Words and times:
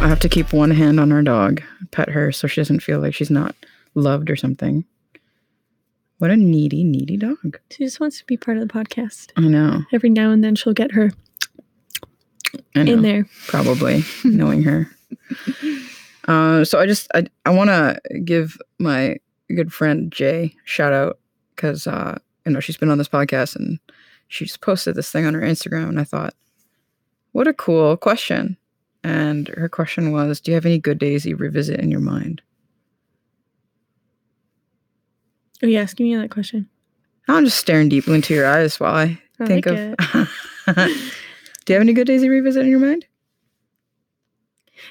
I 0.00 0.08
have 0.08 0.20
to 0.20 0.30
keep 0.30 0.54
one 0.54 0.70
hand 0.70 0.98
on 0.98 1.12
our 1.12 1.20
dog, 1.20 1.62
pet 1.90 2.08
her 2.08 2.32
so 2.32 2.46
she 2.46 2.60
doesn't 2.60 2.80
feel 2.80 3.00
like 3.00 3.14
she's 3.14 3.30
not 3.30 3.54
loved 3.94 4.30
or 4.30 4.36
something. 4.36 4.86
What 6.16 6.30
a 6.30 6.36
needy, 6.36 6.84
needy 6.84 7.18
dog. 7.18 7.60
She 7.70 7.84
just 7.84 8.00
wants 8.00 8.18
to 8.18 8.24
be 8.24 8.38
part 8.38 8.56
of 8.56 8.66
the 8.66 8.72
podcast. 8.72 9.30
I 9.36 9.42
know. 9.42 9.82
Every 9.92 10.08
now 10.08 10.30
and 10.30 10.42
then 10.42 10.54
she'll 10.54 10.72
get 10.72 10.92
her 10.92 11.12
know. 12.74 12.82
in 12.82 13.02
there. 13.02 13.26
probably 13.46 14.02
knowing 14.24 14.62
her. 14.62 14.90
Uh, 16.28 16.64
so 16.64 16.78
I 16.78 16.86
just 16.86 17.08
I 17.14 17.24
I 17.44 17.50
want 17.50 17.70
to 17.70 17.98
give 18.24 18.56
my 18.78 19.16
good 19.48 19.72
friend 19.72 20.12
Jay 20.12 20.54
shout 20.64 20.92
out 20.92 21.18
because 21.56 21.88
uh, 21.88 22.18
you 22.46 22.52
know 22.52 22.60
she's 22.60 22.76
been 22.76 22.90
on 22.90 22.98
this 22.98 23.08
podcast 23.08 23.56
and 23.56 23.80
she 24.28 24.44
just 24.44 24.60
posted 24.60 24.94
this 24.94 25.10
thing 25.10 25.26
on 25.26 25.34
her 25.34 25.40
Instagram 25.40 25.88
and 25.88 25.98
I 25.98 26.04
thought, 26.04 26.34
what 27.32 27.48
a 27.48 27.54
cool 27.54 27.96
question. 27.96 28.58
And 29.02 29.48
her 29.48 29.68
question 29.68 30.12
was, 30.12 30.40
do 30.40 30.50
you 30.50 30.54
have 30.54 30.66
any 30.66 30.78
good 30.78 30.98
days 30.98 31.24
you 31.24 31.36
revisit 31.36 31.80
in 31.80 31.90
your 31.90 32.00
mind? 32.00 32.42
Are 35.62 35.68
you 35.68 35.78
asking 35.78 36.06
me 36.06 36.16
that 36.16 36.30
question? 36.30 36.68
I'm 37.28 37.44
just 37.44 37.58
staring 37.58 37.88
deeply 37.88 38.14
into 38.16 38.34
your 38.34 38.46
eyes 38.46 38.80
while 38.80 38.94
I 38.94 39.20
I 39.38 39.46
think 39.46 39.66
like 39.66 39.94
of. 40.00 40.30
do 40.74 41.72
you 41.72 41.74
have 41.74 41.82
any 41.82 41.92
good 41.92 42.06
days 42.06 42.22
you 42.22 42.30
revisit 42.30 42.64
in 42.64 42.70
your 42.70 42.80
mind? 42.80 43.06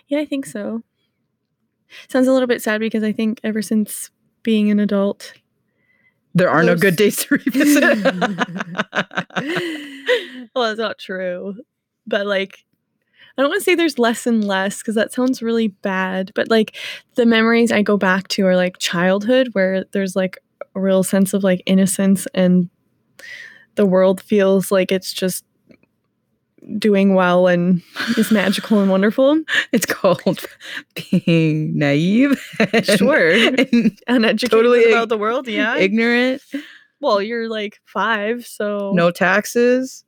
Yeah, 0.08 0.20
I 0.20 0.26
think 0.26 0.46
so. 0.46 0.84
Sounds 2.08 2.28
a 2.28 2.32
little 2.32 2.48
bit 2.48 2.62
sad 2.62 2.80
because 2.80 3.04
I 3.04 3.12
think 3.12 3.40
ever 3.44 3.62
since 3.62 4.12
being 4.44 4.70
an 4.70 4.80
adult, 4.80 5.34
There 6.36 6.50
are 6.50 6.64
no 6.64 6.76
good 6.76 6.96
days 6.96 7.18
to 7.26 7.36
revisit. 7.36 7.84
well, 10.54 10.68
that's 10.68 10.80
not 10.80 11.00
true. 11.00 11.56
But 12.06 12.28
like, 12.28 12.64
I 13.40 13.42
don't 13.42 13.52
want 13.52 13.62
to 13.62 13.64
say 13.64 13.74
there's 13.76 13.98
less 13.98 14.28
and 14.28 14.44
less 14.44 14.80
because 14.80 14.96
that 14.96 15.14
sounds 15.14 15.42
really 15.42 15.70
bad. 15.70 16.32
But 16.36 16.50
like, 16.50 16.76
the 17.16 17.26
memories 17.26 17.72
I 17.72 17.82
go 17.82 17.96
back 17.96 18.28
to 18.30 18.46
are 18.46 18.58
like 18.58 18.78
childhood, 18.80 19.50
where 19.54 19.86
there's 19.94 20.14
like 20.14 20.38
a 20.76 20.80
real 20.82 21.04
sense 21.04 21.34
of 21.34 21.42
like 21.42 21.64
innocence 21.66 22.28
and 22.34 22.70
the 23.76 23.86
world 23.86 24.20
feels 24.20 24.72
like 24.74 24.92
it's 24.92 25.14
just 25.14 25.46
doing 26.78 27.16
well 27.16 27.48
and 27.48 27.82
is 28.18 28.30
magical 28.30 28.82
and 28.82 28.92
wonderful. 28.92 29.42
It's 29.72 29.86
called 29.86 30.46
being 30.96 31.78
naive. 31.78 32.38
and- 32.74 32.86
Sure. 32.86 33.30
and 33.32 33.98
Uneducated 34.08 34.52
Totally 34.52 34.92
about 34.92 35.08
the 35.08 35.18
world, 35.18 35.48
yeah. 35.48 35.78
ignorant. 35.78 36.42
well, 37.00 37.22
you're 37.22 37.48
like 37.48 37.80
five, 37.86 38.46
so 38.46 38.92
No 38.94 39.12
taxes. 39.12 40.04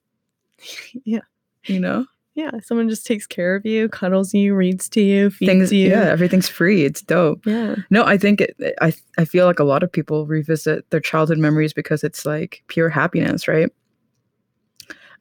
Yeah. 1.05 1.21
You 1.65 1.79
know, 1.79 2.05
yeah. 2.35 2.51
Someone 2.63 2.87
just 2.89 3.05
takes 3.05 3.27
care 3.27 3.55
of 3.55 3.65
you, 3.65 3.89
cuddles 3.89 4.33
you, 4.33 4.55
reads 4.55 4.87
to 4.89 5.01
you, 5.01 5.29
feeds 5.29 5.49
things. 5.49 5.71
you. 5.73 5.89
Yeah, 5.89 6.05
everything's 6.05 6.47
free. 6.49 6.85
It's 6.85 7.01
dope. 7.01 7.45
yeah. 7.45 7.75
No, 7.89 8.03
I 8.05 8.17
think 8.17 8.41
it. 8.41 8.55
I 8.81 8.93
I 9.17 9.25
feel 9.25 9.45
like 9.45 9.59
a 9.59 9.63
lot 9.65 9.83
of 9.83 9.91
people 9.91 10.25
revisit 10.25 10.89
their 10.91 10.99
childhood 11.01 11.37
memories 11.39 11.73
because 11.73 12.03
it's 12.03 12.25
like 12.25 12.63
pure 12.67 12.89
happiness, 12.89 13.47
right? 13.47 13.69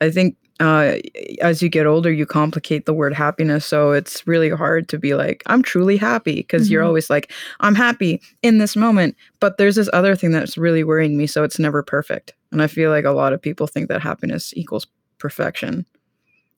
I 0.00 0.10
think 0.10 0.36
uh, 0.60 0.96
as 1.40 1.62
you 1.62 1.68
get 1.70 1.86
older, 1.86 2.12
you 2.12 2.26
complicate 2.26 2.84
the 2.84 2.92
word 2.94 3.14
happiness, 3.14 3.64
so 3.64 3.92
it's 3.92 4.26
really 4.26 4.50
hard 4.50 4.88
to 4.90 4.98
be 4.98 5.14
like, 5.14 5.42
I'm 5.46 5.62
truly 5.62 5.96
happy 5.96 6.36
because 6.36 6.70
you're 6.70 6.82
Mhm. 6.82 6.86
always 6.88 7.08
like, 7.08 7.32
I'm 7.60 7.74
happy 7.74 8.20
in 8.42 8.58
this 8.58 8.76
moment, 8.76 9.16
but 9.40 9.56
there's 9.56 9.76
this 9.76 9.88
other 9.94 10.14
thing 10.14 10.32
that's 10.32 10.58
really 10.58 10.84
worrying 10.84 11.16
me, 11.16 11.26
so 11.26 11.44
it's 11.44 11.58
never 11.58 11.82
perfect. 11.82 12.34
And 12.52 12.60
I 12.62 12.66
feel 12.66 12.90
like 12.90 13.06
a 13.06 13.10
lot 13.12 13.32
of 13.32 13.40
people 13.40 13.66
think 13.66 13.88
that 13.88 14.02
happiness 14.02 14.52
equals 14.54 14.86
perfection, 15.18 15.86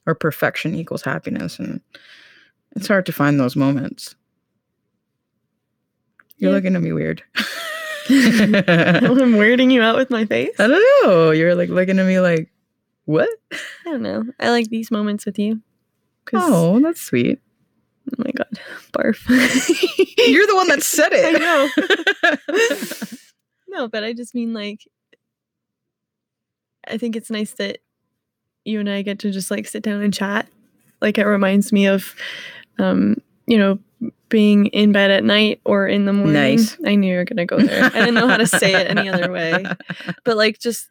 or 0.06 0.14
perfection 0.14 0.74
equals 0.74 1.02
happiness, 1.02 1.58
and 1.58 1.80
it's 2.76 2.88
hard 2.88 3.06
to 3.06 3.12
find 3.12 3.38
those 3.38 3.56
moments. 3.56 4.14
You're 6.36 6.50
Yeah. 6.50 6.56
looking 6.56 6.74
at 6.76 6.82
me 6.82 6.92
weird. 6.92 7.22
I'm 8.08 9.34
weirding 9.34 9.70
you 9.70 9.80
out 9.80 9.96
with 9.96 10.10
my 10.10 10.24
face. 10.24 10.58
I 10.58 10.66
don't 10.66 10.82
know. 11.04 11.30
You're 11.30 11.54
like 11.54 11.68
looking 11.68 12.00
at 12.00 12.06
me 12.06 12.18
like, 12.18 12.50
what? 13.04 13.28
I 13.52 13.58
don't 13.84 14.02
know. 14.02 14.24
I 14.40 14.50
like 14.50 14.68
these 14.70 14.90
moments 14.90 15.24
with 15.24 15.38
you 15.38 15.60
Oh, 16.32 16.80
that's 16.80 17.00
sweet. 17.00 17.40
oh 18.10 18.14
my 18.24 18.30
god, 18.32 18.48
barf. 18.92 19.28
You're 20.26 20.46
the 20.48 20.56
one 20.56 20.68
that 20.68 20.82
said 20.82 21.10
it. 21.12 21.24
I 21.24 22.38
know. 23.68 23.78
no, 23.82 23.88
but 23.88 24.02
I 24.04 24.12
just 24.12 24.34
mean 24.34 24.52
like, 24.52 24.80
I 26.88 26.98
think 26.98 27.14
it's 27.16 27.30
nice 27.30 27.52
that 27.54 27.78
you 28.64 28.80
and 28.80 28.88
I 28.88 29.02
get 29.02 29.18
to 29.20 29.30
just 29.30 29.50
like 29.50 29.66
sit 29.66 29.82
down 29.82 30.02
and 30.02 30.12
chat. 30.12 30.48
Like 31.00 31.18
it 31.18 31.24
reminds 31.24 31.72
me 31.72 31.86
of, 31.86 32.14
um, 32.78 33.16
you 33.46 33.58
know, 33.58 33.78
being 34.28 34.66
in 34.66 34.92
bed 34.92 35.10
at 35.10 35.24
night 35.24 35.60
or 35.64 35.86
in 35.86 36.06
the 36.06 36.12
morning. 36.12 36.32
Nice. 36.32 36.76
I 36.86 36.94
knew 36.94 37.12
you 37.12 37.18
were 37.18 37.24
gonna 37.24 37.46
go 37.46 37.58
there. 37.58 37.84
I 37.84 37.90
didn't 37.90 38.14
know 38.14 38.28
how 38.28 38.36
to 38.36 38.46
say 38.46 38.74
it 38.74 38.90
any 38.96 39.08
other 39.08 39.30
way. 39.30 39.64
but 40.24 40.36
like 40.36 40.58
just 40.58 40.88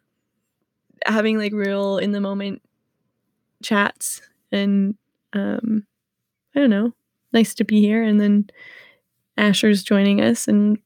having 1.06 1.38
like 1.38 1.52
real 1.52 1.98
in 1.98 2.12
the 2.12 2.20
moment 2.20 2.62
chats 3.62 4.20
and 4.50 4.96
um 5.32 5.86
i 6.54 6.60
don't 6.60 6.70
know 6.70 6.92
nice 7.32 7.54
to 7.54 7.64
be 7.64 7.80
here 7.80 8.02
and 8.02 8.20
then 8.20 8.48
asher's 9.36 9.82
joining 9.82 10.20
us 10.20 10.48
and 10.48 10.78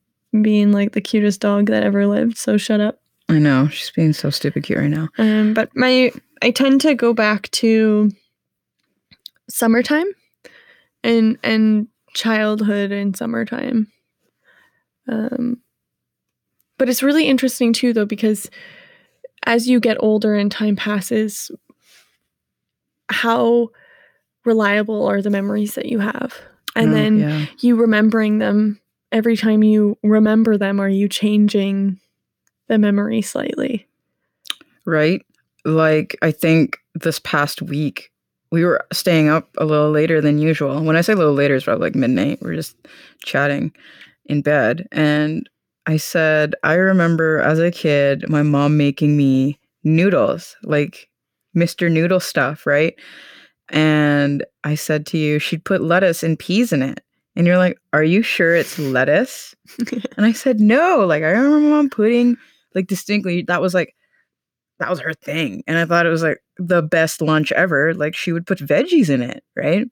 being 0.43 0.73
like 0.73 0.93
the 0.93 1.01
cutest 1.01 1.41
dog 1.41 1.67
that 1.67 1.83
ever 1.83 2.07
lived 2.07 2.37
so 2.37 2.57
shut 2.57 2.81
up 2.81 3.01
I 3.29 3.39
know. 3.39 3.69
She's 3.69 3.91
being 3.91 4.13
so 4.13 4.31
stupid 4.31 4.63
cute 4.65 4.79
right 4.79 4.91
now. 4.91 5.09
um 5.19 5.53
but 5.55 5.71
my 5.75 6.13
i 6.43 6.51
tend 6.51 6.81
to 6.83 6.95
go 6.95 7.13
back 7.15 7.51
to 7.51 8.11
summertime 9.49 10.07
and 11.03 11.39
and 11.43 11.89
childhood 12.15 12.93
and 12.93 13.17
summertime 13.17 13.87
um 15.09 15.59
but 16.79 16.89
it's 16.89 17.03
really 17.03 17.27
interesting 17.27 17.73
too 17.73 17.93
though 17.93 18.05
because 18.07 18.51
as 19.45 19.69
you 19.69 19.81
get 19.81 19.97
older 20.01 20.35
and 20.35 20.51
time 20.51 20.77
passes 20.77 21.51
how 23.09 23.69
reliable 24.45 25.07
are 25.07 25.23
the 25.23 25.31
memories 25.31 25.75
that 25.75 25.87
you 25.87 25.99
have 25.99 26.35
and 26.75 26.91
Oh, 26.91 26.95
then 26.95 27.19
yeah. 27.21 27.47
you 27.61 27.77
remembering 27.77 28.39
them 28.39 28.81
every 29.13 29.37
time 29.37 29.63
you 29.63 29.97
remember 30.03 30.57
them 30.59 30.81
are 30.81 30.89
you 30.89 31.09
changing 31.09 32.01
the 32.69 32.78
memory 32.78 33.22
slightly 33.22 33.87
right? 34.87 35.21
Like 35.65 36.16
I 36.22 36.31
think 36.31 36.78
this 36.94 37.19
past 37.19 37.60
week 37.60 38.10
we 38.50 38.65
were 38.65 38.87
staying 38.93 39.28
up 39.28 39.49
a 39.59 39.66
little 39.66 39.91
later 39.91 40.21
than 40.21 40.38
usual. 40.38 40.82
When 40.82 40.97
I 40.97 41.00
say 41.03 41.12
a 41.12 41.16
little 41.16 41.34
later, 41.34 41.56
it's 41.56 41.65
probably 41.65 41.88
like 41.88 41.97
midnight. 41.97 42.38
We're 42.41 42.54
just 42.54 42.77
chatting 43.25 43.72
in 44.25 44.41
bed, 44.41 44.87
and 44.93 45.49
I 45.87 45.99
said 45.99 46.54
I 46.62 46.75
remember 46.75 47.41
as 47.41 47.59
a 47.59 47.71
kid 47.71 48.28
my 48.28 48.43
mom 48.43 48.77
making 48.77 49.16
me 49.16 49.59
noodles, 49.84 50.56
like 50.62 51.09
Mr. 51.56 51.91
Noodle 51.91 52.21
stuff, 52.21 52.66
right? 52.66 52.94
And 53.69 54.44
I 54.62 54.77
said 54.77 55.06
to 55.06 55.19
you, 55.19 55.38
she'd 55.41 55.65
put 55.65 55.83
lettuce 55.83 56.22
and 56.22 56.38
peas 56.38 56.72
in 56.72 56.83
it. 56.83 57.03
And 57.34 57.47
you're 57.47 57.59
like, 57.59 57.78
Are 57.93 58.04
you 58.04 58.22
sure 58.22 58.54
it's 58.54 58.78
lettuce? 58.78 59.54
And 60.16 60.25
I 60.25 60.33
said, 60.33 60.60
no. 60.60 61.04
Like, 61.04 61.22
I 61.22 61.28
remember 61.28 61.59
my 61.60 61.69
mom 61.69 61.91
putting, 61.91 62.37
like, 62.77 62.87
distinctly, 62.87 63.43
that 63.49 63.61
was 63.61 63.75
like, 63.75 63.97
that 64.79 64.91
was 64.91 65.01
her 65.01 65.15
thing. 65.15 65.65
And 65.67 65.79
I 65.79 65.87
thought 65.87 66.07
it 66.07 66.11
was 66.11 66.23
like 66.23 66.39
the 66.59 66.83
best 66.83 67.21
lunch 67.21 67.51
ever. 67.53 67.95
Like, 67.95 68.15
she 68.15 68.31
would 68.31 68.47
put 68.47 68.59
veggies 68.59 69.11
in 69.11 69.23
it, 69.23 69.43
right? 69.57 69.89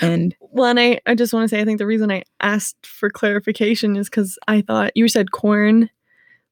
And 0.00 0.36
well 0.40 0.66
and 0.66 0.78
i, 0.78 1.00
I 1.04 1.16
just 1.16 1.32
want 1.32 1.44
to 1.44 1.48
say 1.48 1.60
i 1.60 1.64
think 1.64 1.78
the 1.78 1.86
reason 1.86 2.12
i 2.12 2.22
asked 2.40 2.86
for 2.86 3.10
clarification 3.10 3.96
is 3.96 4.08
because 4.08 4.38
i 4.46 4.60
thought 4.60 4.92
you 4.94 5.08
said 5.08 5.32
corn 5.32 5.90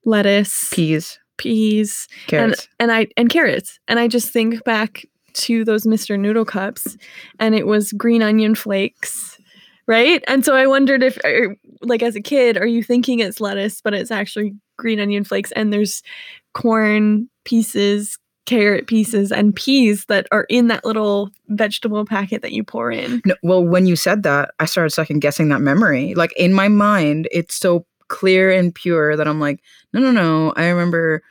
lettuce 0.04 0.68
peas, 0.72 1.18
peas 1.36 2.08
carrots. 2.26 2.68
and 2.80 2.90
I 2.90 3.08
and 3.16 3.30
carrots. 3.30 3.78
And 3.88 3.98
I 3.98 4.08
just 4.08 4.32
think 4.32 4.64
back 4.64 5.04
to 5.34 5.64
those 5.64 5.86
Mr. 5.86 6.18
Noodle 6.18 6.44
cups 6.44 6.96
and 7.38 7.54
it 7.54 7.66
was 7.66 7.92
green 7.92 8.22
onion 8.22 8.54
flakes, 8.54 9.38
right? 9.86 10.24
And 10.26 10.44
so 10.44 10.56
I 10.56 10.66
wondered 10.66 11.02
if 11.02 11.18
er, 11.24 11.56
like 11.82 12.02
as 12.02 12.16
a 12.16 12.20
kid 12.20 12.56
are 12.56 12.66
you 12.66 12.82
thinking 12.82 13.20
it's 13.20 13.40
lettuce 13.40 13.80
but 13.80 13.94
it's 13.94 14.10
actually 14.10 14.54
green 14.78 14.98
onion 15.00 15.24
flakes 15.24 15.52
and 15.52 15.72
there's 15.72 16.02
corn 16.54 17.28
pieces, 17.44 18.18
carrot 18.46 18.86
pieces 18.86 19.30
and 19.30 19.54
peas 19.54 20.06
that 20.06 20.26
are 20.32 20.46
in 20.48 20.68
that 20.68 20.84
little 20.84 21.30
vegetable 21.48 22.06
packet 22.06 22.40
that 22.40 22.52
you 22.52 22.64
pour 22.64 22.90
in. 22.90 23.20
No, 23.26 23.34
well, 23.42 23.62
when 23.62 23.86
you 23.86 23.94
said 23.94 24.22
that, 24.22 24.52
I 24.58 24.64
started 24.64 24.90
second 24.90 25.20
guessing 25.20 25.50
that 25.50 25.60
memory. 25.60 26.14
Like, 26.14 26.32
in 26.36 26.54
my 26.54 26.68
mind, 26.68 27.28
it's 27.30 27.54
so 27.54 27.84
clear 28.08 28.50
and 28.50 28.74
pure 28.74 29.16
that 29.16 29.28
I'm 29.28 29.40
like, 29.40 29.60
no, 29.92 30.00
no, 30.00 30.10
no. 30.10 30.54
I 30.56 30.68
remember 30.68 31.22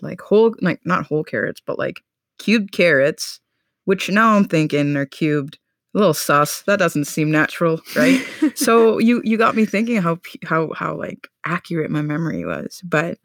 like 0.00 0.20
whole, 0.20 0.54
like, 0.62 0.80
not 0.84 1.04
whole 1.04 1.22
carrots, 1.24 1.60
but 1.64 1.78
like 1.78 2.02
cubed 2.38 2.72
carrots, 2.72 3.38
which 3.84 4.08
now 4.08 4.34
I'm 4.34 4.46
thinking 4.46 4.96
are 4.96 5.06
cubed. 5.06 5.58
A 5.94 5.98
little 5.98 6.14
sus. 6.14 6.62
That 6.62 6.78
doesn't 6.78 7.04
seem 7.04 7.30
natural, 7.30 7.80
right? 7.94 8.20
so 8.54 8.98
you 8.98 9.20
you 9.24 9.36
got 9.36 9.54
me 9.54 9.64
thinking 9.66 10.00
how 10.00 10.18
how 10.44 10.72
how 10.72 10.94
like 10.94 11.28
accurate 11.44 11.90
my 11.90 12.02
memory 12.02 12.44
was 12.44 12.80
but 12.84 13.18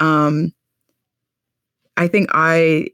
um 0.00 0.52
i 1.98 2.08
think 2.08 2.30
i 2.32 2.88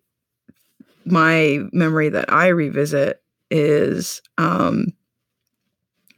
my 1.05 1.61
memory 1.73 2.09
that 2.09 2.31
i 2.33 2.49
revisit 2.49 3.23
is 3.51 4.21
um 4.37 4.93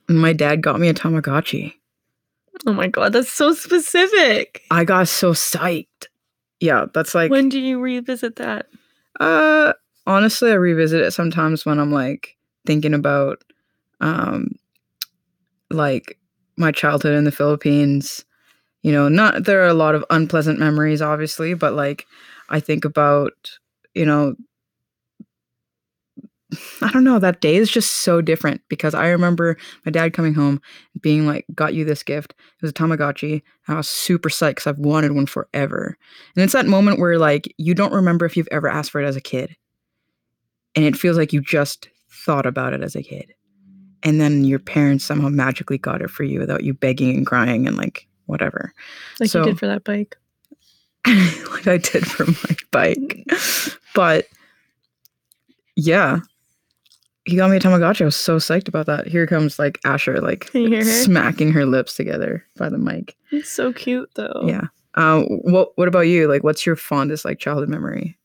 my 0.09 0.33
dad 0.33 0.63
got 0.63 0.81
me 0.81 0.89
a 0.89 0.95
Tamagotchi. 0.95 1.75
Oh 2.67 2.73
my 2.73 2.89
god, 2.89 3.13
that's 3.13 3.31
so 3.33 3.53
specific. 3.55 4.63
I 4.71 4.85
got 4.85 5.09
so 5.09 5.33
psyched. 5.33 6.07
Yeah, 6.59 6.87
that's 6.93 7.15
like 7.15 7.31
when 7.31 7.49
do 7.49 7.61
you 7.61 7.79
revisit 7.79 8.37
that? 8.37 8.67
uh 9.21 9.73
honestly 10.07 10.51
I 10.51 10.55
revisit 10.55 11.01
it 11.03 11.11
sometimes 11.13 11.67
when 11.67 11.79
I'm 11.79 11.93
like 11.93 12.37
thinking 12.67 12.95
about 12.95 13.43
um 14.01 14.49
like 15.71 16.19
my 16.57 16.73
childhood 16.73 17.15
in 17.15 17.25
the 17.25 17.33
Philippines. 17.33 18.25
You 18.83 18.93
know, 18.93 19.09
not 19.09 19.45
there 19.45 19.63
are 19.63 19.69
a 19.69 19.75
lot 19.75 19.95
of 19.95 20.05
unpleasant 20.11 20.59
memories 20.59 21.03
obviously, 21.03 21.55
but 21.55 21.75
like 21.75 22.07
I 22.49 22.61
think 22.61 22.85
about, 22.85 23.59
you 23.95 24.05
know, 24.07 24.35
I 26.83 26.91
don't 26.93 27.05
know, 27.05 27.19
that 27.19 27.41
day 27.41 27.57
is 27.57 27.71
just 27.71 27.99
so 27.99 28.21
different 28.21 28.63
because 28.69 28.95
I 28.95 29.09
remember 29.09 29.57
my 29.85 29.93
dad 29.93 30.13
coming 30.13 30.35
home 30.35 30.61
being 31.01 31.27
like, 31.27 31.45
got 31.55 31.75
you 31.75 31.85
this 31.85 32.03
gift. 32.03 32.33
It 32.33 32.63
was 32.63 32.71
a 32.71 32.75
Tamagotchi. 32.75 33.43
I 33.69 33.75
was 33.75 33.89
super 33.89 34.29
psyched 34.29 34.51
because 34.51 34.67
I've 34.67 34.79
wanted 34.79 35.13
one 35.13 35.27
forever. 35.27 35.97
And 36.35 36.43
it's 36.43 36.53
that 36.53 36.67
moment 36.67 36.99
where 36.99 37.19
like 37.19 37.53
you 37.57 37.75
don't 37.75 37.93
remember 37.93 38.25
if 38.27 38.37
you've 38.37 38.49
ever 38.51 38.69
asked 38.69 38.91
for 38.91 39.01
it 39.01 39.07
as 39.07 39.17
a 39.17 39.21
kid. 39.21 39.57
And 40.75 40.85
it 40.85 40.97
feels 40.97 41.17
like 41.17 41.33
you 41.33 41.41
just 41.41 41.89
thought 42.25 42.47
about 42.47 42.73
it 42.73 42.83
as 42.83 42.95
a 42.97 43.03
kid. 43.03 43.33
And 44.03 44.21
then 44.21 44.45
your 44.45 44.59
parents 44.59 45.05
somehow 45.05 45.29
magically 45.29 45.79
got 45.79 46.01
it 46.03 46.11
for 46.11 46.23
you 46.25 46.41
without 46.41 46.65
you 46.65 46.73
begging 46.75 47.17
and 47.17 47.27
crying 47.27 47.67
and 47.67 47.77
like 47.77 48.07
whatever. 48.27 48.73
Like 49.19 49.29
So- 49.31 49.41
you 49.41 49.45
did 49.47 49.59
for 49.59 49.67
that 49.67 49.85
bike. 49.85 50.17
like 51.07 51.67
I 51.67 51.79
did 51.79 52.07
for 52.07 52.27
my 52.27 52.57
bike. 52.71 53.25
But 53.95 54.27
yeah, 55.77 56.21
he 57.25 57.37
got 57.37 57.51
me 57.51 57.57
a 57.57 57.61
Tamagotchi. 57.61 58.03
I 58.03 58.05
was 58.05 58.17
so 58.17 58.37
psyched 58.37 58.69
about 58.69 58.87
that. 58.87 59.07
Here 59.07 59.27
comes 59.27 59.59
like 59.59 59.79
Asher, 59.85 60.21
like 60.21 60.41
Can 60.53 60.63
you 60.63 60.69
hear 60.69 60.85
her? 60.85 60.85
smacking 60.85 61.53
her 61.53 61.65
lips 61.67 61.95
together 61.97 62.45
by 62.57 62.69
the 62.69 62.79
mic. 62.79 63.17
It's 63.31 63.49
so 63.51 63.73
cute 63.73 64.11
though. 64.15 64.43
Yeah. 64.47 64.67
Um. 64.95 65.25
What 65.45 65.71
What 65.77 65.89
about 65.89 66.01
you? 66.09 66.29
Like, 66.29 66.43
what's 66.43 66.67
your 66.67 66.77
fondest 66.77 67.25
like 67.25 67.39
childhood 67.39 67.69
memory? 67.69 68.19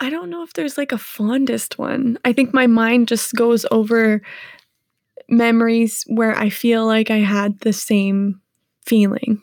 I 0.00 0.08
don't 0.08 0.30
know 0.30 0.42
if 0.42 0.54
there's 0.54 0.78
like 0.78 0.92
a 0.92 0.98
fondest 0.98 1.78
one. 1.78 2.18
I 2.24 2.32
think 2.32 2.54
my 2.54 2.66
mind 2.66 3.08
just 3.08 3.34
goes 3.34 3.66
over 3.70 4.22
memories 5.28 6.04
where 6.08 6.34
I 6.34 6.48
feel 6.48 6.86
like 6.86 7.10
I 7.10 7.18
had 7.18 7.60
the 7.60 7.74
same 7.74 8.40
feeling 8.86 9.42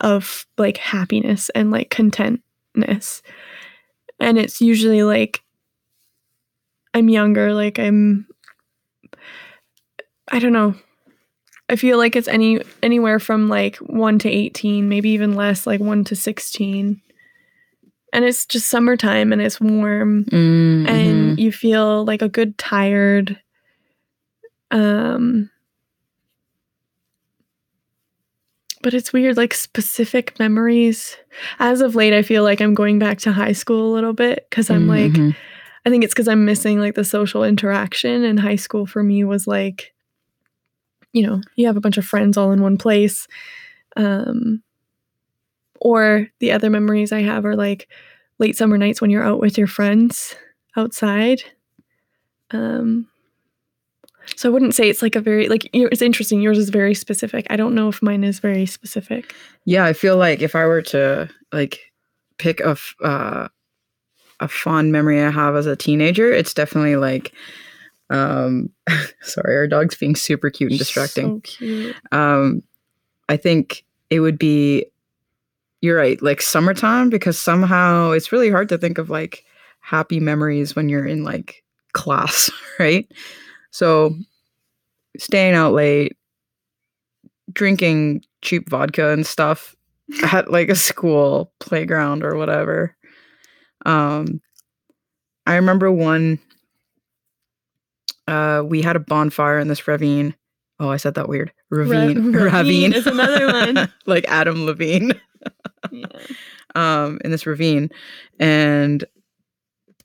of 0.00 0.46
like 0.58 0.76
happiness 0.76 1.48
and 1.50 1.70
like 1.70 1.88
contentness. 1.88 3.22
And 4.20 4.38
it's 4.38 4.60
usually 4.60 5.02
like 5.02 5.42
I'm 6.92 7.08
younger, 7.08 7.54
like 7.54 7.78
I'm 7.78 8.26
I 10.30 10.38
don't 10.38 10.52
know. 10.52 10.74
I 11.70 11.76
feel 11.76 11.96
like 11.96 12.16
it's 12.16 12.28
any 12.28 12.60
anywhere 12.82 13.18
from 13.18 13.48
like 13.48 13.76
1 13.76 14.18
to 14.20 14.28
18, 14.28 14.88
maybe 14.88 15.10
even 15.10 15.34
less, 15.34 15.66
like 15.66 15.80
1 15.80 16.04
to 16.04 16.16
16 16.16 17.00
and 18.12 18.24
it's 18.24 18.46
just 18.46 18.68
summertime 18.68 19.32
and 19.32 19.40
it's 19.42 19.60
warm 19.60 20.24
Mm-hmm. 20.24 20.86
and 20.88 21.38
you 21.40 21.52
feel 21.52 22.04
like 22.04 22.22
a 22.22 22.28
good 22.28 22.56
tired 22.58 23.38
um 24.70 25.50
but 28.82 28.94
it's 28.94 29.12
weird 29.12 29.36
like 29.36 29.52
specific 29.54 30.38
memories 30.38 31.16
as 31.58 31.80
of 31.80 31.94
late 31.94 32.12
i 32.14 32.22
feel 32.22 32.42
like 32.42 32.60
i'm 32.60 32.74
going 32.74 32.98
back 32.98 33.18
to 33.18 33.32
high 33.32 33.52
school 33.52 33.90
a 33.90 33.94
little 33.94 34.12
bit 34.12 34.46
because 34.48 34.70
i'm 34.70 34.86
like 34.86 35.12
Mhm. 35.12 35.36
i 35.84 35.90
think 35.90 36.04
it's 36.04 36.14
because 36.14 36.28
i'm 36.28 36.44
missing 36.44 36.78
like 36.80 36.94
the 36.94 37.04
social 37.04 37.44
interaction 37.44 38.24
and 38.24 38.40
high 38.40 38.56
school 38.56 38.86
for 38.86 39.02
me 39.02 39.24
was 39.24 39.46
like 39.46 39.92
you 41.12 41.26
know 41.26 41.40
you 41.56 41.66
have 41.66 41.76
a 41.76 41.80
bunch 41.80 41.98
of 41.98 42.06
friends 42.06 42.36
all 42.36 42.52
in 42.52 42.62
one 42.62 42.78
place 42.78 43.26
um 43.96 44.62
or 45.80 46.28
the 46.38 46.52
other 46.52 46.70
memories 46.70 47.12
i 47.12 47.20
have 47.20 47.44
are 47.44 47.56
like 47.56 47.88
late 48.38 48.56
summer 48.56 48.78
nights 48.78 49.00
when 49.00 49.10
you're 49.10 49.22
out 49.24 49.40
with 49.40 49.58
your 49.58 49.66
friends 49.66 50.34
outside. 50.76 51.42
Um 52.52 53.06
so 54.36 54.48
i 54.48 54.52
wouldn't 54.52 54.74
say 54.74 54.88
it's 54.88 55.02
like 55.02 55.16
a 55.16 55.20
very 55.20 55.48
like 55.48 55.68
it's 55.72 56.02
interesting 56.02 56.40
yours 56.40 56.58
is 56.58 56.68
very 56.70 56.94
specific. 56.94 57.46
I 57.50 57.56
don't 57.56 57.74
know 57.74 57.88
if 57.88 58.02
mine 58.02 58.24
is 58.24 58.38
very 58.38 58.66
specific. 58.66 59.34
Yeah, 59.64 59.84
I 59.84 59.92
feel 59.92 60.16
like 60.16 60.40
if 60.40 60.54
I 60.54 60.64
were 60.66 60.82
to 60.82 61.28
like 61.52 61.80
pick 62.38 62.60
a 62.60 62.70
f- 62.70 62.94
uh, 63.02 63.48
a 64.40 64.48
fond 64.48 64.92
memory 64.92 65.20
I 65.22 65.30
have 65.30 65.54
as 65.56 65.66
a 65.66 65.76
teenager, 65.76 66.32
it's 66.32 66.54
definitely 66.54 66.96
like, 66.96 67.32
um, 68.08 68.70
sorry, 69.20 69.54
our 69.56 69.66
dog's 69.66 69.96
being 69.96 70.16
super 70.16 70.48
cute 70.48 70.70
and 70.70 70.78
distracting. 70.78 71.36
so 71.36 71.40
cute. 71.40 71.96
Um 72.12 72.62
i 73.28 73.36
think 73.36 73.84
it 74.10 74.20
would 74.20 74.38
be 74.38 74.86
you're 75.80 75.96
right 75.96 76.20
like 76.22 76.42
summertime 76.42 77.08
because 77.08 77.38
somehow 77.38 78.10
it's 78.10 78.32
really 78.32 78.50
hard 78.50 78.68
to 78.68 78.78
think 78.78 78.98
of 78.98 79.10
like 79.10 79.44
happy 79.80 80.20
memories 80.20 80.76
when 80.76 80.88
you're 80.88 81.06
in 81.06 81.24
like 81.24 81.64
class 81.92 82.50
right? 82.78 83.10
So 83.70 84.14
staying 85.18 85.54
out 85.54 85.72
late 85.72 86.16
drinking 87.52 88.22
cheap 88.42 88.68
vodka 88.68 89.10
and 89.10 89.26
stuff 89.26 89.74
at 90.32 90.50
like 90.50 90.68
a 90.68 90.74
school 90.74 91.52
playground 91.60 92.22
or 92.24 92.36
whatever. 92.36 92.96
Um 93.86 94.40
i 95.46 95.56
remember 95.56 95.90
one 95.90 96.38
uh 98.28 98.62
we 98.64 98.82
had 98.82 98.96
a 98.96 99.00
bonfire 99.00 99.58
in 99.58 99.68
this 99.68 99.88
ravine. 99.88 100.34
Oh 100.78 100.90
i 100.90 100.98
said 100.98 101.14
that 101.14 101.28
weird. 101.28 101.52
Ravine. 101.70 102.32
Ra- 102.32 102.44
ravine 102.44 102.92
ravine. 102.92 102.92
is 102.92 103.06
another 103.06 103.46
one. 103.46 103.92
like 104.06 104.26
adam 104.28 104.66
levine 104.66 105.12
yeah. 105.90 106.06
um 106.74 107.18
in 107.24 107.30
this 107.30 107.46
ravine. 107.46 107.90
And 108.38 109.04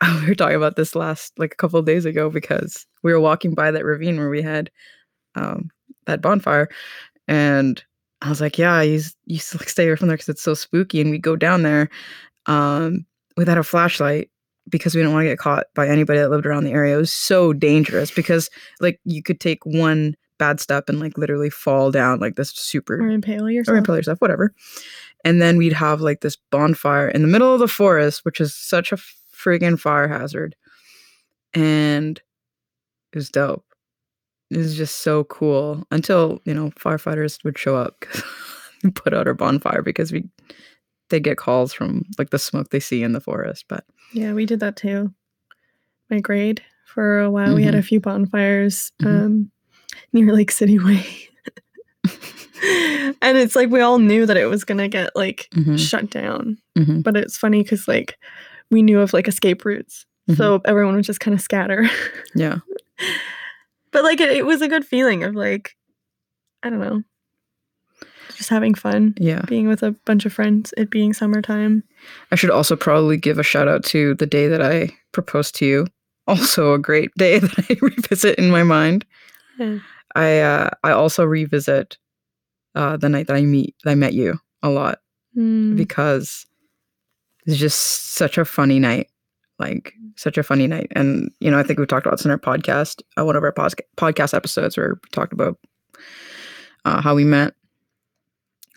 we 0.22 0.28
were 0.28 0.36
talking 0.36 0.58
about 0.58 0.76
this 0.76 0.96
last 0.96 1.38
like 1.38 1.54
a 1.54 1.58
couple 1.58 1.80
of 1.80 1.86
days 1.86 2.06
ago 2.06 2.30
because 2.30 2.86
we 3.04 3.14
were 3.14 3.20
walking 3.20 3.54
by 3.54 3.72
that 3.72 3.86
ravine 3.86 4.18
where 4.18 4.30
we 4.30 4.42
had 4.42 4.70
um 5.36 5.70
that 6.06 6.22
bonfire. 6.22 6.70
And 7.28 7.84
i 8.22 8.30
was 8.30 8.40
like 8.40 8.58
yeah 8.58 8.82
you 8.82 9.00
to 9.00 9.58
like 9.58 9.70
stay 9.70 9.88
away 9.88 9.96
from 9.96 10.08
there 10.08 10.18
because 10.18 10.30
it's 10.30 10.42
so 10.42 10.54
spooky. 10.54 11.02
And 11.02 11.12
we 11.12 11.20
go 11.20 11.36
down 11.36 11.64
there 11.64 11.90
um 12.46 13.06
without 13.38 13.58
a 13.58 13.64
flashlight 13.64 14.30
because 14.70 14.96
we 14.96 15.02
didn't 15.02 15.14
want 15.14 15.26
to 15.26 15.30
get 15.30 15.38
caught 15.38 15.68
by 15.76 15.88
anybody 15.88 16.20
that 16.20 16.30
lived 16.30 16.46
around 16.46 16.64
the 16.64 16.72
area. 16.72 16.96
It 16.96 17.00
was 17.00 17.14
so 17.14 17.54
dangerous 17.54 18.12
because 18.12 18.50
like 18.80 19.00
you 19.06 19.22
could 19.22 19.40
take 19.40 19.66
one 19.66 20.16
bad 20.38 20.60
step 20.60 20.90
and 20.90 21.00
like 21.00 21.18
literally 21.18 21.50
fall 21.50 21.92
down 21.92 22.20
like 22.20 22.36
this 22.36 22.50
super 22.52 22.96
or 23.02 23.08
impale 23.10 23.46
or 23.46 23.50
yourself 23.52 23.78
impale 23.78 23.96
yourself, 23.98 24.20
whatever. 24.20 24.54
And 25.24 25.42
then 25.42 25.58
we'd 25.58 25.74
have 25.74 26.02
like 26.02 26.22
this 26.22 26.38
bonfire 26.52 27.08
in 27.10 27.22
the 27.22 27.28
middle 27.28 27.54
of 27.54 27.60
the 27.60 27.68
forest, 27.68 28.24
which 28.26 28.40
is 28.42 28.54
such 28.56 28.92
a 28.92 28.98
friggin' 28.98 29.80
fire 29.80 30.08
hazard. 30.08 30.56
And 31.54 32.18
it 33.12 33.18
was 33.18 33.30
dope. 33.30 33.66
It 34.52 34.58
was 34.58 34.76
just 34.78 35.00
so 35.00 35.24
cool 35.26 35.86
until, 35.92 36.40
you 36.46 36.54
know, 36.54 36.70
firefighters 36.72 37.44
would 37.44 37.58
show 37.58 37.76
up 37.76 38.06
and 38.84 38.94
put 38.96 39.14
out 39.14 39.28
our 39.28 39.34
bonfire 39.34 39.82
because 39.82 40.12
we 40.12 40.26
they 41.10 41.20
get 41.20 41.38
calls 41.38 41.72
from 41.72 42.04
like 42.18 42.32
the 42.32 42.40
smoke 42.40 42.70
they 42.70 42.80
see 42.80 43.04
in 43.04 43.14
the 43.14 43.20
forest. 43.22 43.66
But 43.70 43.86
Yeah, 44.14 44.34
we 44.34 44.46
did 44.46 44.60
that 44.62 44.76
too. 44.76 45.14
My 46.10 46.20
grade 46.20 46.62
for 46.86 47.20
a 47.20 47.30
while, 47.32 47.56
we 47.56 47.64
had 47.64 47.76
a 47.76 47.82
few 47.84 48.00
bonfires 48.00 48.92
Mhm. 49.02 49.26
um, 49.26 49.52
near 50.14 50.34
Lake 50.34 50.52
City 50.52 50.80
Way, 50.80 51.06
and 53.22 53.38
it's 53.38 53.56
like 53.56 53.70
we 53.70 53.82
all 53.82 54.00
knew 54.00 54.26
that 54.26 54.38
it 54.38 54.46
was 54.46 54.64
gonna 54.64 54.88
get 54.88 55.16
like 55.16 55.48
Mhm, 55.56 55.78
shut 55.80 56.10
down. 56.10 56.58
mhm, 56.78 57.04
But 57.04 57.18
it's 57.18 57.38
funny 57.38 57.64
because 57.64 57.88
like 57.88 58.18
we 58.72 58.82
knew 58.82 59.00
of 59.00 59.14
like 59.14 59.28
escape 59.28 59.66
routes, 59.66 60.06
Mhm. 60.30 60.38
so 60.38 60.62
everyone 60.66 60.96
would 60.96 61.06
just 61.06 61.20
kind 61.20 61.34
of 61.36 61.42
scatter. 61.42 61.88
yeah. 62.36 62.60
but 63.92 64.04
like 64.04 64.20
it, 64.22 64.30
it 64.32 64.46
was 64.46 64.62
a 64.62 64.68
good 64.68 64.86
feeling 64.86 65.24
of 65.24 65.36
like 65.36 65.76
I 66.64 66.70
don't 66.70 66.80
know, 66.80 67.04
just 68.36 68.50
having 68.50 68.74
fun, 68.74 69.14
Yeah. 69.20 69.44
being 69.48 69.68
with 69.68 69.84
a 69.84 69.92
bunch 70.06 70.26
of 70.26 70.34
friends, 70.34 70.74
it 70.78 70.90
being 70.90 71.14
summertime. 71.14 71.84
I 72.32 72.36
should 72.36 72.50
also 72.50 72.76
probably 72.76 73.18
give 73.18 73.38
a 73.38 73.44
shout 73.44 73.68
out 73.68 73.84
to 73.86 74.16
the 74.16 74.26
day 74.26 74.48
that 74.48 74.62
I 74.62 74.90
proposed 75.12 75.56
to 75.56 75.66
you. 75.66 75.88
Also 76.28 76.74
a 76.74 76.80
great 76.80 77.12
day 77.18 77.38
that 77.40 77.66
I 77.70 77.78
revisit 77.82 78.40
in 78.40 78.50
my 78.50 78.64
mind. 78.64 79.06
Yeah. 79.58 79.80
I 80.16 80.40
uh, 80.40 80.70
I 80.84 80.92
also 80.92 81.24
revisit 81.26 81.98
uh, 82.76 82.98
the 82.98 83.10
night 83.10 83.28
that 83.28 83.36
I 83.36 83.42
meet 83.42 83.76
that 83.84 83.92
I 83.92 83.96
met 83.96 84.14
you 84.14 84.40
a 84.64 84.70
lot 84.70 85.00
Mm. 85.38 85.76
because 85.76 86.46
it's 87.46 87.58
just 87.58 88.14
such 88.16 88.38
a 88.38 88.46
funny 88.46 88.80
night, 88.80 89.10
like 89.60 89.94
such 90.16 90.38
a 90.38 90.44
funny 90.44 90.66
night. 90.66 90.88
And 90.96 91.30
you 91.42 91.52
know, 91.52 91.60
I 91.60 91.64
think 91.64 91.78
we've 91.78 91.88
talked 91.90 92.06
about 92.06 92.18
this 92.18 92.26
in 92.26 92.32
our 92.32 92.38
podcast, 92.40 93.02
uh, 93.20 93.26
one 93.26 93.36
of 93.36 93.44
our 93.44 93.52
pos- 93.52 93.76
podcast 93.98 94.34
episodes 94.34 94.78
where 94.78 94.94
we 95.04 95.10
talked 95.12 95.34
about 95.34 95.58
uh, 96.86 97.02
how 97.02 97.16
we 97.16 97.26
met. 97.26 97.54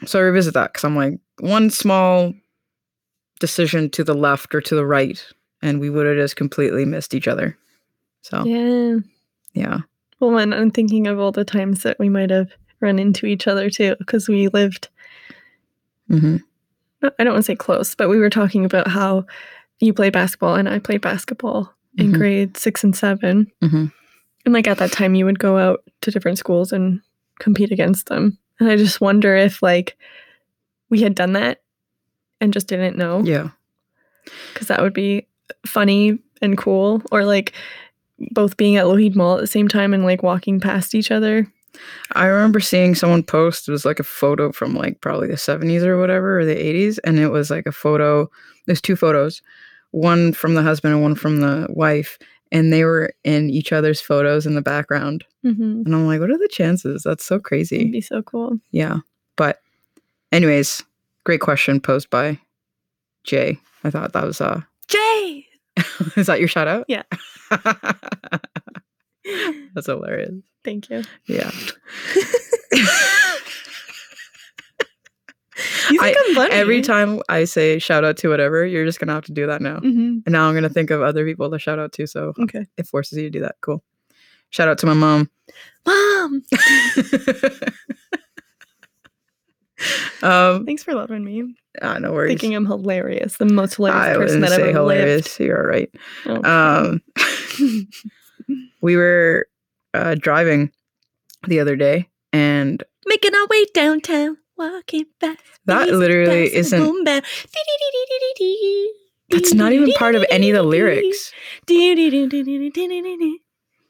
So 0.05 0.19
I 0.19 0.23
revisit 0.23 0.55
that 0.55 0.73
because 0.73 0.85
I'm 0.85 0.97
like 0.97 1.15
one 1.39 1.71
small 1.71 2.33
decision 3.41 3.89
to 3.91 4.03
the 4.05 4.15
left 4.15 4.53
or 4.55 4.61
to 4.61 4.75
the 4.75 4.85
right, 4.87 5.25
and 5.63 5.79
we 5.81 5.91
would 5.91 6.07
have 6.07 6.17
just 6.17 6.35
completely 6.37 6.85
missed 6.85 7.15
each 7.15 7.29
other. 7.29 7.57
So 8.23 8.45
Yeah. 8.45 8.97
Yeah. 9.55 9.79
Well, 10.21 10.37
and 10.39 10.55
I'm 10.55 10.71
thinking 10.71 11.07
of 11.07 11.19
all 11.19 11.33
the 11.33 11.45
times 11.45 11.83
that 11.83 11.99
we 11.99 12.09
might 12.09 12.31
have 12.31 12.51
run 12.81 12.99
into 12.99 13.27
each 13.27 13.47
other 13.47 13.71
too, 13.71 13.97
because 13.99 14.29
we 14.29 14.49
lived. 14.49 14.89
hmm 16.09 16.37
I 17.03 17.23
don't 17.23 17.35
want 17.35 17.45
to 17.45 17.53
say 17.53 17.55
close, 17.57 17.95
but 17.95 18.09
we 18.09 18.19
were 18.19 18.31
talking 18.31 18.65
about 18.65 18.89
how 18.89 19.25
you 19.79 19.93
played 19.95 20.13
basketball 20.13 20.57
and 20.57 20.69
I 20.69 20.81
played 20.81 21.01
basketball 21.01 21.73
in 21.97 22.09
Mhm. 22.13 22.17
grade 22.19 22.57
six 22.57 22.83
and 22.83 22.97
7 22.97 23.47
Mhm. 23.63 23.93
And 24.45 24.55
like 24.55 24.67
at 24.67 24.79
that 24.79 24.91
time, 24.91 25.15
you 25.15 25.25
would 25.25 25.39
go 25.39 25.59
out 25.59 25.85
to 26.01 26.11
different 26.11 26.39
schools 26.39 26.73
and 26.73 27.01
compete 27.39 27.71
against 27.71 28.07
them. 28.07 28.37
And 28.59 28.69
I 28.69 28.77
just 28.77 29.01
wonder 29.01 29.37
if 29.37 29.63
like 29.63 29.97
we 30.91 31.01
had 31.03 31.15
done 31.15 31.35
that 31.35 31.61
and 32.41 32.53
just 32.53 32.67
didn't 32.67 32.97
know. 32.99 33.23
Yeah. 33.25 33.51
because 34.53 34.67
that 34.69 34.83
would 34.83 34.93
be 34.93 35.27
funny 35.67 36.19
and 36.43 36.59
cool 36.59 37.01
or 37.13 37.25
like 37.25 37.53
both 38.33 38.57
being 38.57 38.77
at 38.77 38.87
Lougheed 38.87 39.15
Mall 39.15 39.37
at 39.37 39.41
the 39.41 39.47
same 39.47 39.69
time 39.69 39.95
and 39.95 40.05
like 40.05 40.23
walking 40.23 40.61
past 40.61 40.95
each 40.95 41.11
other. 41.11 41.47
I 42.13 42.27
remember 42.27 42.61
seeing 42.61 42.95
someone 42.95 43.23
post 43.23 43.69
it 43.69 43.73
was 43.73 43.85
like 43.85 44.01
a 44.01 44.05
photo 44.05 44.53
from 44.53 44.75
like 44.75 45.01
probably 45.01 45.29
the 45.29 45.35
70s 45.35 45.83
or 45.83 45.99
whatever 45.99 46.41
or 46.41 46.45
the 46.45 46.55
80s 46.55 46.99
and 47.05 47.19
it 47.19 47.29
was 47.29 47.51
like 47.51 47.67
a 47.67 47.73
photo 47.73 48.29
there's 48.67 48.81
two 48.81 48.97
photos 48.97 49.43
one 49.91 50.33
from 50.33 50.55
the 50.55 50.63
husband 50.63 50.95
and 50.95 51.03
one 51.03 51.15
from 51.15 51.41
the 51.41 51.67
wife 51.71 52.19
and 52.51 52.73
they 52.73 52.85
were 52.85 53.13
in 53.25 53.51
each 53.51 53.73
other's 53.73 54.01
photos 54.01 54.47
in 54.47 54.55
the 54.55 54.63
background. 54.63 55.25
Mm-hmm. 55.45 55.83
and 55.85 55.95
I'm 55.95 56.07
like 56.07 56.21
what 56.21 56.31
are 56.31 56.39
the 56.39 56.49
chances? 56.49 57.03
That's 57.05 57.25
so 57.25 57.37
it'd 57.37 57.45
crazy 57.45 57.91
be 57.91 58.01
so 58.01 58.23
cool. 58.23 58.59
Yeah 58.71 58.99
but 59.37 59.61
anyways 60.33 60.83
great 61.25 61.41
question 61.41 61.81
posed 61.81 62.11
by 62.11 62.39
Jay. 63.25 63.59
I 63.85 63.91
thought 63.91 64.15
that 64.15 64.25
was 64.25 64.41
uh 64.41 64.63
Jay 64.89 65.47
is 66.17 66.27
that 66.27 66.39
your 66.39 66.49
shout 66.49 66.69
out 66.69 66.85
Yeah. 66.89 67.03
that's 69.75 69.87
hilarious 69.87 70.35
thank 70.65 70.89
you 70.91 71.03
yeah 71.27 71.51
you 75.91 76.01
think 76.01 76.17
I- 76.17 76.25
am 76.29 76.35
funny 76.35 76.53
Every 76.55 76.81
time 76.83 77.21
I 77.29 77.45
say 77.45 77.79
shout 77.79 78.05
out 78.05 78.17
to 78.19 78.29
whatever, 78.29 78.65
you're 78.65 78.85
just 78.85 79.01
gonna 79.01 79.13
have 79.15 79.25
to 79.25 79.33
do 79.33 79.47
that 79.49 79.61
now. 79.61 79.81
hmm 79.81 80.19
And 80.25 80.33
now 80.33 80.49
I'm 80.49 80.55
gonna 80.55 80.69
think 80.69 80.91
of 80.91 81.03
other 81.03 81.25
people 81.25 81.51
to 81.51 81.59
shout 81.59 81.79
out 81.79 81.93
to, 81.95 82.07
so 82.07 82.33
okay 82.41 82.67
it 82.77 82.87
forces 82.87 83.19
you 83.19 83.25
to 83.25 83.31
do 83.31 83.41
that. 83.41 83.57
Cool. 83.61 83.83
Shout 84.51 84.69
out 84.69 84.79
to 84.79 84.87
my 84.87 84.95
mom. 84.95 85.29
mom 85.87 86.43
um, 90.23 90.65
thanks 90.67 90.83
for 90.83 90.95
loving 90.95 91.25
me 91.25 91.55
ah, 91.83 91.99
no 91.99 92.13
worries. 92.13 92.31
thinking 92.31 92.55
I'm 92.55 92.67
hilarious 92.67 93.37
the 93.37 93.47
most 93.47 93.75
hilarious 93.77 94.01
I 94.01 94.15
person 94.15 94.41
wouldn't 94.41 94.41
that 94.43 94.57
say 94.57 94.63
ever 94.71 94.73
hilarious. 94.73 95.41
You're 95.41 95.67
right. 95.67 95.91
lived 96.27 96.47
oh. 96.47 97.01
Um, 98.47 98.59
we 98.83 98.97
were 98.97 99.47
uh, 99.95 100.15
driving 100.15 100.71
the 101.47 101.61
other 101.61 101.77
day, 101.77 102.09
and 102.33 102.83
making 103.07 103.35
our 103.35 103.47
way 103.47 103.65
downtown 103.75 104.39
walking 104.57 105.07
fast 105.21 105.41
that 105.67 105.89
literally 105.89 106.55
isn't. 106.55 107.05
That's 109.31 109.53
not 109.53 109.73
even 109.73 109.93
part 109.95 110.15
of 110.15 110.25
any 110.31 110.51
of 110.51 110.57
the 110.57 110.63
lyrics. 110.63 111.33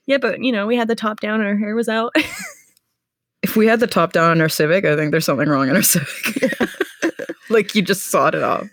Yeah, 0.06 0.18
but 0.18 0.42
you 0.42 0.52
know, 0.52 0.66
we 0.66 0.76
had 0.76 0.88
the 0.88 0.96
top 0.96 1.20
down 1.20 1.40
and 1.40 1.48
our 1.48 1.56
hair 1.56 1.74
was 1.74 1.88
out. 1.88 2.14
If 3.40 3.56
we 3.56 3.66
had 3.66 3.80
the 3.80 3.86
top 3.86 4.12
down 4.12 4.32
on 4.32 4.40
our 4.40 4.48
Civic, 4.48 4.84
I 4.84 4.96
think 4.96 5.12
there's 5.12 5.24
something 5.24 5.48
wrong 5.48 5.68
in 5.68 5.76
our 5.76 5.82
Civic. 5.82 6.52
like 7.50 7.74
you 7.74 7.82
just 7.82 8.06
sawed 8.10 8.34
it 8.34 8.42
off. 8.42 8.68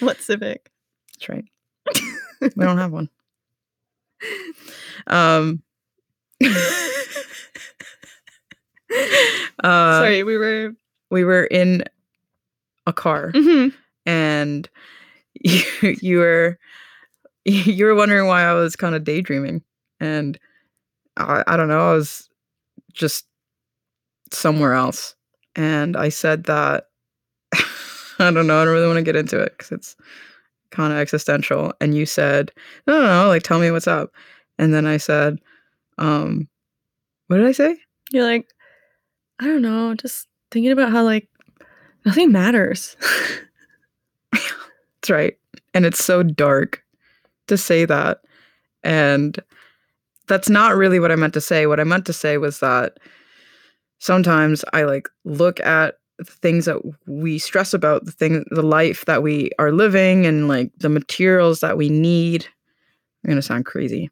what 0.00 0.20
civic? 0.20 0.70
That's 1.14 1.28
right. 1.28 1.44
we 2.40 2.64
don't 2.64 2.78
have 2.78 2.92
one. 2.92 3.08
Um. 5.06 5.62
uh, 9.62 10.00
Sorry, 10.00 10.22
we 10.22 10.36
were. 10.36 10.72
we 11.10 11.24
were 11.24 11.44
in 11.44 11.84
a 12.86 12.92
car, 12.92 13.32
Mhm. 13.32 13.72
and 14.06 14.68
you, 15.34 15.62
you 16.00 16.18
were 16.18 16.58
you 17.44 17.84
were 17.86 17.94
wondering 17.94 18.26
why 18.26 18.42
I 18.42 18.52
was 18.54 18.76
kind 18.76 18.94
of 18.94 19.04
daydreaming, 19.04 19.62
and 20.00 20.38
I, 21.16 21.42
I 21.46 21.56
don't 21.56 21.68
know, 21.68 21.90
I 21.90 21.94
was 21.94 22.28
just 22.92 23.26
somewhere 24.30 24.74
else, 24.74 25.14
and 25.56 25.96
I 25.96 26.08
said 26.08 26.44
that 26.44 26.88
I 28.22 28.30
don't 28.30 28.46
know, 28.46 28.60
I 28.60 28.64
don't 28.64 28.74
really 28.74 28.86
want 28.86 28.98
to 28.98 29.02
get 29.02 29.16
into 29.16 29.40
it 29.40 29.54
because 29.56 29.72
it's 29.72 29.96
kind 30.70 30.92
of 30.92 30.98
existential, 30.98 31.72
and 31.80 31.94
you 31.94 32.06
said 32.06 32.52
no, 32.86 33.00
no, 33.00 33.06
no, 33.06 33.28
like 33.28 33.42
tell 33.42 33.58
me 33.58 33.70
what's 33.70 33.86
up, 33.86 34.10
and 34.58 34.72
then 34.72 34.86
I 34.86 34.96
said, 34.96 35.38
um, 35.98 36.48
what 37.26 37.38
did 37.38 37.46
I 37.46 37.52
say? 37.52 37.76
You're 38.10 38.24
like, 38.24 38.48
I 39.38 39.46
don't 39.46 39.62
know, 39.62 39.94
just 39.94 40.28
thinking 40.50 40.72
about 40.72 40.92
how 40.92 41.02
like 41.02 41.28
nothing 42.04 42.32
matters. 42.32 42.96
That's 44.32 45.10
right. 45.10 45.36
And 45.74 45.84
it's 45.84 46.04
so 46.04 46.22
dark 46.22 46.84
to 47.48 47.56
say 47.56 47.84
that. 47.84 48.20
And 48.84 49.38
that's 50.28 50.48
not 50.48 50.76
really 50.76 51.00
what 51.00 51.10
I 51.10 51.16
meant 51.16 51.34
to 51.34 51.40
say. 51.40 51.66
What 51.66 51.80
I 51.80 51.84
meant 51.84 52.06
to 52.06 52.12
say 52.12 52.38
was 52.38 52.60
that 52.60 52.98
sometimes 53.98 54.64
I 54.72 54.84
like 54.84 55.08
look 55.24 55.60
at 55.60 55.96
the 56.26 56.32
things 56.32 56.64
that 56.64 56.78
we 57.06 57.38
stress 57.38 57.74
about, 57.74 58.04
the 58.04 58.12
thing 58.12 58.44
the 58.50 58.62
life 58.62 59.04
that 59.06 59.22
we 59.22 59.50
are 59.58 59.72
living 59.72 60.26
and 60.26 60.48
like 60.48 60.70
the 60.78 60.88
materials 60.88 61.60
that 61.60 61.76
we 61.76 61.88
need. 61.88 62.46
I'm 63.24 63.34
to 63.34 63.42
sound 63.42 63.66
crazy. 63.66 64.10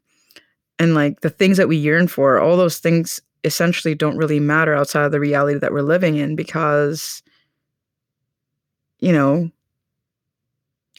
And 0.79 0.95
like 0.95 1.21
the 1.21 1.29
things 1.29 1.57
that 1.57 1.67
we 1.67 1.77
yearn 1.77 2.07
for, 2.07 2.39
all 2.39 2.57
those 2.57 2.79
things 2.79 3.21
essentially 3.43 3.95
don't 3.95 4.17
really 4.17 4.39
matter 4.39 4.73
outside 4.73 5.05
of 5.05 5.11
the 5.11 5.19
reality 5.19 5.59
that 5.59 5.73
we're 5.73 5.81
living 5.81 6.15
in 6.15 6.35
because 6.35 7.21
you 8.99 9.11
know, 9.11 9.49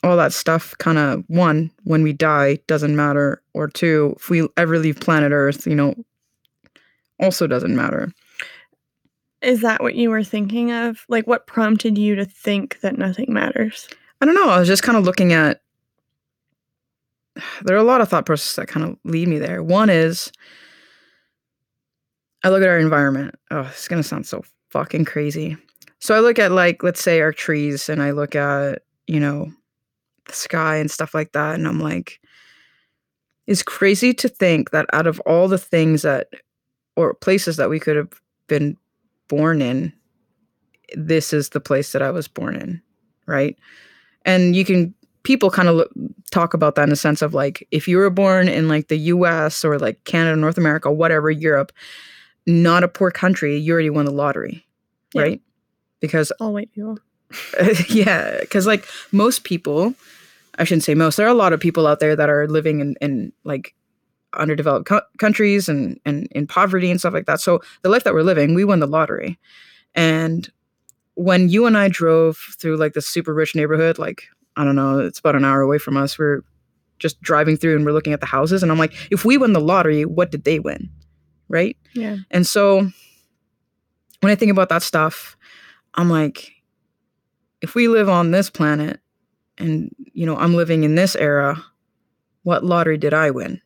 all 0.03 0.17
that 0.17 0.33
stuff 0.33 0.77
kind 0.79 0.99
of 0.99 1.25
one 1.29 1.71
when 1.85 2.03
we 2.03 2.13
die 2.13 2.59
doesn't 2.67 2.97
matter 2.97 3.41
or 3.55 3.69
two 3.69 4.15
if 4.17 4.29
we 4.29 4.49
ever 4.57 4.79
leave 4.79 4.99
planet 4.99 5.33
earth 5.33 5.67
you 5.67 5.75
know 5.75 5.95
also 7.21 7.47
doesn't 7.47 7.77
matter 7.77 8.13
Is 9.43 9.61
that 9.63 9.83
what 9.83 9.95
you 9.95 10.11
were 10.11 10.25
thinking 10.25 10.71
of? 10.71 11.05
Like, 11.09 11.27
what 11.27 11.47
prompted 11.47 11.99
you 11.99 12.15
to 12.15 12.25
think 12.25 12.81
that 12.81 12.97
nothing 12.97 13.33
matters? 13.33 13.89
i 14.23 14.25
don't 14.25 14.35
know 14.35 14.49
i 14.49 14.59
was 14.59 14.69
just 14.69 14.85
kind 14.85 14.97
of 14.97 15.05
looking 15.05 15.33
at 15.35 15.61
there 17.63 17.77
are 17.77 17.81
a 17.81 17.85
lot 17.85 18.01
of 18.01 18.09
thought 18.09 18.25
processes 18.25 18.57
that 18.57 18.69
kind 18.69 18.87
of 18.87 18.97
lead 19.05 19.29
me 19.29 19.39
there 19.39 19.63
one 19.63 19.91
is 19.91 20.33
i 22.45 22.49
look 22.49 22.63
at 22.63 22.69
our 22.69 22.79
environment 22.79 23.35
oh 23.51 23.63
it's 23.63 23.89
going 23.89 24.01
to 24.01 24.09
sound 24.09 24.27
so 24.27 24.43
fucking 24.71 25.05
crazy 25.05 25.57
so 25.99 26.15
i 26.15 26.21
look 26.21 26.39
at 26.39 26.53
like 26.53 26.83
let's 26.83 27.03
say 27.03 27.21
our 27.21 27.33
trees 27.33 27.89
and 27.89 28.03
i 28.03 28.13
look 28.13 28.35
at 28.35 28.83
you 29.07 29.21
know 29.21 29.53
the 30.27 30.33
sky 30.33 30.77
and 30.77 30.91
stuff 30.91 31.15
like 31.15 31.33
that 31.33 31.57
and 31.57 31.67
i'm 31.67 31.81
like 31.81 32.21
it's 33.49 33.63
crazy 33.63 34.15
to 34.15 34.29
think 34.29 34.71
that 34.71 34.87
out 34.93 35.09
of 35.09 35.19
all 35.21 35.49
the 35.49 35.59
things 35.59 36.03
that 36.03 36.29
or 36.95 37.13
places 37.13 37.57
that 37.57 37.69
we 37.69 37.81
could 37.81 37.97
have 37.97 38.13
been 38.47 38.77
born 39.33 39.63
in 39.63 39.93
this 40.95 41.33
is 41.33 41.49
the 41.51 41.61
place 41.61 41.93
that 41.93 42.03
i 42.03 42.11
was 42.11 42.29
born 42.29 42.55
in 42.55 42.81
right 43.27 43.57
and 44.25 44.55
you 44.55 44.65
can 44.65 44.95
people 45.23 45.51
kind 45.51 45.69
of 45.69 45.77
look, 45.77 45.91
talk 46.31 46.53
about 46.55 46.75
that 46.75 46.83
in 46.85 46.91
the 46.91 46.97
sense 46.97 47.23
of 47.23 47.33
like 47.33 47.67
if 47.71 47.87
you 47.89 47.97
were 47.97 48.11
born 48.11 48.49
in 48.49 48.69
like 48.69 48.89
the 48.89 48.99
us 48.99 49.65
or 49.65 49.79
like 49.79 50.03
canada 50.05 50.37
north 50.37 50.59
america 50.59 50.91
whatever 50.93 51.31
europe 51.31 51.73
not 52.47 52.85
a 52.85 52.89
poor 52.89 53.11
country 53.11 53.57
you 53.57 53.73
already 53.73 53.91
won 53.91 54.05
the 54.05 54.11
lottery 54.23 54.65
Yeah. 55.15 55.23
right 55.23 55.41
because 56.01 56.31
All 56.41 56.53
white 56.53 56.71
people. 56.73 56.99
yeah, 57.89 58.41
because 58.41 58.67
like 58.67 58.87
most 59.13 59.45
people, 59.45 59.95
I 60.59 60.65
shouldn't 60.65 60.85
say 60.85 60.95
most. 60.95 61.17
There 61.17 61.27
are 61.27 61.31
a 61.31 61.35
lot 61.45 61.55
of 61.55 61.61
people 61.61 61.87
out 61.87 62.01
there 62.01 62.15
that 62.17 62.29
are 62.29 62.47
living 62.47 62.81
in, 62.81 62.97
in 63.01 63.33
like 63.45 63.75
underdeveloped 64.35 64.87
co- 64.87 65.03
countries 65.19 65.69
and 65.69 66.01
and 66.05 66.29
in 66.33 66.47
poverty 66.47 66.91
and 66.91 67.01
stuff 67.01 67.15
like 67.15 67.27
that. 67.27 67.41
So 67.41 67.61
the 67.83 67.89
life 67.89 68.05
that 68.05 68.15
we're 68.15 68.23
living, 68.23 68.55
we 68.55 68.65
won 68.65 68.81
the 68.81 68.87
lottery. 68.87 69.39
And 69.95 70.51
when 71.15 71.49
you 71.49 71.67
and 71.67 71.77
I 71.77 71.89
drove 71.89 72.39
through 72.59 72.77
like 72.77 72.95
the 72.95 73.03
super 73.03 73.35
rich 73.35 73.55
neighborhood, 73.55 73.99
like 73.99 74.25
I 74.57 74.65
don't 74.65 74.77
know, 74.77 74.99
it's 74.99 75.19
about 75.19 75.37
an 75.37 75.45
hour 75.45 75.61
away 75.61 75.79
from 75.79 75.97
us. 75.97 76.19
We're 76.19 76.43
just 76.99 77.21
driving 77.21 77.57
through 77.57 77.77
and 77.77 77.85
we're 77.85 77.93
looking 77.93 78.13
at 78.13 78.21
the 78.21 78.27
houses, 78.27 78.63
and 78.63 78.71
I'm 78.71 78.79
like, 78.79 78.95
if 79.11 79.25
we 79.25 79.37
won 79.37 79.53
the 79.53 79.61
lottery, 79.61 80.05
what 80.05 80.31
did 80.31 80.45
they 80.45 80.59
win, 80.59 80.91
right? 81.49 81.77
Yeah. 81.95 82.17
And 82.31 82.47
so 82.47 82.91
when 84.21 84.31
I 84.31 84.37
think 84.37 84.53
about 84.53 84.69
that 84.69 84.83
stuff, 84.83 85.37
I'm 85.95 86.09
like, 86.09 86.53
if 87.61 87.75
we 87.75 87.89
live 87.89 88.09
on 88.09 88.31
this 88.31 88.51
planet 88.51 89.01
and, 89.59 89.95
you 90.13 90.27
know, 90.27 90.37
I'm 90.37 90.55
living 90.55 90.85
in 90.85 90.95
this 90.95 91.17
era, 91.17 91.63
what 92.45 92.65
lottery 92.65 92.99
did 92.99 93.13
I 93.15 93.31
win? 93.31 93.61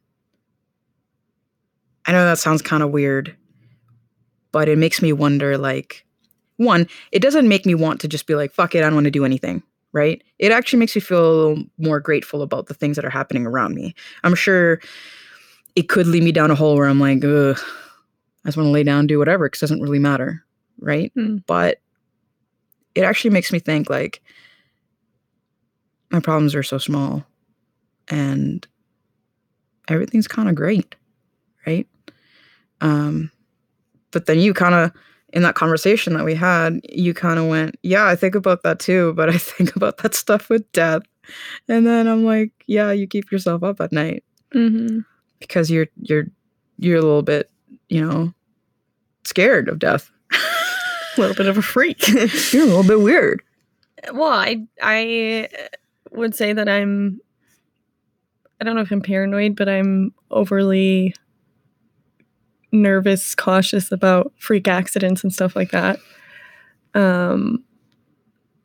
I 2.07 2.13
know 2.13 2.25
that 2.25 2.39
sounds 2.39 2.63
kind 2.63 2.83
of 2.83 2.91
weird, 2.91 3.37
but 4.53 4.69
it 4.69 4.79
makes 4.79 5.03
me 5.03 5.13
wonder 5.13 5.59
like, 5.59 6.05
one, 6.57 6.89
it 7.13 7.21
doesn't 7.21 7.49
make 7.49 7.67
me 7.67 7.75
want 7.75 8.01
to 8.01 8.09
just 8.09 8.27
be 8.27 8.35
like, 8.35 8.53
fuck 8.53 8.75
it, 8.75 8.79
I 8.79 8.87
don't 8.87 8.95
want 8.95 9.05
to 9.05 9.11
do 9.11 9.25
anything, 9.25 9.63
right? 9.93 10.23
It 10.39 10.53
actually 10.53 10.79
makes 10.79 10.95
me 10.95 11.01
feel 11.01 11.19
a 11.19 11.35
little 11.35 11.65
more 11.79 12.01
grateful 12.01 12.43
about 12.43 12.67
the 12.67 12.75
things 12.75 12.97
that 12.97 13.05
are 13.05 13.11
happening 13.11 13.47
around 13.47 13.75
me. 13.75 13.95
I'm 14.25 14.35
sure 14.35 14.81
it 15.75 15.89
could 15.89 16.07
lead 16.07 16.23
me 16.23 16.33
down 16.33 16.51
a 16.51 16.55
hole 16.55 16.77
where 16.77 16.89
I'm 16.89 17.01
like, 17.01 17.23
Ugh, 17.25 17.59
I 18.45 18.49
just 18.49 18.57
want 18.57 18.69
to 18.69 18.73
lay 18.73 18.85
down, 18.85 19.07
do 19.07 19.19
whatever, 19.19 19.47
because 19.47 19.61
it 19.61 19.67
doesn't 19.67 19.83
really 19.83 19.99
matter, 19.99 20.45
right? 20.79 21.13
Mm. 21.17 21.43
But 21.47 21.81
it 22.95 23.03
actually 23.03 23.31
makes 23.31 23.53
me 23.53 23.59
think 23.59 23.91
like 23.91 24.23
my 26.11 26.21
problems 26.21 26.55
are 26.55 26.63
so 26.63 26.79
small 26.79 27.27
and 28.09 28.67
everything's 29.89 30.29
kind 30.29 30.49
of 30.49 30.55
great, 30.55 30.95
right? 31.67 31.87
Um, 32.81 33.31
but 34.11 34.27
then 34.27 34.39
you 34.39 34.55
kind 34.55 34.75
of 34.75 34.93
in 35.33 35.43
that 35.43 35.55
conversation 35.55 36.15
that 36.15 36.25
we 36.25 36.35
had, 36.35 36.81
you 36.89 37.13
kind 37.13 37.39
of 37.39 37.47
went, 37.47 37.77
"Yeah, 37.83 38.07
I 38.07 38.17
think 38.17 38.35
about 38.35 38.63
that 38.63 38.79
too, 38.79 39.13
but 39.15 39.29
I 39.29 39.39
think 39.39 39.77
about 39.77 39.99
that 39.99 40.15
stuff 40.15 40.49
with 40.49 40.71
death." 40.73 41.03
And 41.69 41.87
then 41.87 42.07
I'm 42.07 42.25
like, 42.25 42.53
"Yeah, 42.67 42.93
you 42.93 43.07
keep 43.07 43.31
yourself 43.33 43.63
up 43.63 43.81
at 43.81 43.93
night 43.93 44.25
hmm 44.53 45.01
because 45.41 45.71
you're 45.71 45.89
you're 46.01 46.27
you're 46.79 46.99
a 46.99 47.03
little 47.03 47.23
bit, 47.23 47.51
you 47.89 48.05
know, 48.07 48.33
scared 49.25 49.69
of 49.69 49.79
death. 49.79 50.11
A 51.19 51.21
little 51.21 51.35
bit 51.37 51.47
of 51.47 51.57
a 51.57 51.63
freak. 51.63 52.07
you're 52.53 52.63
a 52.63 52.67
little 52.67 52.83
bit 52.85 53.01
weird." 53.01 53.43
well, 54.13 54.33
I 54.33 54.67
I 54.83 55.49
would 56.13 56.35
say 56.35 56.53
that 56.53 56.69
I'm 56.69 57.21
I 58.61 58.65
don't 58.65 58.75
know 58.77 58.83
if 58.83 58.91
I'm 58.91 59.01
paranoid, 59.03 59.57
but 59.57 59.69
I'm 59.69 60.13
overly 60.31 61.15
nervous, 62.83 63.35
cautious 63.35 63.93
about 63.93 64.33
freak 64.39 64.69
accidents 64.69 65.23
and 65.23 65.33
stuff 65.33 65.57
like 65.57 65.71
that. 65.71 65.99
Um 66.95 67.65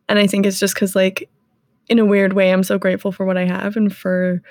and 0.10 0.20
I 0.20 0.28
think 0.28 0.46
it's 0.46 0.60
just 0.60 0.76
cuz 0.76 0.96
like 0.96 1.30
in 1.90 2.00
a 2.00 2.06
weird 2.06 2.34
way 2.34 2.52
I'm 2.52 2.64
so 2.64 2.78
grateful 2.78 3.12
for 3.12 3.26
what 3.26 3.38
I 3.38 3.46
have 3.46 3.76
and 3.76 3.96
for 3.96 4.42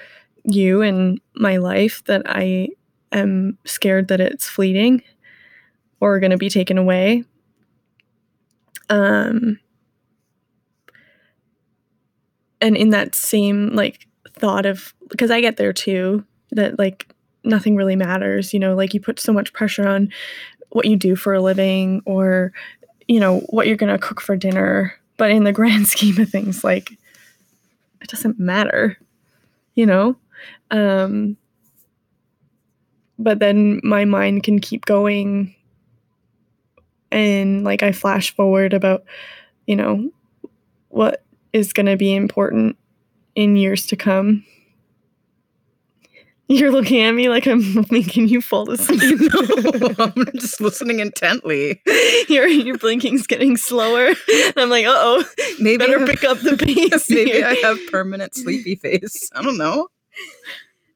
you 0.44 0.82
and 0.82 1.20
my 1.34 1.58
life 1.58 2.02
that 2.06 2.22
I 2.26 2.70
am 3.12 3.58
scared 3.64 4.08
that 4.08 4.20
it's 4.20 4.48
fleeting 4.48 5.02
or 6.00 6.20
going 6.20 6.30
to 6.30 6.38
be 6.38 6.48
taken 6.50 6.78
away. 6.78 7.24
Um 8.88 9.58
and 12.60 12.76
in 12.76 12.90
that 12.90 13.14
same 13.14 13.70
like 13.74 14.06
thought 14.34 14.66
of 14.66 14.94
because 15.08 15.30
I 15.30 15.40
get 15.40 15.56
there 15.56 15.72
too 15.72 16.24
that 16.52 16.78
like 16.78 17.14
nothing 17.44 17.76
really 17.76 17.96
matters, 17.96 18.52
you 18.52 18.60
know, 18.60 18.74
like 18.74 18.94
you 18.94 19.00
put 19.00 19.18
so 19.18 19.32
much 19.32 19.52
pressure 19.52 19.88
on 19.88 20.10
what 20.70 20.86
you 20.86 20.96
do 20.96 21.16
for 21.16 21.34
a 21.34 21.42
living 21.42 22.02
or 22.04 22.52
you 23.08 23.18
know 23.18 23.40
what 23.50 23.66
you're 23.66 23.76
going 23.76 23.92
to 23.92 23.98
cook 23.98 24.20
for 24.20 24.36
dinner, 24.36 24.94
but 25.16 25.30
in 25.30 25.44
the 25.44 25.52
grand 25.60 25.88
scheme 25.88 26.20
of 26.20 26.28
things 26.28 26.62
like 26.62 26.92
it 28.00 28.08
doesn't 28.08 28.38
matter, 28.38 28.98
you 29.74 29.86
know? 29.86 30.16
Um 30.70 31.36
but 33.18 33.38
then 33.38 33.80
my 33.84 34.06
mind 34.06 34.42
can 34.44 34.60
keep 34.60 34.86
going 34.86 35.54
and 37.12 37.64
like 37.64 37.82
I 37.82 37.92
flash 37.92 38.34
forward 38.34 38.72
about 38.72 39.04
you 39.66 39.76
know 39.76 40.10
what 40.88 41.24
is 41.52 41.72
going 41.72 41.86
to 41.86 41.96
be 41.96 42.14
important 42.14 42.76
in 43.34 43.56
years 43.56 43.86
to 43.86 43.96
come. 43.96 44.44
You're 46.52 46.72
looking 46.72 47.00
at 47.02 47.12
me 47.12 47.28
like 47.28 47.46
I'm 47.46 47.86
making 47.92 48.26
you 48.28 48.40
fall 48.40 48.68
asleep. 48.72 49.20
no, 49.20 49.94
I'm 50.04 50.26
just 50.34 50.60
listening 50.60 50.98
intently. 50.98 51.80
your 52.28 52.48
your 52.48 52.76
blinking's 52.76 53.26
getting 53.28 53.56
slower. 53.56 54.06
And 54.08 54.54
I'm 54.56 54.68
like, 54.68 54.84
uh 54.84 54.92
oh, 54.94 55.24
Maybe 55.60 55.76
better 55.78 56.00
I- 56.02 56.06
pick 56.06 56.24
up 56.24 56.38
the 56.40 56.56
pace. 56.56 57.08
Maybe 57.08 57.30
here. 57.30 57.46
I 57.46 57.54
have 57.62 57.78
permanent 57.92 58.34
sleepy 58.34 58.74
face. 58.74 59.30
I 59.32 59.42
don't 59.42 59.58
know. 59.58 59.88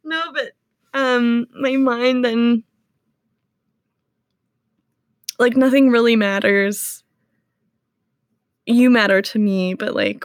No, 0.03 0.23
but 0.33 0.51
um 0.93 1.47
my 1.61 1.77
mind 1.77 2.25
then 2.25 2.65
like 5.39 5.57
nothing 5.57 5.91
really 5.91 6.17
matters. 6.17 7.03
You 8.67 8.91
matter 8.91 9.23
to 9.23 9.39
me, 9.39 9.75
but 9.75 9.95
like 9.95 10.25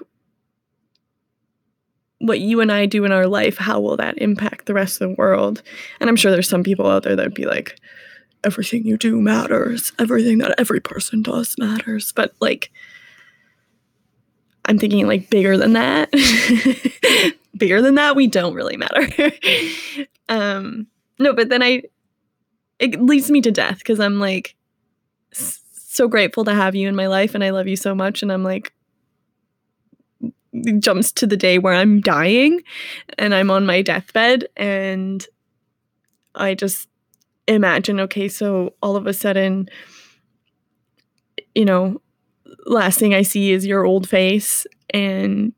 what 2.19 2.39
you 2.39 2.61
and 2.61 2.71
I 2.71 2.85
do 2.85 3.05
in 3.05 3.11
our 3.11 3.27
life, 3.27 3.57
how 3.57 3.79
will 3.79 3.97
that 3.97 4.17
impact 4.17 4.65
the 4.65 4.73
rest 4.73 5.01
of 5.01 5.09
the 5.09 5.15
world? 5.15 5.61
And 5.99 6.09
I'm 6.09 6.15
sure 6.15 6.31
there's 6.31 6.49
some 6.49 6.63
people 6.63 6.87
out 6.87 7.03
there 7.03 7.15
that 7.15 7.23
would 7.23 7.33
be 7.33 7.45
like, 7.45 7.79
everything 8.43 8.85
you 8.85 8.97
do 8.97 9.21
matters. 9.21 9.91
Everything 9.99 10.37
that 10.39 10.55
every 10.57 10.79
person 10.79 11.21
does 11.21 11.55
matters. 11.57 12.11
But 12.11 12.33
like 12.39 12.71
I'm 14.65 14.77
thinking 14.77 15.07
like 15.07 15.29
bigger 15.29 15.57
than 15.57 15.73
that. 15.73 16.11
bigger 17.57 17.81
than 17.81 17.95
that, 17.95 18.15
we 18.15 18.27
don't 18.27 18.53
really 18.53 18.77
matter. 18.77 19.31
um 20.29 20.87
no, 21.17 21.33
but 21.33 21.49
then 21.49 21.63
I 21.63 21.83
it 22.79 23.01
leads 23.01 23.29
me 23.29 23.41
to 23.41 23.51
death 23.51 23.79
because 23.79 23.99
I'm 23.99 24.19
like 24.19 24.55
so 25.31 26.07
grateful 26.07 26.45
to 26.45 26.53
have 26.53 26.75
you 26.75 26.87
in 26.87 26.95
my 26.95 27.07
life 27.07 27.35
and 27.35 27.43
I 27.43 27.49
love 27.49 27.67
you 27.67 27.75
so 27.75 27.93
much 27.93 28.21
and 28.21 28.31
I'm 28.31 28.43
like 28.43 28.73
jumps 30.79 31.11
to 31.13 31.27
the 31.27 31.37
day 31.37 31.57
where 31.57 31.73
I'm 31.73 32.01
dying 32.01 32.61
and 33.17 33.33
I'm 33.33 33.51
on 33.51 33.65
my 33.65 33.81
deathbed. 33.81 34.47
And 34.57 35.25
I 36.35 36.55
just 36.55 36.87
imagine 37.47 37.99
okay 37.99 38.27
so 38.27 38.75
all 38.83 38.95
of 38.95 39.07
a 39.07 39.13
sudden 39.13 39.67
you 41.55 41.65
know 41.65 41.99
last 42.67 42.99
thing 42.99 43.15
I 43.15 43.23
see 43.23 43.51
is 43.51 43.65
your 43.65 43.85
old 43.85 44.07
face. 44.07 44.65
And 44.91 45.53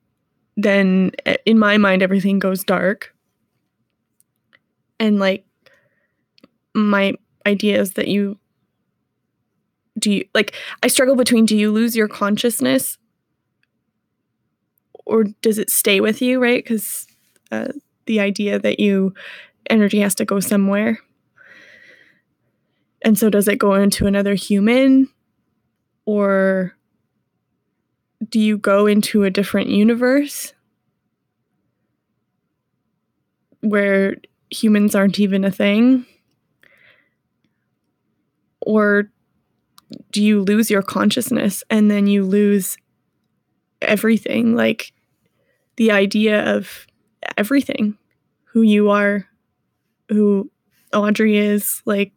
then 0.58 1.12
eh, 1.26 1.38
in 1.46 1.60
my 1.60 1.78
mind 1.78 2.02
everything 2.02 2.40
goes 2.40 2.64
dark. 2.64 3.14
And 5.00 5.20
like 5.20 5.46
my 6.74 7.14
idea 7.46 7.80
is 7.80 7.94
that 7.94 8.08
you 8.08 8.38
do 10.00 10.12
you 10.12 10.26
like 10.34 10.56
i 10.84 10.88
struggle 10.88 11.16
between 11.16 11.46
do 11.46 11.58
you 11.58 11.72
lose 11.72 11.96
your 11.96 12.08
consciousness 12.08 12.98
or 15.12 15.26
does 15.42 15.58
it 15.58 15.70
stay 15.70 16.00
with 16.00 16.22
you 16.22 16.42
right? 16.42 16.64
Because 16.64 17.06
uh, 17.52 17.68
the 18.06 18.20
idea 18.20 18.58
that 18.58 18.80
you 18.80 19.14
energy 19.70 20.00
has 20.00 20.16
to 20.16 20.26
go 20.26 20.40
somewhere. 20.40 21.00
And 23.04 23.18
so 23.18 23.30
does 23.30 23.48
it 23.48 23.58
go 23.58 23.74
into 23.74 24.08
another 24.08 24.36
human? 24.36 25.10
Or 26.06 26.76
do 28.30 28.40
you 28.40 28.58
go 28.58 28.88
into 28.88 29.24
a 29.24 29.30
different 29.30 29.70
universe? 29.70 30.54
Where 33.60 34.16
humans 34.50 34.96
aren't 34.96 35.20
even 35.20 35.44
a 35.44 35.52
thing? 35.52 36.06
Or 38.62 39.12
do 40.12 40.24
you 40.24 40.42
lose 40.42 40.70
your 40.70 40.82
consciousness 40.82 41.64
and 41.70 41.92
then 41.92 42.08
you 42.08 42.24
lose 42.24 42.78
everything? 43.82 44.56
Like 44.56 44.94
the 45.78 45.92
idea 45.92 46.56
of 46.56 46.86
everything 47.38 47.98
who 48.46 48.62
you 48.62 48.90
are 48.90 49.26
who 50.10 50.50
audrey 50.94 51.38
is 51.38 51.82
like 51.86 52.12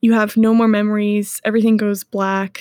you 0.00 0.12
have 0.12 0.36
no 0.36 0.52
more 0.54 0.68
memories 0.68 1.40
everything 1.44 1.76
goes 1.76 2.04
black 2.04 2.60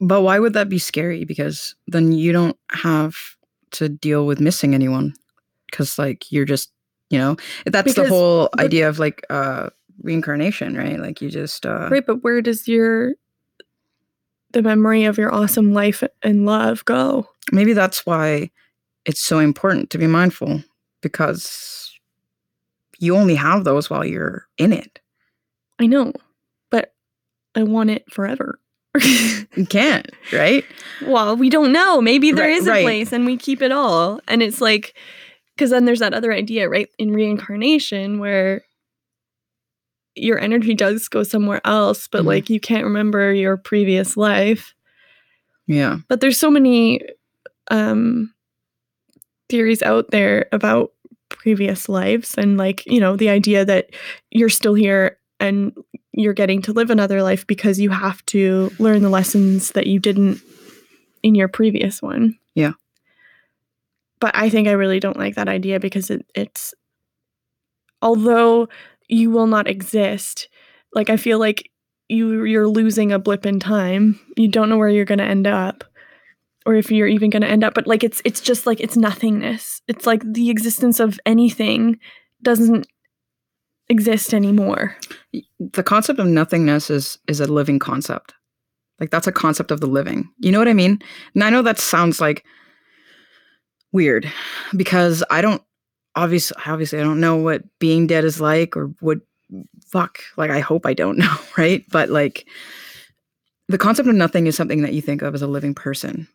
But 0.00 0.22
why 0.22 0.38
would 0.38 0.52
that 0.54 0.68
be 0.68 0.78
scary? 0.78 1.24
Because 1.24 1.74
then 1.88 2.12
you 2.12 2.30
don't 2.32 2.56
have 2.70 3.16
to 3.72 3.88
deal 3.88 4.26
with 4.26 4.38
missing 4.40 4.72
anyone. 4.72 5.12
Because 5.66 5.98
like 5.98 6.30
you're 6.30 6.44
just, 6.46 6.70
you 7.10 7.18
know, 7.18 7.34
that's 7.66 7.90
Because- 7.92 7.94
the 7.96 8.08
whole 8.08 8.48
but- 8.52 8.62
idea 8.64 8.88
of 8.88 9.00
like 9.00 9.26
uh 9.28 9.70
reincarnation, 10.06 10.76
right? 10.78 11.00
Like 11.00 11.20
you 11.20 11.30
just 11.30 11.66
uh 11.66 11.88
right 11.90 12.06
but 12.06 12.22
where 12.22 12.40
does 12.40 12.68
your 12.68 13.14
the 14.52 14.62
memory 14.62 15.02
of 15.04 15.18
your 15.18 15.34
awesome 15.34 15.74
life 15.74 16.02
and 16.22 16.46
love 16.46 16.84
go 16.86 17.26
maybe 17.52 17.72
that's 17.74 18.06
why 18.06 18.50
it's 19.04 19.20
so 19.20 19.38
important 19.38 19.90
to 19.90 19.98
be 19.98 20.06
mindful 20.06 20.62
because 21.02 21.98
you 22.98 23.16
only 23.16 23.34
have 23.36 23.64
those 23.64 23.88
while 23.88 24.04
you're 24.04 24.46
in 24.58 24.72
it. 24.72 25.00
i 25.78 25.86
know 25.86 26.12
but 26.70 26.92
i 27.54 27.62
want 27.62 27.90
it 27.90 28.04
forever 28.12 28.58
You 29.56 29.66
can't, 29.66 30.10
right? 30.32 30.64
well 31.06 31.36
we 31.36 31.50
don't 31.50 31.72
know 31.72 32.00
maybe 32.00 32.32
there 32.32 32.46
Right- 32.48 32.56
is 32.56 32.66
a 32.66 32.70
right. 32.70 32.84
place 32.84 33.12
and 33.12 33.26
we 33.26 33.36
keep 33.36 33.62
it 33.62 33.72
all 33.72 34.20
and 34.28 34.42
it's 34.42 34.60
like 34.60 34.94
because 35.54 35.70
then 35.70 35.84
there's 35.84 35.98
that 36.00 36.14
other 36.14 36.32
idea 36.32 36.68
right 36.68 36.88
in 36.98 37.12
reincarnation 37.12 38.18
where 38.18 38.62
your 40.14 40.38
energy 40.38 40.74
does 40.74 41.06
go 41.08 41.22
somewhere 41.22 41.60
else 41.64 42.08
but 42.08 42.22
Mhm. 42.22 42.26
like 42.26 42.50
you 42.50 42.58
can't 42.60 42.84
remember 42.84 43.32
your 43.32 43.56
previous 43.56 44.16
life 44.16 44.74
Yeah. 45.66 45.98
but 46.08 46.20
there's 46.20 46.38
so 46.38 46.50
many 46.50 47.00
um 47.70 48.32
theories 49.48 49.82
out 49.82 50.10
there 50.10 50.46
about 50.52 50.92
previous 51.30 51.88
lives 51.88 52.34
and 52.36 52.56
like 52.56 52.84
you 52.86 53.00
know 53.00 53.16
the 53.16 53.28
idea 53.28 53.64
that 53.64 53.90
you're 54.30 54.48
still 54.48 54.74
here 54.74 55.18
and 55.40 55.72
you're 56.12 56.32
getting 56.34 56.62
to 56.62 56.72
live 56.72 56.90
another 56.90 57.22
life 57.22 57.46
because 57.46 57.78
you 57.78 57.90
have 57.90 58.24
to 58.26 58.70
learn 58.78 59.02
the 59.02 59.10
lessons 59.10 59.72
that 59.72 59.86
you 59.86 59.98
didn't 60.00 60.40
in 61.22 61.34
your 61.34 61.48
previous 61.48 62.00
one 62.00 62.38
Yeah. 62.54 62.72
but 64.20 64.34
i 64.34 64.48
think 64.48 64.68
i 64.68 64.72
really 64.72 65.00
don't 65.00 65.18
like 65.18 65.34
that 65.34 65.48
idea 65.48 65.78
because 65.78 66.10
it, 66.10 66.24
it's 66.34 66.74
although 68.02 68.68
you 69.08 69.30
will 69.30 69.46
not 69.46 69.68
exist, 69.68 70.48
like 70.94 71.10
I 71.10 71.16
feel 71.16 71.38
like 71.38 71.70
you 72.08 72.44
you're 72.44 72.68
losing 72.68 73.12
a 73.12 73.18
blip 73.18 73.46
in 73.46 73.58
time. 73.60 74.20
You 74.36 74.48
don't 74.48 74.68
know 74.68 74.76
where 74.76 74.88
you're 74.88 75.04
going 75.04 75.18
to 75.18 75.24
end 75.24 75.46
up 75.46 75.84
or 76.68 76.74
if 76.74 76.90
you're 76.90 77.08
even 77.08 77.30
going 77.30 77.40
to 77.40 77.48
end 77.48 77.64
up 77.64 77.72
but 77.72 77.86
like 77.86 78.04
it's 78.04 78.20
it's 78.26 78.42
just 78.42 78.66
like 78.66 78.78
it's 78.78 78.96
nothingness. 78.96 79.80
It's 79.88 80.06
like 80.06 80.22
the 80.22 80.50
existence 80.50 81.00
of 81.00 81.18
anything 81.24 81.98
doesn't 82.42 82.86
exist 83.88 84.34
anymore. 84.34 84.94
the 85.58 85.82
concept 85.82 86.18
of 86.18 86.26
nothingness 86.26 86.90
is 86.90 87.18
is 87.26 87.40
a 87.40 87.46
living 87.46 87.78
concept. 87.78 88.34
Like 89.00 89.10
that's 89.10 89.26
a 89.26 89.32
concept 89.32 89.70
of 89.70 89.80
the 89.80 89.86
living. 89.86 90.28
You 90.40 90.52
know 90.52 90.58
what 90.58 90.68
i 90.68 90.74
mean? 90.74 91.00
And 91.34 91.42
i 91.42 91.48
know 91.48 91.62
that 91.62 91.78
sounds 91.78 92.20
like 92.20 92.44
weird 93.90 94.30
because 94.76 95.24
i 95.30 95.40
don't 95.40 95.62
obviously 96.14 96.54
obviously 96.66 96.98
i 96.98 97.02
don't 97.02 97.20
know 97.20 97.36
what 97.36 97.62
being 97.78 98.06
dead 98.06 98.22
is 98.22 98.38
like 98.38 98.76
or 98.76 98.88
what 99.00 99.18
fuck 99.86 100.20
like 100.36 100.50
i 100.50 100.60
hope 100.60 100.84
i 100.84 100.92
don't 100.92 101.16
know 101.16 101.34
right? 101.56 101.86
But 101.90 102.10
like 102.10 102.46
the 103.68 103.78
concept 103.78 104.06
of 104.06 104.14
nothing 104.14 104.46
is 104.46 104.54
something 104.54 104.82
that 104.82 104.92
you 104.92 105.00
think 105.00 105.22
of 105.22 105.34
as 105.34 105.40
a 105.40 105.46
living 105.46 105.74
person 105.74 106.28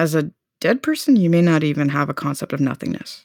as 0.00 0.14
a 0.14 0.30
dead 0.60 0.82
person 0.82 1.16
you 1.16 1.30
may 1.30 1.42
not 1.42 1.62
even 1.62 1.88
have 1.88 2.08
a 2.08 2.14
concept 2.14 2.52
of 2.52 2.60
nothingness 2.60 3.24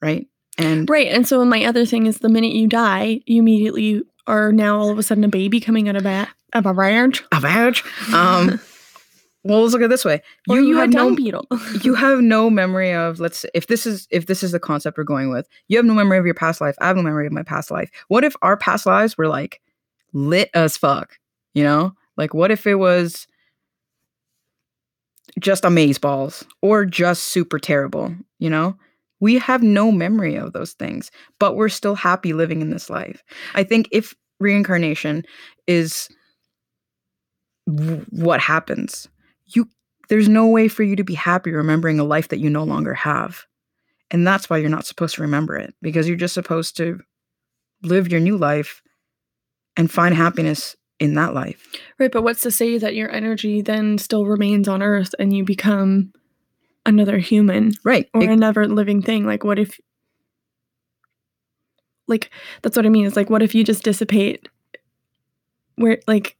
right 0.00 0.26
and 0.58 0.88
Right. 0.88 1.08
And 1.08 1.26
so 1.26 1.44
my 1.44 1.64
other 1.64 1.86
thing 1.86 2.06
is 2.06 2.18
the 2.18 2.28
minute 2.28 2.52
you 2.52 2.66
die, 2.66 3.20
you 3.26 3.40
immediately 3.40 4.02
are 4.26 4.52
now 4.52 4.78
all 4.78 4.90
of 4.90 4.98
a 4.98 5.02
sudden 5.02 5.24
a 5.24 5.28
baby 5.28 5.60
coming 5.60 5.88
out 5.88 5.96
of 5.96 6.06
a 6.06 6.28
of 6.52 6.66
a 6.66 6.72
ranch. 6.72 7.24
Avouch. 7.30 7.82
Um, 8.12 8.60
well, 9.44 9.62
let's 9.62 9.72
look 9.72 9.82
at 9.82 9.86
it 9.86 9.88
this 9.88 10.04
way. 10.04 10.22
Or 10.48 10.60
you, 10.60 10.76
have 10.76 10.90
a 10.90 10.92
no, 10.92 11.14
beetle. 11.14 11.46
you 11.82 11.94
have 11.94 12.20
no 12.20 12.50
memory 12.50 12.92
of. 12.92 13.20
Let's 13.20 13.46
if 13.54 13.66
this 13.66 13.86
is 13.86 14.06
if 14.10 14.26
this 14.26 14.42
is 14.42 14.52
the 14.52 14.60
concept 14.60 14.98
we're 14.98 15.04
going 15.04 15.30
with. 15.30 15.48
You 15.68 15.78
have 15.78 15.86
no 15.86 15.94
memory 15.94 16.18
of 16.18 16.26
your 16.26 16.34
past 16.34 16.60
life. 16.60 16.76
I 16.80 16.88
have 16.88 16.96
no 16.96 17.02
memory 17.02 17.26
of 17.26 17.32
my 17.32 17.42
past 17.42 17.70
life. 17.70 17.90
What 18.08 18.24
if 18.24 18.36
our 18.42 18.56
past 18.56 18.86
lives 18.86 19.16
were 19.16 19.28
like 19.28 19.60
lit 20.12 20.50
as 20.52 20.76
fuck? 20.76 21.18
You 21.54 21.64
know, 21.64 21.94
like 22.16 22.34
what 22.34 22.50
if 22.50 22.66
it 22.66 22.76
was 22.76 23.26
just 25.40 25.64
amaze 25.64 25.98
balls 25.98 26.44
or 26.60 26.84
just 26.84 27.24
super 27.24 27.58
terrible? 27.58 28.14
You 28.38 28.50
know, 28.50 28.76
we 29.20 29.38
have 29.38 29.62
no 29.62 29.92
memory 29.92 30.36
of 30.36 30.52
those 30.52 30.72
things, 30.72 31.10
but 31.38 31.56
we're 31.56 31.68
still 31.68 31.94
happy 31.94 32.32
living 32.32 32.60
in 32.60 32.70
this 32.70 32.90
life. 32.90 33.22
I 33.54 33.64
think 33.64 33.88
if 33.92 34.14
reincarnation 34.40 35.24
is 35.66 36.08
w- 37.66 38.04
what 38.10 38.40
happens, 38.40 39.08
you 39.46 39.68
there's 40.08 40.28
no 40.28 40.46
way 40.46 40.68
for 40.68 40.82
you 40.82 40.96
to 40.96 41.04
be 41.04 41.14
happy 41.14 41.52
remembering 41.52 41.98
a 41.98 42.04
life 42.04 42.28
that 42.28 42.40
you 42.40 42.50
no 42.50 42.64
longer 42.64 42.94
have. 42.94 43.44
And 44.10 44.26
that's 44.26 44.50
why 44.50 44.58
you're 44.58 44.68
not 44.68 44.84
supposed 44.84 45.14
to 45.14 45.22
remember 45.22 45.56
it 45.56 45.74
because 45.80 46.06
you're 46.06 46.16
just 46.16 46.34
supposed 46.34 46.76
to 46.78 47.00
live 47.82 48.10
your 48.10 48.20
new 48.20 48.36
life 48.36 48.82
and 49.76 49.90
find 49.90 50.14
happiness 50.14 50.76
in 51.02 51.14
that 51.14 51.34
life. 51.34 51.66
right, 51.98 52.10
but 52.12 52.22
what's 52.22 52.40
to 52.42 52.50
say 52.50 52.78
that 52.78 52.94
your 52.94 53.10
energy 53.10 53.60
then 53.60 53.98
still 53.98 54.24
remains 54.26 54.68
on 54.68 54.82
Earth 54.82 55.14
and 55.18 55.36
you 55.36 55.44
become 55.44 56.12
another 56.86 57.18
human 57.18 57.72
Right. 57.84 58.08
or 58.14 58.22
It- 58.22 58.30
another 58.30 58.66
living 58.66 59.02
thing? 59.02 59.26
Like 59.26 59.44
what 59.44 59.58
if 59.58 59.78
like 62.08 62.30
that's 62.62 62.76
what 62.76 62.86
I 62.86 62.88
mean. 62.88 63.06
It's 63.06 63.16
like 63.16 63.30
what 63.30 63.42
if 63.42 63.54
you 63.54 63.64
just 63.64 63.84
dissipate 63.84 64.48
where 65.76 66.00
like 66.06 66.36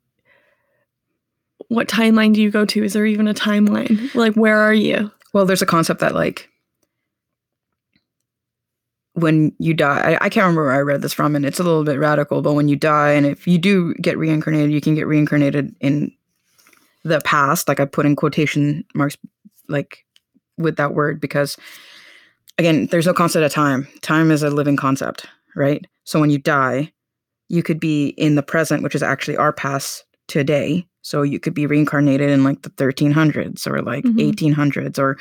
what 1.68 1.88
timeline 1.88 2.34
do 2.34 2.42
you 2.42 2.50
go 2.50 2.64
to? 2.66 2.84
Is 2.84 2.92
there 2.92 3.06
even 3.06 3.28
a 3.28 3.34
timeline? 3.34 4.14
Like 4.14 4.34
where 4.34 4.58
are 4.58 4.74
you? 4.74 5.10
Well, 5.32 5.46
there's 5.46 5.62
a 5.62 5.66
concept 5.66 6.00
that 6.00 6.14
like 6.14 6.50
when 9.14 9.54
you 9.58 9.74
die, 9.74 10.12
I, 10.12 10.26
I 10.26 10.28
can't 10.28 10.44
remember 10.44 10.64
where 10.64 10.72
I 10.74 10.80
read 10.80 11.02
this 11.02 11.12
from, 11.12 11.36
and 11.36 11.44
it's 11.44 11.60
a 11.60 11.62
little 11.62 11.84
bit 11.84 11.98
radical, 11.98 12.40
but 12.42 12.54
when 12.54 12.68
you 12.68 12.76
die, 12.76 13.12
and 13.12 13.26
if 13.26 13.46
you 13.46 13.58
do 13.58 13.94
get 13.94 14.16
reincarnated, 14.16 14.72
you 14.72 14.80
can 14.80 14.94
get 14.94 15.06
reincarnated 15.06 15.74
in 15.80 16.12
the 17.04 17.20
past. 17.20 17.68
Like 17.68 17.80
I 17.80 17.84
put 17.84 18.06
in 18.06 18.16
quotation 18.16 18.84
marks, 18.94 19.16
like 19.68 20.04
with 20.56 20.76
that 20.76 20.94
word, 20.94 21.20
because 21.20 21.56
again, 22.58 22.86
there's 22.86 23.06
no 23.06 23.12
concept 23.14 23.44
of 23.44 23.52
time. 23.52 23.86
Time 24.00 24.30
is 24.30 24.42
a 24.42 24.50
living 24.50 24.76
concept, 24.76 25.26
right? 25.56 25.86
So 26.04 26.20
when 26.20 26.30
you 26.30 26.38
die, 26.38 26.92
you 27.48 27.62
could 27.62 27.80
be 27.80 28.08
in 28.08 28.34
the 28.34 28.42
present, 28.42 28.82
which 28.82 28.94
is 28.94 29.02
actually 29.02 29.36
our 29.36 29.52
past 29.52 30.04
today. 30.28 30.86
So 31.02 31.22
you 31.22 31.40
could 31.40 31.54
be 31.54 31.66
reincarnated 31.66 32.30
in 32.30 32.44
like 32.44 32.62
the 32.62 32.70
1300s 32.70 33.66
or 33.66 33.82
like 33.82 34.04
Mhm. 34.04 34.20
1800s, 34.20 34.98
or 34.98 35.18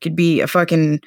could 0.00 0.16
be 0.16 0.40
a 0.40 0.46
fucking, 0.46 1.00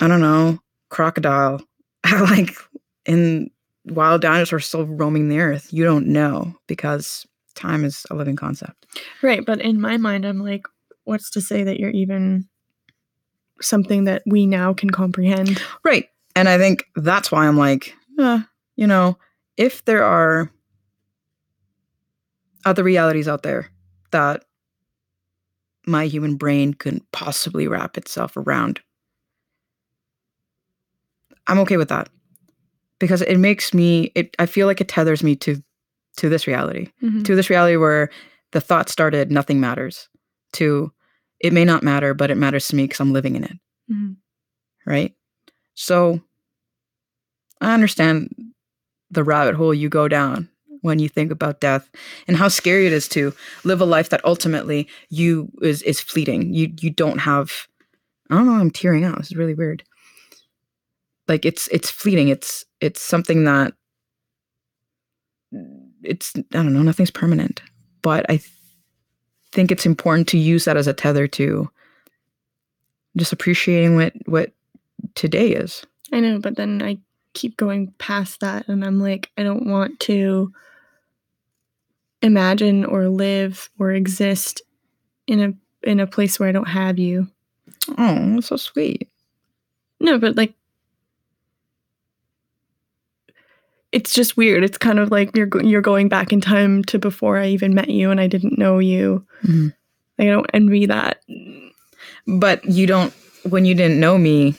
I 0.00 0.08
don't 0.08 0.20
know, 0.20 0.58
crocodile, 0.88 1.62
like 2.12 2.56
in 3.04 3.50
wild 3.86 4.22
dinosaurs 4.22 4.66
still 4.66 4.86
roaming 4.86 5.28
the 5.28 5.40
earth. 5.40 5.72
You 5.72 5.84
don't 5.84 6.06
know 6.06 6.54
because 6.66 7.26
time 7.54 7.84
is 7.84 8.06
a 8.10 8.14
living 8.14 8.36
concept. 8.36 8.86
Right, 9.22 9.44
but 9.44 9.60
in 9.60 9.80
my 9.80 9.96
mind, 9.96 10.24
I'm 10.24 10.42
like, 10.42 10.66
what's 11.04 11.30
to 11.30 11.40
say 11.40 11.64
that 11.64 11.78
you're 11.78 11.90
even 11.90 12.48
something 13.60 14.04
that 14.04 14.22
we 14.26 14.46
now 14.46 14.74
can 14.74 14.90
comprehend? 14.90 15.62
Right. 15.84 16.08
And 16.34 16.48
I 16.48 16.58
think 16.58 16.84
that's 16.94 17.32
why 17.32 17.46
I'm 17.46 17.56
like, 17.56 17.94
uh, 18.18 18.40
you 18.76 18.86
know, 18.86 19.16
if 19.56 19.84
there 19.86 20.04
are 20.04 20.50
other 22.64 22.82
realities 22.82 23.28
out 23.28 23.42
there 23.42 23.70
that 24.10 24.44
my 25.86 26.06
human 26.06 26.36
brain 26.36 26.74
couldn't 26.74 27.10
possibly 27.12 27.68
wrap 27.68 27.96
itself 27.96 28.36
around, 28.36 28.80
I'm 31.46 31.58
okay 31.60 31.76
with 31.76 31.88
that. 31.88 32.08
Because 32.98 33.22
it 33.22 33.36
makes 33.38 33.74
me 33.74 34.12
it 34.14 34.34
I 34.38 34.46
feel 34.46 34.66
like 34.66 34.80
it 34.80 34.88
tethers 34.88 35.22
me 35.22 35.36
to 35.36 35.62
to 36.18 36.28
this 36.28 36.46
reality. 36.46 36.88
Mhm. 37.02 37.24
To 37.24 37.34
this 37.36 37.50
reality 37.50 37.76
where 37.76 38.10
the 38.52 38.60
thought 38.60 38.88
started 38.88 39.30
nothing 39.30 39.60
matters. 39.60 40.08
To 40.54 40.92
it 41.40 41.52
may 41.52 41.64
not 41.64 41.82
matter, 41.82 42.14
but 42.14 42.30
it 42.30 42.36
matters 42.36 42.66
to 42.68 42.76
me 42.76 42.84
because 42.84 43.00
I'm 43.00 43.12
living 43.12 43.36
in 43.36 43.44
it 43.44 43.58
Mhm. 43.92 44.16
right? 44.86 45.14
So 45.74 46.22
I 47.60 47.74
understand 47.74 48.34
the 49.10 49.24
rabbit 49.24 49.54
hole 49.54 49.74
you 49.74 49.88
go 49.88 50.08
down 50.08 50.48
when 50.80 50.98
you 50.98 51.08
think 51.08 51.30
about 51.30 51.60
death 51.60 51.88
and 52.26 52.36
how 52.36 52.48
scary 52.48 52.86
it 52.86 52.92
is 52.92 53.08
to 53.08 53.34
live 53.64 53.80
a 53.80 53.84
life 53.84 54.08
that 54.10 54.24
ultimately 54.24 54.88
you 55.10 55.50
is 55.62 55.82
is 55.82 56.00
fleeting. 56.00 56.52
You 56.54 56.72
you 56.80 56.90
don't 56.90 57.18
have 57.18 57.66
I 58.30 58.34
don't 58.36 58.46
know, 58.46 58.52
I'm 58.54 58.70
tearing 58.70 59.04
out. 59.04 59.18
This 59.18 59.28
is 59.30 59.36
really 59.36 59.54
weird. 59.54 59.84
Like 61.28 61.44
it's 61.44 61.68
it's 61.68 61.90
fleeting. 61.90 62.28
It's 62.28 62.64
it's 62.80 63.00
something 63.00 63.44
that 63.44 63.74
it's 66.02 66.32
I 66.36 66.42
don't 66.50 66.72
know, 66.72 66.82
nothing's 66.82 67.10
permanent. 67.10 67.62
But 68.02 68.26
I 68.28 68.36
th- 68.36 68.50
think 69.52 69.70
it's 69.70 69.86
important 69.86 70.28
to 70.28 70.38
use 70.38 70.64
that 70.64 70.76
as 70.76 70.86
a 70.86 70.92
tether 70.92 71.26
to 71.28 71.68
just 73.16 73.32
appreciating 73.32 73.96
what 73.96 74.12
what 74.26 74.52
today 75.14 75.52
is. 75.52 75.84
I 76.12 76.20
know, 76.20 76.38
but 76.38 76.56
then 76.56 76.82
I 76.82 76.98
keep 77.34 77.56
going 77.56 77.92
past 77.98 78.40
that 78.40 78.68
and 78.68 78.84
I'm 78.84 79.00
like, 79.00 79.30
I 79.36 79.42
don't 79.42 79.66
want 79.66 80.00
to 80.00 80.52
imagine 82.22 82.84
or 82.84 83.08
live 83.08 83.68
or 83.78 83.92
exist 83.92 84.62
in 85.26 85.40
a 85.42 85.88
in 85.88 86.00
a 86.00 86.06
place 86.06 86.38
where 86.38 86.48
I 86.48 86.52
don't 86.52 86.68
have 86.68 86.98
you. 86.98 87.28
Oh, 87.98 88.40
so 88.40 88.56
sweet. 88.56 89.08
No, 90.00 90.18
but 90.18 90.36
like 90.36 90.54
it's 93.96 94.12
just 94.12 94.36
weird. 94.36 94.62
It's 94.62 94.76
kind 94.76 94.98
of 94.98 95.10
like 95.10 95.34
you're 95.34 95.48
you're 95.62 95.80
going 95.80 96.10
back 96.10 96.30
in 96.30 96.40
time 96.42 96.84
to 96.84 96.98
before 96.98 97.38
I 97.38 97.46
even 97.48 97.74
met 97.74 97.88
you 97.88 98.10
and 98.10 98.20
I 98.20 98.26
didn't 98.26 98.58
know 98.58 98.78
you. 98.78 99.24
Mhm. 99.42 99.72
I 100.18 100.26
don't 100.26 100.50
envy 100.52 100.84
that. 100.86 101.22
But 102.26 102.62
you 102.66 102.86
don't 102.86 103.14
when 103.48 103.64
you 103.64 103.74
didn't 103.74 103.98
know 103.98 104.18
me. 104.18 104.54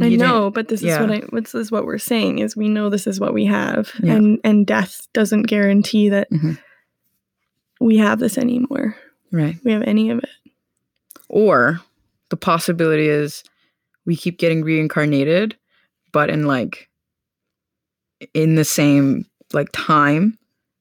I 0.00 0.10
know, 0.10 0.50
but 0.50 0.68
this 0.68 0.80
yeah. 0.82 0.94
is 0.94 1.00
what 1.00 1.10
I 1.10 1.40
this 1.40 1.54
is 1.56 1.72
what 1.72 1.84
we're 1.84 1.98
saying 1.98 2.38
is 2.38 2.56
we 2.56 2.68
know 2.68 2.88
this 2.88 3.06
is 3.08 3.18
what 3.18 3.34
we 3.34 3.46
have. 3.46 3.90
Yeah. 4.00 4.14
And 4.14 4.38
and 4.44 4.64
death 4.64 5.08
doesn't 5.12 5.42
guarantee 5.48 6.08
that 6.08 6.30
Mhm. 6.30 6.58
we 7.80 7.96
have 7.98 8.20
this 8.20 8.38
anymore. 8.38 8.96
Right. 9.32 9.56
We 9.64 9.72
have 9.72 9.82
any 9.82 10.10
of 10.10 10.18
it. 10.18 10.30
Or 11.28 11.80
the 12.28 12.36
possibility 12.36 13.08
is 13.08 13.42
we 14.06 14.14
keep 14.14 14.38
getting 14.38 14.62
reincarnated, 14.62 15.56
but 16.12 16.30
in 16.30 16.46
like 16.46 16.88
in 18.34 18.54
the 18.56 18.64
same 18.64 19.24
like 19.52 19.68
time 19.72 20.38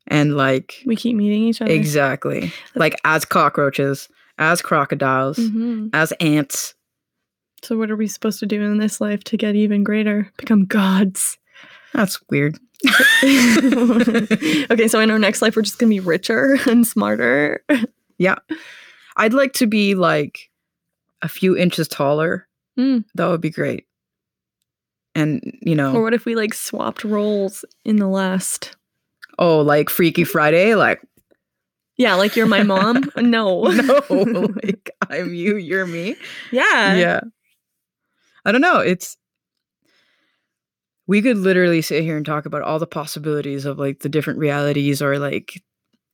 and 0.08 0.36
like 0.36 0.82
We 0.86 0.96
keep 0.96 1.16
meeting 1.16 1.44
each 1.44 1.62
other. 1.62 1.72
exactly 1.72 2.52
like 2.76 2.96
as 3.04 3.26
cockroaches, 3.26 4.10
as 4.38 4.62
crocodiles, 4.62 5.38
Mhm. 5.38 5.90
as 5.94 6.12
ants. 6.20 6.74
So 7.64 7.78
what 7.78 7.92
are 7.92 7.96
we 7.96 8.08
supposed 8.08 8.40
to 8.40 8.46
do 8.48 8.62
in 8.64 8.78
this 8.80 9.00
life 9.00 9.24
to 9.26 9.38
get 9.38 9.56
even 9.56 9.84
greater? 9.84 10.32
Become 10.38 10.66
gods. 10.66 11.38
That's 11.94 12.20
weird. 12.30 12.58
okay, 13.24 14.88
so 14.88 15.00
in 15.00 15.12
our 15.12 15.20
next 15.20 15.42
life 15.42 15.56
we're 15.56 15.62
just 15.62 15.78
gonna 15.78 15.90
be 15.90 16.00
richer 16.00 16.58
and 16.68 16.86
smarter. 16.86 17.64
Yeah. 18.18 18.36
I'd 19.18 19.34
like 19.34 19.54
to 19.54 19.68
be 19.68 19.94
like 19.96 20.50
a 21.22 21.28
few 21.30 21.56
inches 21.58 21.88
taller. 21.88 22.48
Mm. 22.80 23.04
That 23.16 23.28
would 23.28 23.42
be 23.42 23.50
great. 23.52 23.86
And 25.16 25.42
you 25.62 25.76
know 25.76 25.94
Or 25.96 26.02
what 26.04 26.14
if 26.14 26.26
we 26.26 26.36
like 26.36 26.54
swapped 26.54 27.04
roles 27.04 27.66
in 27.86 27.98
the 27.98 28.08
last? 28.08 28.76
oh 29.40 29.62
like 29.62 29.90
freaky 29.90 30.24
friday 30.24 30.76
like 30.76 31.02
Yeah, 31.98 32.16
like 32.16 32.36
you're 32.36 32.48
my 32.48 32.64
mom. 32.64 33.04
no. 33.18 33.64
no 33.64 34.02
like 34.64 34.90
i'm 35.10 35.34
you 35.34 35.56
you're 35.58 35.88
me 35.88 36.16
Yeah. 36.52 36.96
yeah 36.96 37.20
i 38.46 38.52
don't 38.52 38.62
know 38.62 38.80
it's 38.80 39.18
we 41.08 41.22
could 41.22 41.38
literally 41.38 41.82
sit 41.82 42.04
here 42.04 42.16
and 42.18 42.26
talk 42.26 42.46
about 42.46 42.62
all 42.62 42.80
the 42.80 42.88
possibilities 42.88 43.66
of 43.66 43.78
like 43.80 44.00
the 44.00 44.10
different 44.10 44.40
realities 44.40 45.02
or 45.02 45.18
like 45.20 45.62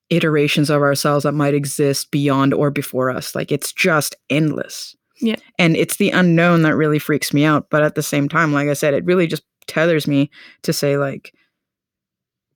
iterations 0.10 0.69
of 0.69 0.81
ourselves 0.81 1.23
that 1.23 1.33
might 1.33 1.53
exist 1.53 2.12
beyond 2.12 2.53
or 2.53 2.71
before 2.71 3.10
us 3.10 3.36
like 3.36 3.51
it's 3.51 3.73
just 3.73 4.15
endless 4.29 4.95
Yeah. 5.19 5.36
and 5.58 5.75
it's 5.75 5.97
the 5.97 6.12
unknown 6.12 6.62
that 6.62 6.75
really 6.75 6.99
freaks 6.99 7.34
me 7.34 7.43
out 7.43 7.69
but 7.69 7.82
at 7.84 7.95
the 7.95 8.03
same 8.03 8.30
time 8.30 8.53
like 8.53 8.67
i 8.69 8.73
said 8.73 8.93
it 8.93 9.06
really 9.06 9.27
just 9.27 9.43
tethers 9.67 10.08
me 10.08 10.30
to 10.62 10.71
say 10.73 10.97
like 10.97 11.34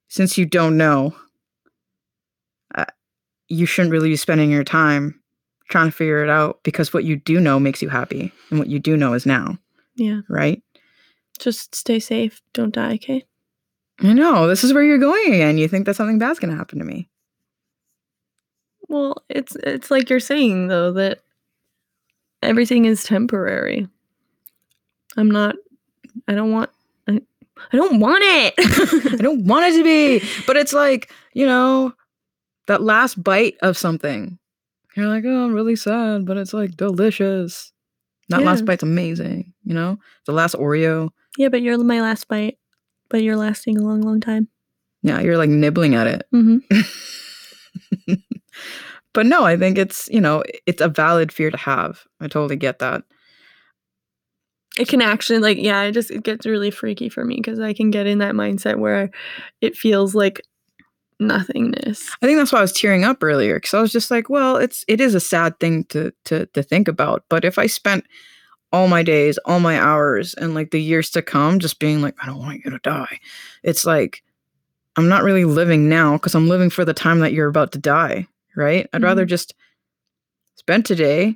since 0.10 0.38
you 0.38 0.46
don't 0.46 0.78
know 0.78 1.16
uh, 2.76 2.86
you 3.48 3.66
shouldn't 3.66 3.92
really 3.92 4.10
be 4.10 4.16
spending 4.16 4.52
your 4.52 4.64
time 4.64 5.20
trying 5.70 5.88
to 5.88 5.92
figure 5.92 6.24
it 6.24 6.30
out 6.30 6.60
because 6.64 6.94
what 6.94 7.04
you 7.04 7.16
do 7.16 7.40
know 7.40 7.60
makes 7.60 7.82
you 7.82 7.90
happy 7.90 8.32
and 8.50 8.60
what 8.60 8.68
you 8.68 8.80
do 8.80 8.96
know 8.98 9.14
is 9.14 9.26
now 9.26 9.58
Yeah. 9.96 10.22
right 10.30 10.62
Just 11.40 11.74
stay 11.76 12.00
safe. 12.00 12.42
Don't 12.54 12.74
die, 12.74 12.94
okay? 12.96 13.26
i 14.02 14.14
know 14.14 14.48
this 14.48 14.64
is 14.64 14.74
where 14.74 14.84
you're 14.84 14.98
going 14.98 15.34
again 15.34 15.58
you 15.58 15.68
think 15.68 15.86
that 15.86 15.96
something 15.96 16.18
bad's 16.20 16.40
going 16.40 16.52
to 16.52 16.58
happen 16.58 16.80
to 16.80 16.86
me 16.86 17.10
Well, 18.88 19.24
it's 19.30 19.56
it's 19.64 19.90
like 19.92 20.10
you're 20.10 20.20
saying 20.20 20.68
though 20.68 20.92
that 20.94 21.20
everything 22.42 22.86
is 22.86 23.04
temporary. 23.04 23.88
I'm 25.18 25.30
not 25.30 25.56
I 26.28 26.34
don't 26.34 26.52
want 26.52 26.70
I, 27.08 27.22
I 27.72 27.78
don't 27.78 28.00
want 28.00 28.24
it. 28.24 28.54
i 29.20 29.22
don't 29.22 29.46
want 29.46 29.66
it 29.66 29.78
to 29.78 29.84
be 29.84 30.28
but 30.48 30.58
it's 30.58 30.74
like 30.74 31.12
you 31.34 31.46
know 31.46 31.94
that 32.68 32.82
last 32.82 33.22
bite 33.22 33.56
of 33.62 33.78
something 33.78 34.38
you're 34.96 35.08
like 35.08 35.24
oh 35.26 35.46
i'm 35.46 35.54
really 35.54 35.76
sad 35.76 36.26
but 36.26 36.38
it's 36.38 36.54
like 36.54 36.76
delicious 36.76 37.72
that 38.30 38.44
last 38.44 38.66
bite's 38.66 38.84
amazing 38.84 39.54
you 39.64 39.74
know 39.74 40.00
the 40.26 40.32
last 40.32 40.56
oreo 40.56 41.10
yeah, 41.38 41.48
but 41.48 41.62
you're 41.62 41.78
my 41.82 42.02
last 42.02 42.28
bite. 42.28 42.58
But 43.10 43.24
you're 43.24 43.38
lasting 43.38 43.78
a 43.78 43.82
long, 43.82 44.02
long 44.02 44.20
time. 44.20 44.48
yeah 45.02 45.20
you're 45.20 45.38
like 45.38 45.50
nibbling 45.50 45.96
at 45.96 46.08
it 46.08 46.24
hmm 46.32 46.58
but 49.14 49.26
no 49.26 49.44
i 49.44 49.58
think 49.58 49.78
it's 49.78 50.10
you 50.10 50.22
know 50.22 50.44
it's 50.66 50.82
a 50.82 50.90
valid 50.90 51.32
fear 51.32 51.52
to 51.52 51.58
have. 51.58 52.04
I 52.20 52.28
totally 52.28 52.56
get 52.56 52.80
that. 52.80 53.04
It 54.78 54.88
can 54.88 55.02
actually 55.02 55.40
like 55.40 55.58
yeah, 55.58 55.84
it 55.84 55.92
just 55.92 56.12
it 56.12 56.24
gets 56.24 56.46
really 56.46 56.72
freaky 56.72 57.10
for 57.10 57.26
me 57.26 57.36
because 57.36 57.60
I 57.60 57.74
can 57.74 57.92
get 57.92 58.08
in 58.08 58.20
that 58.20 58.36
mindset 58.36 58.80
where 58.80 59.12
it 59.60 59.76
feels 59.76 60.16
like 60.16 60.42
nothingness. 61.20 62.10
i 62.24 62.26
think 62.26 62.40
that's 62.40 62.52
why 62.52 62.58
i 62.58 62.64
was 62.64 62.72
tearing 62.72 63.04
up 63.04 63.24
earlier 63.24 63.58
because 63.58 63.76
i 63.76 63.80
was 63.80 63.92
just 63.92 64.10
like 64.10 64.28
well 64.28 64.58
it's 64.58 64.84
it 64.88 65.00
is 65.00 65.14
a 65.14 65.20
sad 65.20 65.60
thing 65.60 65.84
to 65.84 66.12
to 66.26 66.48
to 66.48 66.64
think 66.64 66.88
about 66.88 67.24
but 67.30 67.46
if 67.46 67.60
i 67.60 67.68
spent 67.68 68.04
all 68.74 68.88
my 68.88 69.04
days 69.04 69.38
all 69.46 69.60
my 69.60 69.80
hours 69.80 70.34
and 70.34 70.56
like 70.56 70.72
the 70.72 70.82
years 70.82 71.12
to 71.12 71.22
come 71.22 71.60
just 71.60 71.78
being 71.78 72.02
like 72.02 72.16
i 72.24 72.26
don't 72.26 72.40
want 72.40 72.60
you 72.66 72.72
to 72.72 72.80
die 72.80 73.20
it's 73.62 73.86
like 73.86 74.24
i'm 74.96 75.08
not 75.08 75.22
really 75.22 75.46
living 75.46 75.88
now 75.88 76.14
because 76.14 76.34
i'm 76.34 76.48
living 76.50 76.72
for 76.72 76.84
the 76.84 76.92
time 76.92 77.20
that 77.20 77.34
you're 77.34 77.48
about 77.48 77.72
to 77.72 77.78
die 77.78 78.28
right 78.56 78.90
i'd 78.94 79.04
rather 79.04 79.24
mm-hmm. 79.24 79.30
just 79.30 79.54
spend 80.56 80.86
today 80.86 81.36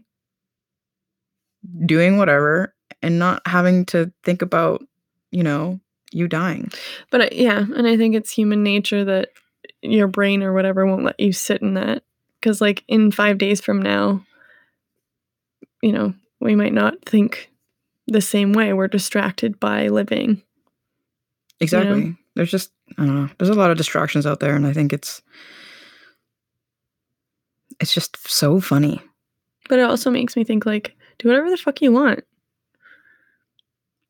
doing 1.86 2.18
whatever 2.18 2.74
and 3.02 3.18
not 3.20 3.42
having 3.46 3.86
to 3.86 4.12
think 4.24 4.42
about 4.42 4.84
you 5.32 5.44
know 5.44 5.80
you 6.12 6.28
dying 6.28 6.72
But 7.10 7.24
I, 7.24 7.30
yeah, 7.32 7.60
and 7.60 7.88
I 7.88 7.98
think 7.98 8.16
it's 8.16 8.32
human 8.32 8.64
nature 8.64 9.04
that 9.04 9.30
your 9.82 10.08
brain 10.08 10.44
or 10.44 10.54
whatever 10.54 10.86
won't 10.86 11.04
let 11.04 11.20
you 11.20 11.34
sit 11.34 11.62
in 11.62 11.74
that 11.74 12.04
because 12.40 12.62
like 12.62 12.84
in 12.88 13.12
5 13.12 13.38
days 13.38 13.60
from 13.60 13.82
now 13.82 14.24
you 15.86 15.92
know, 15.92 16.16
we 16.40 16.56
might 16.56 16.74
not 16.74 16.96
think 17.06 17.52
the 18.08 18.22
same 18.22 18.54
way. 18.54 18.74
We're 18.74 18.88
distracted 18.88 19.60
by 19.60 19.88
living. 19.90 20.42
Exactly. 21.60 22.18
There's 22.36 22.50
just 22.50 22.72
I 22.98 23.06
don't 23.06 23.16
know. 23.16 23.30
There's 23.38 23.50
a 23.50 23.54
lot 23.54 23.70
of 23.70 23.78
distractions 23.78 24.26
out 24.26 24.40
there, 24.40 24.56
and 24.56 24.66
I 24.66 24.74
think 24.74 24.92
it's 24.92 25.22
it's 27.80 27.94
just 27.94 28.28
so 28.28 28.60
funny. 28.60 29.02
But 29.70 29.80
it 29.80 29.84
also 29.84 30.10
makes 30.10 30.36
me 30.36 30.44
think 30.44 30.66
like 30.66 30.96
do 31.20 31.28
whatever 31.28 31.50
the 31.50 31.58
fuck 31.58 31.82
you 31.82 31.92
want. 31.92 32.24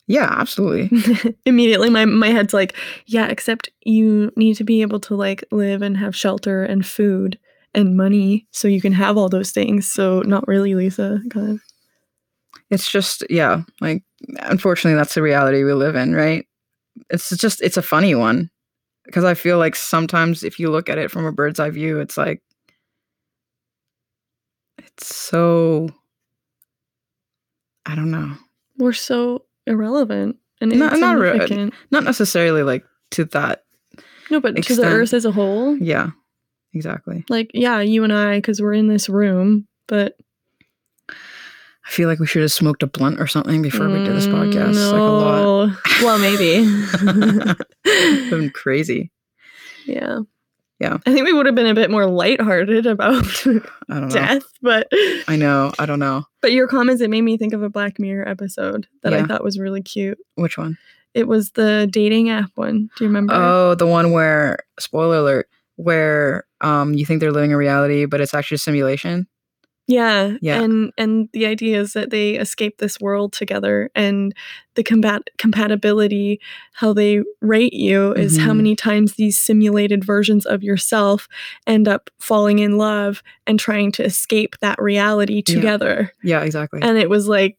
Yeah, 0.07 0.27
absolutely. 0.29 0.91
Immediately 1.45 1.89
my 1.89 2.05
my 2.05 2.27
head's 2.27 2.53
like, 2.53 2.75
yeah, 3.07 3.27
except 3.27 3.69
you 3.81 4.31
need 4.35 4.55
to 4.57 4.63
be 4.63 4.81
able 4.81 4.99
to 5.01 5.15
like 5.15 5.43
live 5.51 5.81
and 5.81 5.97
have 5.97 6.15
shelter 6.15 6.63
and 6.63 6.85
food 6.85 7.39
and 7.73 7.97
money 7.97 8.47
so 8.51 8.67
you 8.67 8.81
can 8.81 8.93
have 8.93 9.17
all 9.17 9.29
those 9.29 9.51
things. 9.51 9.91
So 9.91 10.21
not 10.21 10.47
really, 10.47 10.75
Lisa. 10.75 11.21
Kind 11.31 11.51
of. 11.51 11.61
It's 12.69 12.89
just 12.89 13.23
yeah, 13.29 13.63
like 13.81 14.03
unfortunately 14.39 14.97
that's 14.97 15.15
the 15.15 15.21
reality 15.21 15.63
we 15.63 15.73
live 15.73 15.95
in, 15.95 16.13
right? 16.13 16.45
It's 17.09 17.35
just 17.35 17.61
it's 17.61 17.77
a 17.77 17.81
funny 17.81 18.13
one 18.13 18.51
because 19.05 19.23
I 19.23 19.33
feel 19.33 19.57
like 19.57 19.75
sometimes 19.75 20.43
if 20.43 20.59
you 20.59 20.69
look 20.69 20.89
at 20.89 20.97
it 20.97 21.09
from 21.09 21.25
a 21.25 21.31
bird's 21.31 21.59
eye 21.59 21.69
view, 21.71 21.99
it's 21.99 22.17
like 22.17 22.41
it's 24.97 25.15
so 25.15 25.89
I 27.85 27.95
don't 27.95 28.11
know. 28.11 28.35
We're 28.77 28.93
so 28.93 29.45
irrelevant 29.67 30.37
and 30.61 30.77
Not- 30.77 30.99
not 30.99 31.17
re- 31.17 31.71
Not 31.91 32.03
necessarily 32.03 32.63
like 32.63 32.83
to 33.11 33.25
that. 33.25 33.63
no, 34.31 34.39
but 34.39 34.55
to 34.63 34.75
the 34.75 34.85
earth 34.85 35.13
as 35.13 35.25
a 35.25 35.31
whole. 35.31 35.77
Yeah. 35.77 36.09
Exactly. 36.73 37.23
Like, 37.29 37.51
yeah, 37.53 37.79
you 37.79 38.03
and 38.03 38.11
I, 38.11 38.37
because 38.39 38.61
we're 38.61 38.73
in 38.73 38.87
this 38.87 39.07
room, 39.07 39.65
but 39.87 40.17
I 41.09 41.89
feel 41.89 42.09
like 42.09 42.19
we 42.19 42.27
should 42.27 42.41
have 42.41 42.51
smoked 42.51 42.83
a 42.83 42.87
blunt 42.87 43.21
or 43.21 43.27
something 43.27 43.61
before 43.61 43.87
we 43.87 43.99
did 44.03 44.13
this 44.15 44.27
podcast. 44.27 44.73
Mm, 44.73 44.91
Like 44.91 44.99
a 44.99 45.03
lot. 45.03 45.67
no. 45.69 45.75
Well, 46.03 46.19
maybe. 46.19 46.65
Been 48.29 48.49
crazy. 48.53 49.11
yeah. 49.85 50.19
Yeah. 50.79 50.97
I 51.05 51.13
think 51.13 51.25
we 51.25 51.31
would 51.33 51.45
have 51.45 51.55
been 51.55 51.67
a 51.67 51.73
bit 51.73 51.89
more 51.89 52.05
lighthearted 52.05 52.85
about 52.85 53.23
I 53.45 53.49
don't 53.53 53.63
know. 53.89 54.09
death, 54.09 54.43
but 54.61 54.87
I 55.27 55.35
know. 55.37 55.71
I 55.79 55.85
don't 55.85 55.99
know. 55.99 56.25
but 56.41 56.51
your 56.51 56.67
comments 56.67 57.01
it 57.01 57.09
made 57.09 57.21
me 57.21 57.37
think 57.37 57.53
of 57.53 57.63
a 57.63 57.69
Black 57.69 57.97
Mirror 57.99 58.27
episode 58.27 58.87
that 59.03 59.13
I 59.13 59.23
thought 59.25 59.43
was 59.43 59.57
really 59.57 59.81
cute. 59.81 60.17
Which 60.35 60.57
one? 60.57 60.77
It 61.13 61.29
was 61.29 61.51
the 61.51 61.87
dating 61.89 62.29
app 62.29 62.51
one. 62.55 62.89
Do 62.97 63.05
you 63.05 63.07
remember? 63.07 63.33
Oh, 63.33 63.75
the 63.75 63.87
one 63.87 64.11
where 64.11 64.59
spoiler 64.77 65.17
alert, 65.19 65.47
where 65.77 66.45
um 66.59 66.93
you 66.93 67.05
think 67.05 67.21
they're 67.21 67.31
living 67.31 67.53
a 67.53 67.57
reality, 67.57 68.05
but 68.05 68.19
it's 68.19 68.33
actually 68.33 68.55
a 68.55 68.59
simulation. 68.59 69.27
Yeah. 69.87 70.37
Yeah. 70.41 70.61
And 70.61 70.91
and 70.97 71.29
the 71.33 71.45
idea 71.45 71.79
is 71.79 71.93
that 71.93 72.09
they 72.09 72.31
escape 72.35 72.77
this 72.79 72.99
world 72.99 73.33
together 73.33 73.89
and 73.95 74.33
the 74.75 74.83
combat 74.83 75.23
compatibility, 75.37 76.39
how 76.73 76.91
they 76.93 77.21
rate 77.41 77.73
you 77.73 78.11
is 78.13 78.37
how 78.37 78.51
Mhm. 78.51 78.57
many 78.57 78.75
times 78.75 79.13
these 79.13 79.39
simulated 79.39 80.03
versions 80.03 80.45
of 80.45 80.63
yourself 80.63 81.27
end 81.67 81.87
up 81.87 82.09
falling 82.19 82.59
in 82.59 82.77
love 82.77 83.21
and 83.47 83.59
trying 83.59 83.91
to 83.93 84.03
escape 84.03 84.55
that 84.61 84.81
reality 84.81 85.43
Yeah. 85.47 85.55
together. 85.55 86.11
Yeah, 86.23 86.41
exactly. 86.43 86.79
And 86.81 86.97
it 86.97 87.09
was 87.09 87.27
like 87.27 87.57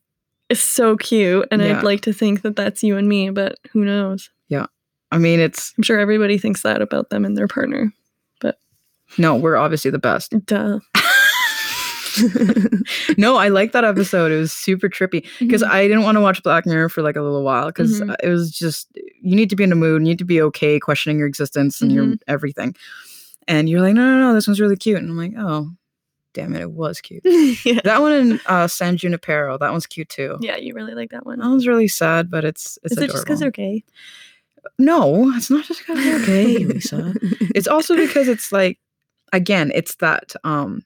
it's 0.49 0.61
so 0.61 0.97
cute 0.97 1.47
and 1.51 1.61
Yeah. 1.62 1.79
I'd 1.79 1.85
like 1.85 2.03
to 2.03 2.12
think 2.12 2.43
that 2.43 2.55
that's 2.57 2.83
you 2.83 2.97
and 2.97 3.09
me, 3.09 3.31
but 3.31 3.57
who 3.73 3.85
knows? 3.85 4.31
Yeah. 4.49 4.67
I 5.12 5.19
mean, 5.19 5.41
it's 5.41 5.73
I'm 5.79 5.83
sure 5.83 5.99
everybody 5.99 6.39
thinks 6.39 6.62
that 6.62 6.83
about 6.83 7.11
them 7.11 7.25
and 7.25 7.37
their 7.37 7.49
partner. 7.49 7.93
But 8.41 8.59
no, 9.19 9.37
we're 9.37 9.57
obviously 9.57 9.91
the 9.91 9.99
best. 9.99 10.35
Duh. 10.45 10.81
no, 13.17 13.37
I 13.37 13.49
like 13.49 13.73
that 13.73 13.85
episode. 13.85 14.33
It 14.33 14.39
was 14.39 14.53
super 14.53 14.89
trippy 14.89 15.27
because 15.39 15.63
Mhm. 15.63 15.69
I 15.71 15.83
didn't 15.89 16.03
want 16.03 16.17
to 16.17 16.21
watch 16.21 16.43
Black 16.43 16.67
Mirror 16.67 16.89
for 16.89 17.03
like 17.03 17.17
a 17.17 17.23
little 17.23 17.43
while 17.43 17.67
because 17.67 18.01
Mhm. 18.01 18.15
it 18.23 18.29
was 18.29 18.51
just 18.51 18.89
you 19.23 19.35
need 19.37 19.51
to 19.51 19.57
be 19.57 19.65
in 19.65 19.71
the 19.71 19.77
mood, 19.77 20.03
you 20.03 20.09
need 20.09 20.19
to 20.19 20.25
be 20.25 20.41
okay 20.43 20.79
questioning 20.79 21.19
your 21.19 21.27
existence 21.27 21.81
and 21.83 21.91
your 21.93 22.05
Mhm. 22.05 22.19
everything. 22.29 22.75
And 23.49 23.69
you're 23.69 23.81
like, 23.81 23.95
no, 23.95 24.03
no, 24.05 24.19
no, 24.29 24.35
this 24.35 24.47
one's 24.47 24.61
really 24.61 24.77
cute. 24.77 24.99
And 24.99 25.11
I'm 25.11 25.17
like, 25.17 25.33
oh, 25.39 25.71
damn 26.35 26.55
it, 26.55 26.61
it 26.63 26.71
was 26.73 27.01
cute. 27.01 27.23
yeah. 27.65 27.81
That 27.85 28.01
one 28.01 28.13
in 28.13 28.41
uh, 28.47 28.67
San 28.69 28.97
Junipero, 28.97 29.57
that 29.59 29.71
one's 29.73 29.87
cute 29.87 30.09
too. 30.09 30.37
yeah, 30.41 30.57
you 30.57 30.75
really 30.75 30.95
like 30.95 31.11
that 31.11 31.25
one. 31.27 31.39
That 31.39 31.49
one's 31.49 31.67
really 31.67 31.89
sad, 31.89 32.31
but 32.31 32.45
it's 32.45 32.79
it's 32.83 32.93
Is 32.93 32.99
it 32.99 33.11
just 33.11 33.25
because 33.25 33.41
they're 33.41 33.51
gay? 33.51 33.85
No, 34.79 35.33
it's 35.37 35.49
not 35.51 35.65
just 35.65 35.81
because 35.87 36.03
they're 36.05 36.27
gay, 36.27 36.59
Lisa. 36.65 37.15
It's 37.55 37.69
also 37.69 37.97
because 37.97 38.29
it's 38.29 38.51
like, 38.53 38.79
again, 39.33 39.71
it's 39.75 39.95
that 39.97 40.35
um 40.45 40.83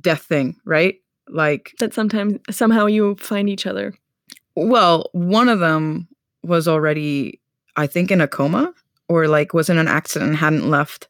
death 0.00 0.22
thing, 0.22 0.56
right? 0.64 0.96
Like, 1.28 1.74
that 1.78 1.92
sometimes 1.94 2.38
somehow 2.50 2.86
you 2.86 3.16
find 3.16 3.48
each 3.48 3.66
other. 3.66 3.94
well, 4.56 5.08
one 5.12 5.48
of 5.48 5.60
them 5.60 6.08
was 6.42 6.66
already, 6.66 7.40
I 7.76 7.86
think, 7.86 8.10
in 8.10 8.20
a 8.20 8.28
coma 8.28 8.72
or 9.08 9.28
like 9.28 9.52
was 9.54 9.68
in 9.68 9.78
an 9.78 9.88
accident 9.88 10.30
and 10.30 10.38
hadn't 10.38 10.68
left. 10.70 11.08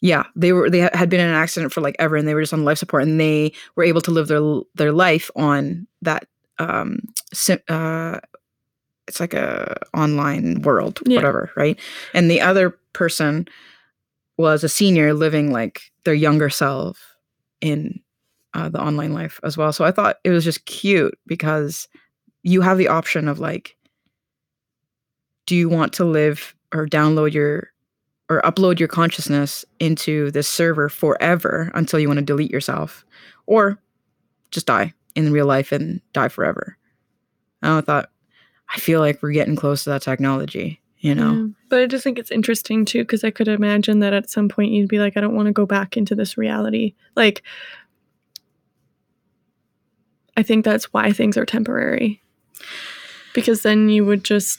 Yeah, 0.00 0.24
they 0.36 0.52
were 0.52 0.68
they 0.68 0.80
had 0.92 1.08
been 1.08 1.20
in 1.20 1.28
an 1.28 1.34
accident 1.34 1.72
for 1.72 1.80
like 1.80 1.96
ever 1.98 2.16
and 2.16 2.28
they 2.28 2.34
were 2.34 2.42
just 2.42 2.52
on 2.52 2.64
life 2.64 2.78
support 2.78 3.02
and 3.04 3.18
they 3.18 3.52
were 3.74 3.84
able 3.84 4.02
to 4.02 4.10
live 4.10 4.28
their 4.28 4.42
their 4.74 4.92
life 4.92 5.30
on 5.34 5.86
that 6.02 6.26
um 6.58 6.98
uh 7.68 8.18
it's 9.08 9.20
like 9.20 9.34
a 9.34 9.76
online 9.94 10.62
world, 10.62 11.00
Yeah. 11.06 11.16
whatever, 11.18 11.50
right? 11.56 11.78
And 12.12 12.30
the 12.30 12.40
other 12.40 12.70
person 12.92 13.46
was 14.36 14.62
a 14.64 14.68
senior 14.68 15.14
living 15.14 15.52
like 15.52 15.80
their 16.04 16.14
younger 16.14 16.50
self 16.50 16.98
in 17.60 18.00
uh, 18.54 18.68
the 18.68 18.80
online 18.80 19.12
life 19.12 19.38
as 19.42 19.56
well. 19.56 19.72
So 19.72 19.84
I 19.84 19.90
thought 19.90 20.16
it 20.24 20.30
was 20.30 20.44
just 20.44 20.64
cute 20.64 21.18
because 21.26 21.88
you 22.42 22.60
have 22.62 22.78
the 22.78 22.88
option 22.88 23.28
of 23.28 23.38
like, 23.38 23.76
do 25.46 25.54
you 25.54 25.68
want 25.68 25.92
to 25.94 26.04
live 26.04 26.54
or 26.72 26.86
download 26.86 27.32
your 27.32 27.70
or 28.30 28.40
upload 28.40 28.78
your 28.78 28.88
consciousness 28.88 29.66
into 29.80 30.30
this 30.30 30.48
server 30.48 30.88
forever 30.88 31.70
until 31.74 31.98
you 31.98 32.08
want 32.08 32.18
to 32.18 32.24
delete 32.24 32.50
yourself, 32.50 33.04
or 33.46 33.78
just 34.50 34.66
die 34.66 34.94
in 35.14 35.30
real 35.30 35.44
life 35.44 35.72
and 35.72 36.00
die 36.14 36.28
forever? 36.28 36.78
And 37.60 37.72
I 37.72 37.80
thought, 37.82 38.10
I 38.74 38.78
feel 38.78 39.00
like 39.00 39.22
we're 39.22 39.32
getting 39.32 39.56
close 39.56 39.84
to 39.84 39.90
that 39.90 40.00
technology, 40.00 40.80
you 41.00 41.14
know? 41.14 41.32
Yeah. 41.34 41.46
But 41.68 41.80
I 41.82 41.86
just 41.86 42.02
think 42.02 42.18
it's 42.18 42.30
interesting 42.30 42.86
too, 42.86 43.00
because 43.00 43.24
I 43.24 43.30
could 43.30 43.46
imagine 43.46 43.98
that 43.98 44.14
at 44.14 44.30
some 44.30 44.48
point 44.48 44.72
you'd 44.72 44.88
be 44.88 44.98
like, 44.98 45.18
I 45.18 45.20
don't 45.20 45.36
want 45.36 45.46
to 45.46 45.52
go 45.52 45.66
back 45.66 45.98
into 45.98 46.14
this 46.14 46.38
reality. 46.38 46.94
Like, 47.16 47.42
I 50.36 50.42
think 50.42 50.64
that's 50.64 50.92
why 50.92 51.12
things 51.12 51.36
are 51.36 51.46
temporary. 51.46 52.20
Because 53.34 53.62
then 53.62 53.88
you 53.88 54.04
would 54.04 54.24
just, 54.24 54.58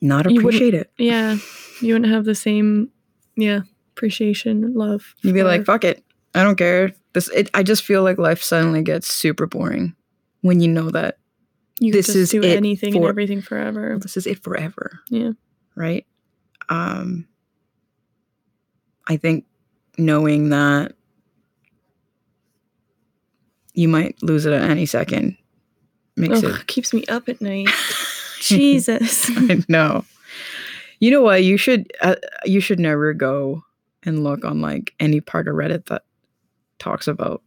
Not 0.00 0.26
appreciate 0.26 0.74
it. 0.74 0.90
yeah, 0.98 1.36
you 1.80 1.94
wouldn't 1.94 2.12
have 2.12 2.24
the 2.24 2.34
same, 2.34 2.90
yeah, 3.36 3.60
appreciation, 3.92 4.74
love. 4.74 5.14
You'd 5.22 5.34
be 5.34 5.42
like, 5.42 5.64
fuck 5.66 5.84
it. 5.84 6.02
I 6.34 6.42
don't 6.42 6.56
care. 6.56 6.92
This 7.14 7.28
it, 7.30 7.50
I 7.54 7.62
just 7.62 7.82
feel 7.84 8.02
like 8.02 8.18
life 8.18 8.42
suddenly 8.42 8.82
gets 8.82 9.12
super 9.12 9.46
boring 9.46 9.94
when 10.42 10.60
you 10.60 10.68
know 10.68 10.90
that 10.90 11.16
you 11.80 11.90
this 11.92 12.06
just 12.06 12.16
is 12.18 12.30
do 12.30 12.42
it 12.42 12.56
anything 12.56 12.94
and 12.94 13.04
everything 13.06 13.40
forever. 13.40 13.98
this 13.98 14.18
is 14.18 14.26
it 14.26 14.42
forever. 14.42 15.00
Yeah. 15.08 15.30
Right? 15.74 16.06
Um 16.68 17.26
I 19.06 19.16
think 19.16 19.46
knowing 19.96 20.50
that 20.50 20.92
you 23.76 23.88
might 23.88 24.20
lose 24.22 24.46
it 24.46 24.52
at 24.52 24.68
any 24.68 24.86
second 24.86 25.36
makes 26.16 26.42
Ugh, 26.42 26.66
keeps 26.66 26.92
me 26.92 27.04
up 27.06 27.28
at 27.28 27.40
night. 27.40 27.68
Jesus. 28.40 29.28
it 29.28 29.36
I 29.50 29.64
know. 29.68 30.04
You 30.98 31.10
know 31.10 31.22
what? 31.22 31.44
You 31.44 31.56
should 31.56 31.92
uh, 32.00 32.16
you 32.44 32.60
should 32.60 32.80
never 32.80 33.12
go 33.12 33.62
and 34.02 34.24
look 34.24 34.44
on 34.44 34.60
like 34.60 34.94
any 34.98 35.20
part 35.20 35.46
of 35.46 35.54
Reddit 35.54 35.86
that 35.86 36.02
talks 36.78 37.06
about 37.06 37.42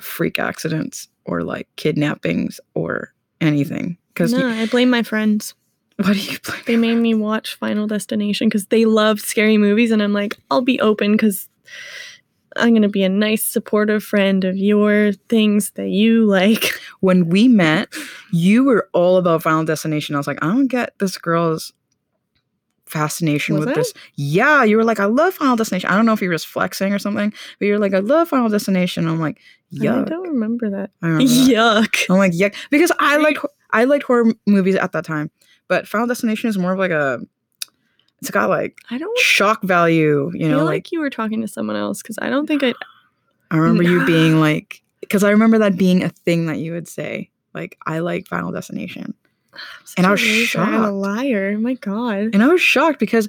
freak 0.00 0.38
accidents 0.38 1.08
or 1.26 1.42
like 1.42 1.68
kidnappings 1.76 2.60
or 2.74 3.12
anything. 3.40 3.98
Because 4.08 4.32
no, 4.32 4.48
I 4.48 4.66
blame 4.66 4.90
my 4.90 5.02
friends. 5.02 5.54
what 5.96 6.14
do 6.14 6.20
you 6.20 6.38
blame? 6.40 6.62
They 6.66 6.76
made 6.76 6.96
me 6.96 7.14
watch 7.14 7.56
Final 7.56 7.86
Destination 7.86 8.48
because 8.48 8.66
they 8.66 8.84
loved 8.84 9.20
scary 9.20 9.58
movies, 9.58 9.90
and 9.90 10.02
I'm 10.02 10.12
like, 10.12 10.36
I'll 10.50 10.62
be 10.62 10.80
open 10.80 11.12
because 11.12 11.48
I'm 12.56 12.74
gonna 12.74 12.88
be 12.88 13.02
a 13.02 13.08
nice, 13.08 13.44
supportive 13.44 14.02
friend 14.02 14.44
of 14.44 14.56
your 14.56 15.12
things 15.28 15.70
that 15.72 15.88
you 15.88 16.24
like. 16.26 16.64
When 17.00 17.28
we 17.28 17.48
met, 17.48 17.92
you 18.32 18.64
were 18.64 18.88
all 18.94 19.18
about 19.18 19.42
Final 19.42 19.64
Destination. 19.64 20.14
I 20.14 20.18
was 20.18 20.26
like, 20.26 20.42
I 20.42 20.46
don't 20.46 20.68
get 20.68 20.98
this 21.00 21.18
girl's 21.18 21.74
fascination 22.86 23.56
Was 23.56 23.66
with 23.66 23.76
I? 23.76 23.80
this. 23.80 23.92
Yeah, 24.14 24.64
you 24.64 24.76
were 24.76 24.84
like, 24.84 25.00
I 25.00 25.04
love 25.04 25.34
Final 25.34 25.56
Destination. 25.56 25.90
I 25.90 25.96
don't 25.96 26.06
know 26.06 26.12
if 26.12 26.22
you 26.22 26.28
were 26.28 26.34
just 26.34 26.46
flexing 26.46 26.94
or 26.94 26.98
something, 26.98 27.32
but 27.58 27.66
you're 27.66 27.78
like, 27.78 27.92
I 27.92 27.98
love 27.98 28.28
Final 28.28 28.48
Destination. 28.48 29.06
I'm 29.06 29.20
like, 29.20 29.38
yuck. 29.72 30.06
I 30.06 30.08
don't 30.08 30.28
remember 30.28 30.70
that. 30.70 30.90
I 31.02 31.08
remember 31.08 31.24
that. 31.24 31.90
Yuck. 31.90 32.10
I'm 32.10 32.18
like, 32.18 32.32
yuck, 32.32 32.54
because 32.70 32.92
I 32.98 33.16
like 33.18 33.38
I 33.70 33.84
liked 33.84 34.04
horror 34.04 34.32
movies 34.46 34.76
at 34.76 34.92
that 34.92 35.04
time, 35.04 35.30
but 35.68 35.88
Final 35.88 36.06
Destination 36.06 36.48
is 36.48 36.56
more 36.56 36.72
of 36.72 36.78
like 36.78 36.92
a, 36.92 37.20
it's 38.24 38.30
got 38.30 38.48
like 38.48 38.78
I 38.90 38.96
don't 38.96 39.18
shock 39.18 39.62
value, 39.62 40.30
you 40.34 40.48
know. 40.48 40.58
feel 40.58 40.64
Like 40.64 40.92
you 40.92 41.00
were 41.00 41.10
talking 41.10 41.42
to 41.42 41.48
someone 41.48 41.76
else 41.76 42.02
because 42.02 42.18
I 42.20 42.30
don't 42.30 42.46
think 42.46 42.62
I. 42.62 42.74
I 43.50 43.56
remember 43.58 43.82
you 43.82 44.04
being 44.06 44.40
like, 44.40 44.82
because 45.00 45.22
I 45.22 45.30
remember 45.30 45.58
that 45.58 45.76
being 45.76 46.02
a 46.02 46.08
thing 46.08 46.46
that 46.46 46.58
you 46.58 46.72
would 46.72 46.88
say, 46.88 47.30
like, 47.52 47.76
I 47.86 47.98
like 47.98 48.26
Final 48.26 48.50
Destination, 48.50 49.14
And 49.96 50.06
I 50.06 50.10
was 50.10 50.56
I'm 50.56 50.82
a 50.82 50.90
liar. 50.90 51.58
My 51.58 51.74
God. 51.74 52.30
and 52.32 52.42
I 52.42 52.48
was 52.48 52.60
shocked 52.60 52.98
because. 52.98 53.28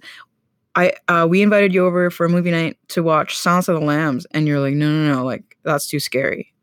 I 0.78 0.92
uh, 1.08 1.26
we 1.30 1.42
invited 1.42 1.74
you 1.74 1.86
over 1.86 2.10
for 2.10 2.26
a 2.26 2.30
movie 2.30 2.52
night 2.52 2.78
to 2.90 3.02
watch 3.02 3.38
Silence 3.38 3.70
of 3.70 3.80
the 3.80 3.86
Lambs, 3.86 4.28
and 4.32 4.46
you're 4.46 4.60
like, 4.60 4.74
no, 4.74 4.92
no, 4.92 5.16
no, 5.16 5.24
like 5.24 5.56
that's 5.64 5.88
too 5.88 6.02
scary, 6.02 6.54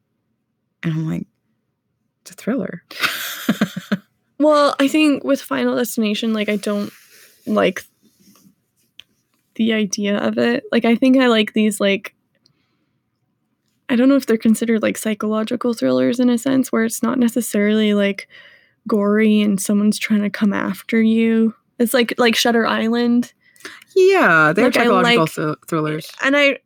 and 0.82 0.92
I'm 0.92 1.08
like, 1.08 1.26
it's 2.20 2.32
a 2.32 2.34
thriller. 2.34 2.82
Well, 4.42 4.74
I 4.80 4.88
think 4.88 5.22
with 5.22 5.40
Final 5.40 5.76
Destination, 5.76 6.32
like 6.32 6.48
I 6.48 6.56
don't 6.56 6.92
like 7.46 7.84
the 9.56 9.72
idea 9.72 10.18
of 10.18 10.38
it. 10.38 10.64
Like 10.72 10.84
I 10.84 10.94
think 10.96 11.18
I 11.18 11.26
like 11.28 11.52
these 11.52 11.80
like 11.80 12.14
I 13.88 13.96
don't 13.96 14.08
know 14.08 14.16
if 14.16 14.26
they're 14.26 14.36
considered 14.38 14.82
like 14.82 14.96
psychological 14.96 15.74
thrillers 15.74 16.18
in 16.18 16.30
a 16.30 16.38
sense 16.38 16.72
where 16.72 16.84
it's 16.84 17.02
not 17.02 17.18
necessarily 17.18 17.92
like 17.94 18.28
gory 18.88 19.40
and 19.42 19.60
someone's 19.60 19.98
trying 19.98 20.22
to 20.22 20.30
come 20.30 20.52
after 20.52 21.00
you. 21.02 21.54
It's 21.78 21.92
like 21.94 22.14
like 22.18 22.34
Shutter 22.34 22.66
Island. 22.66 23.32
yeah, 23.94 24.52
they're 24.52 24.66
Like, 24.66 24.74
psychological 24.74 25.22
like- 25.24 25.30
thr- 25.30 25.66
thrillers. 25.66 26.10
And 26.22 26.36
I 26.36 26.58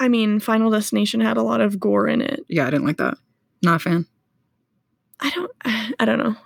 I 0.00 0.08
mean 0.08 0.40
Final 0.40 0.70
Destination 0.70 1.20
had 1.20 1.36
a 1.36 1.42
lot 1.42 1.60
of 1.60 1.78
gore 1.78 2.08
in 2.08 2.20
it. 2.20 2.44
Yeah, 2.48 2.66
I 2.66 2.70
didn't 2.70 2.86
like 2.86 2.98
that. 2.98 3.16
Not 3.62 3.76
a 3.76 3.78
fan. 3.78 4.06
I 5.20 5.30
don't 5.30 5.52
I 6.00 6.04
don't 6.04 6.18
know. 6.18 6.36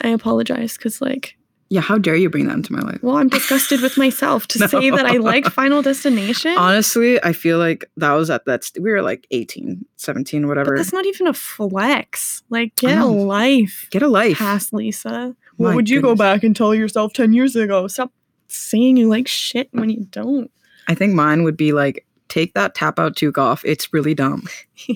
I 0.00 0.08
apologize 0.08 0.76
cuz 0.78 1.00
like 1.00 1.36
Yeah, 1.72 1.80
how 1.80 1.96
dare 1.96 2.16
you 2.16 2.28
bring 2.28 2.48
that 2.48 2.54
into 2.54 2.70
my 2.70 2.80
life? 2.80 2.98
well, 3.02 3.16
I'm 3.16 3.30
disgusted 3.30 3.80
with 3.80 3.96
myself 3.96 4.46
to 4.48 4.58
No. 4.60 4.66
say 4.66 4.90
that 4.90 5.06
I 5.06 5.16
like 5.16 5.46
Final 5.46 5.80
Destination. 5.80 6.54
Honestly, 6.58 7.18
I 7.24 7.32
feel 7.32 7.56
like 7.58 7.86
that 7.96 8.12
was 8.12 8.28
at 8.28 8.44
that 8.44 8.62
st- 8.64 8.82
we 8.84 8.90
were 8.90 9.00
like 9.00 9.26
18, 9.30 9.86
17, 9.96 10.42
But 10.42 10.48
whatever. 10.48 10.76
that's 10.76 10.92
not 10.92 11.06
even 11.06 11.26
a 11.28 11.32
flex. 11.32 12.42
Like, 12.50 12.76
get 12.76 12.98
a 12.98 13.06
life. 13.06 13.88
Get 13.90 14.02
a 14.02 14.08
life. 14.08 14.36
Past 14.36 14.74
Lisa. 14.74 15.34
My 15.58 15.68
what 15.68 15.74
would 15.76 15.88
you 15.88 16.02
go 16.02 16.14
back 16.14 16.42
and 16.44 16.54
tell 16.54 16.74
yourself 16.74 17.14
10 17.14 17.32
years 17.32 17.56
ago? 17.56 17.86
Stop 17.88 18.12
saying 18.48 18.98
you 18.98 19.08
like 19.08 19.26
shit 19.26 19.68
when 19.72 19.88
you 19.88 20.04
don't. 20.10 20.50
I 20.88 20.94
think 20.94 21.14
mine 21.14 21.42
would 21.42 21.56
be 21.56 21.72
like 21.72 22.04
take 22.28 22.52
that 22.52 22.74
tap 22.74 22.98
out 22.98 23.16
toque 23.16 23.38
off. 23.38 23.64
It's 23.64 23.92
really 23.94 24.12
dumb. 24.14 24.46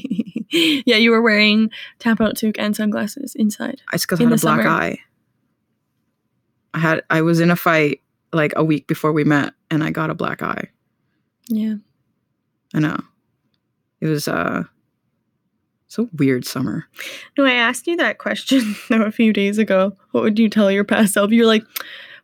yeah, 0.50 0.96
you 0.96 1.10
were 1.10 1.22
wearing 1.22 1.70
tap 2.00 2.20
out 2.20 2.36
toque 2.36 2.58
and 2.58 2.76
sunglasses 2.76 3.34
inside. 3.34 3.80
It's 3.94 4.04
because 4.04 4.20
I 4.20 4.24
In 4.24 4.28
had 4.30 4.38
a 4.38 4.40
the 4.40 4.46
black 4.46 4.60
summer. 4.62 4.68
eye. 4.68 4.98
I 6.76 6.78
had 6.78 7.02
I 7.08 7.22
was 7.22 7.40
in 7.40 7.50
a 7.50 7.56
fight 7.56 8.02
like 8.34 8.52
a 8.54 8.62
week 8.62 8.86
before 8.86 9.10
we 9.10 9.24
met 9.24 9.54
and 9.70 9.82
I 9.82 9.90
got 9.90 10.10
a 10.10 10.14
black 10.14 10.42
eye. 10.42 10.68
Yeah. 11.48 11.76
I 12.74 12.80
know. 12.80 12.98
It 14.02 14.08
was 14.08 14.28
uh 14.28 14.64
so 15.88 16.10
weird 16.12 16.44
summer. 16.44 16.84
No, 17.38 17.46
I 17.46 17.52
asked 17.52 17.86
you 17.86 17.96
that 17.96 18.18
question 18.18 18.76
though, 18.90 19.02
a 19.02 19.10
few 19.10 19.32
days 19.32 19.56
ago. 19.56 19.96
What 20.10 20.22
would 20.22 20.38
you 20.38 20.50
tell 20.50 20.70
your 20.70 20.84
past 20.84 21.14
self? 21.14 21.30
You're 21.30 21.46
like, 21.46 21.64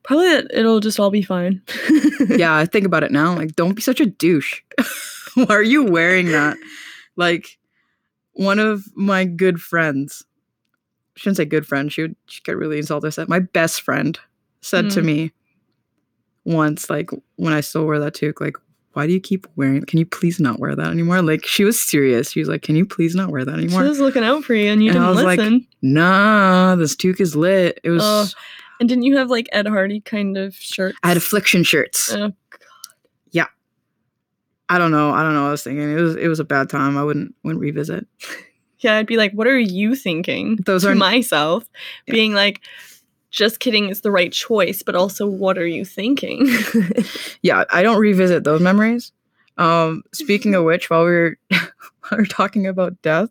probably 0.03 0.29
that 0.29 0.51
it'll 0.53 0.81
just 0.81 1.01
all 1.01 1.11
be 1.11 1.23
fine. 1.23 1.63
yeah, 2.29 2.55
I 2.55 2.67
think 2.67 2.85
about 2.85 3.05
it 3.05 3.11
now. 3.11 3.35
Like, 3.35 3.57
don't 3.57 3.75
be 3.75 3.81
such 3.81 4.01
a 4.01 4.07
douche. 4.07 4.61
Why 5.35 5.47
are 5.49 5.63
you 5.63 5.85
wearing 5.85 6.33
that? 6.33 6.59
Like, 7.17 7.59
one 8.33 8.59
of 8.59 8.85
my 8.95 9.25
good 9.25 9.63
friends, 9.63 10.25
I 11.17 11.21
shouldn't 11.21 11.39
say 11.39 11.47
good 11.47 11.67
friend, 11.67 11.91
she 11.91 12.03
would 12.03 12.17
she 12.27 12.43
get 12.43 12.59
really 12.59 12.77
insulted. 12.77 13.13
Said 13.13 13.31
my 13.31 13.39
best 13.39 13.81
friend 13.81 14.19
said 14.63 14.91
to 14.93 15.01
Mm. 15.01 15.05
me 15.05 15.33
once, 16.45 16.89
like 16.91 17.11
when 17.37 17.53
I 17.53 17.61
still 17.61 17.85
wear 17.87 17.99
that 18.01 18.15
toque, 18.15 18.41
like, 18.41 18.57
why 18.95 19.07
do 19.07 19.13
you 19.13 19.21
keep 19.21 19.47
wearing? 19.57 19.83
Can 19.87 19.99
you 19.99 20.07
please 20.07 20.39
not 20.41 20.59
wear 20.59 20.75
that 20.77 20.89
anymore? 20.91 21.23
Like, 21.23 21.47
she 21.47 21.65
was 21.65 21.81
serious. 21.81 22.31
She 22.33 22.41
was 22.41 22.49
like, 22.49 22.61
"Can 22.63 22.77
you 22.77 22.85
please 22.85 23.15
not 23.15 23.31
wear 23.31 23.45
that 23.45 23.55
anymore? 23.55 23.83
She 23.83 23.89
was 23.89 24.01
looking 24.01 24.23
out 24.25 24.45
for 24.45 24.55
you 24.55 24.71
and 24.71 24.83
you 24.83 24.91
And 24.91 24.99
I 24.99 25.03
didn't 25.07 25.17
was 25.17 25.25
like, 25.25 25.39
listen. 25.39 25.67
nah, 25.81 26.75
this 26.77 26.95
toque 26.97 27.21
is 27.21 27.35
lit. 27.35 27.81
It 27.85 27.91
was. 27.91 28.03
Oh, 28.05 28.27
and 28.81 28.89
didn't 28.89 29.05
you 29.05 29.17
have 29.17 29.31
like 29.31 29.49
Ed 29.53 29.67
Hardy 29.67 30.01
kind 30.01 30.37
of 30.37 30.55
shirt? 30.55 30.95
I 31.03 31.09
had 31.09 31.17
affliction 31.17 31.63
shirts. 31.65 32.13
Oh, 32.13 32.19
god. 32.51 32.61
Yeah. 33.31 33.47
I 34.69 34.77
don't 34.79 34.91
know. 34.91 35.11
I 35.13 35.23
don't 35.23 35.35
know. 35.35 35.43
what 35.43 35.49
I 35.49 35.53
was 35.53 35.63
thinking 35.63 35.91
it 35.97 36.01
was 36.01 36.17
it 36.17 36.29
was 36.29 36.41
a 36.41 36.45
bad 36.45 36.69
time. 36.69 36.97
I 36.99 37.05
wouldn't 37.05 37.35
wouldn't 37.45 37.61
revisit. 37.63 38.07
Yeah, 38.81 38.97
I'd 38.97 39.07
be 39.07 39.17
like, 39.17 39.31
what 39.31 39.47
are 39.47 39.57
you 39.61 39.95
thinking? 39.95 40.57
Those 40.67 40.83
to 40.83 40.89
are- 40.89 40.95
myself, 40.97 41.65
Yeah. 42.09 42.15
being 42.15 42.35
like, 42.35 42.63
just 43.33 43.61
kidding 43.61 43.89
is 43.89 44.03
the 44.03 44.11
right 44.11 44.31
choice, 44.31 44.83
but 44.83 44.95
also, 44.95 45.27
what 45.27 45.59
are 45.59 45.67
you 45.67 45.85
thinking? 45.85 46.47
yeah, 47.43 47.65
I 47.71 47.83
don't 47.83 47.99
revisit 47.99 48.45
those 48.45 48.61
memories. 48.61 49.11
Um, 49.57 50.03
speaking 50.13 50.55
of 50.55 50.65
which, 50.65 50.91
while 50.91 51.05
we 51.05 51.11
were 51.11 51.39
while 51.51 51.63
we 52.13 52.17
were 52.19 52.27
talking 52.27 52.67
about 52.67 53.01
death, 53.03 53.31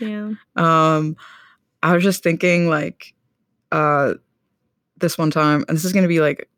yeah. 0.00 0.32
um, 0.56 1.16
I 1.82 1.94
was 1.94 2.02
just 2.02 2.22
thinking 2.22 2.68
like, 2.68 3.14
uh, 3.70 4.14
this 4.96 5.18
one 5.18 5.30
time, 5.30 5.64
and 5.68 5.76
this 5.76 5.84
is 5.84 5.92
gonna 5.92 6.08
be 6.08 6.20
like 6.20 6.48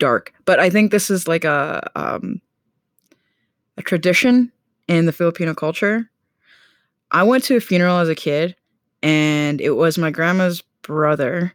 dark, 0.00 0.34
but 0.44 0.58
I 0.58 0.70
think 0.70 0.90
this 0.90 1.08
is 1.08 1.28
like 1.28 1.44
a 1.44 1.88
um 1.94 2.40
a 3.76 3.82
tradition 3.82 4.50
in 4.88 5.06
the 5.06 5.12
Filipino 5.12 5.54
culture. 5.54 6.10
I 7.12 7.22
went 7.22 7.44
to 7.44 7.56
a 7.56 7.60
funeral 7.60 7.98
as 7.98 8.08
a 8.08 8.14
kid, 8.16 8.56
and 9.04 9.60
it 9.60 9.70
was 9.70 9.98
my 9.98 10.10
grandma's 10.10 10.64
brother, 10.82 11.54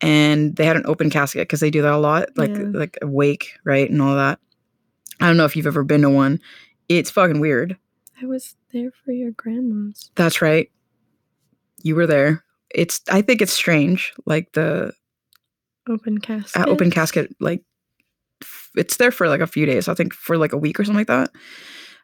and 0.00 0.56
they 0.56 0.64
had 0.66 0.76
an 0.76 0.86
open 0.86 1.10
casket 1.10 1.42
because 1.42 1.60
they 1.60 1.70
do 1.70 1.82
that 1.82 1.92
a 1.92 1.98
lot, 1.98 2.28
like 2.36 2.50
Yeah. 2.50 2.64
like 2.72 2.98
a 3.02 3.06
wake, 3.06 3.52
right, 3.64 3.88
and 3.90 4.00
all 4.02 4.16
that. 4.16 4.38
I 5.20 5.26
don't 5.28 5.36
know 5.36 5.44
if 5.44 5.56
you've 5.56 5.66
ever 5.66 5.84
been 5.84 6.02
to 6.02 6.10
one. 6.10 6.40
It's 6.88 7.10
fucking 7.10 7.40
weird. 7.40 7.76
I 8.20 8.26
was 8.26 8.56
there 8.72 8.90
for 9.04 9.12
your 9.12 9.30
grandma's. 9.32 10.10
That's 10.14 10.42
right. 10.42 10.70
You 11.82 11.94
were 11.96 12.06
there. 12.06 12.44
It's. 12.74 13.00
I 13.10 13.22
think 13.22 13.40
it's 13.42 13.52
strange. 13.52 14.12
Like 14.26 14.52
the 14.52 14.92
Open 15.88 16.18
casket. 16.18 16.62
uh, 16.62 16.70
open 16.70 16.90
casket. 16.90 17.34
Like 17.40 17.62
f- 18.42 18.70
it's 18.76 18.96
there 18.96 19.10
for 19.10 19.28
like 19.28 19.40
a 19.40 19.46
few 19.46 19.66
days. 19.66 19.86
I 19.88 19.94
think 19.94 20.14
for 20.14 20.36
like 20.38 20.52
a 20.52 20.56
week 20.58 20.80
or 20.80 20.84
something 20.84 20.98
like 21.00 21.06
that. 21.08 21.30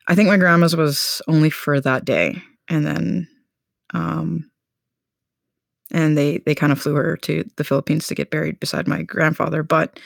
I 0.06 0.14
think 0.14 0.28
my 0.28 0.36
grandma's 0.36 0.76
was 0.76 1.22
only 1.28 1.50
for 1.50 1.80
that 1.80 2.04
day, 2.04 2.42
and 2.68 2.84
then, 2.86 3.28
um, 3.94 4.49
and 5.91 6.16
they 6.16 6.38
they 6.38 6.55
kind 6.55 6.72
of 6.72 6.80
flew 6.80 6.95
her 6.95 7.16
to 7.18 7.45
the 7.57 7.64
Philippines 7.64 8.07
to 8.07 8.14
get 8.14 8.30
buried 8.30 8.61
beside 8.61 8.88
my 8.88 9.03
grandfather. 9.03 9.62
But 9.62 9.99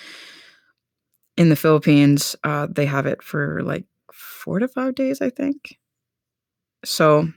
in 1.36 1.48
the 1.48 1.56
Philippines, 1.56 2.36
uh, 2.44 2.68
they 2.70 2.86
have 2.86 3.06
it 3.06 3.22
for 3.22 3.62
like 3.62 3.84
four 4.12 4.58
to 4.58 4.68
five 4.68 4.94
days, 4.94 5.20
I 5.20 5.30
think. 5.30 5.78
So, 6.84 7.28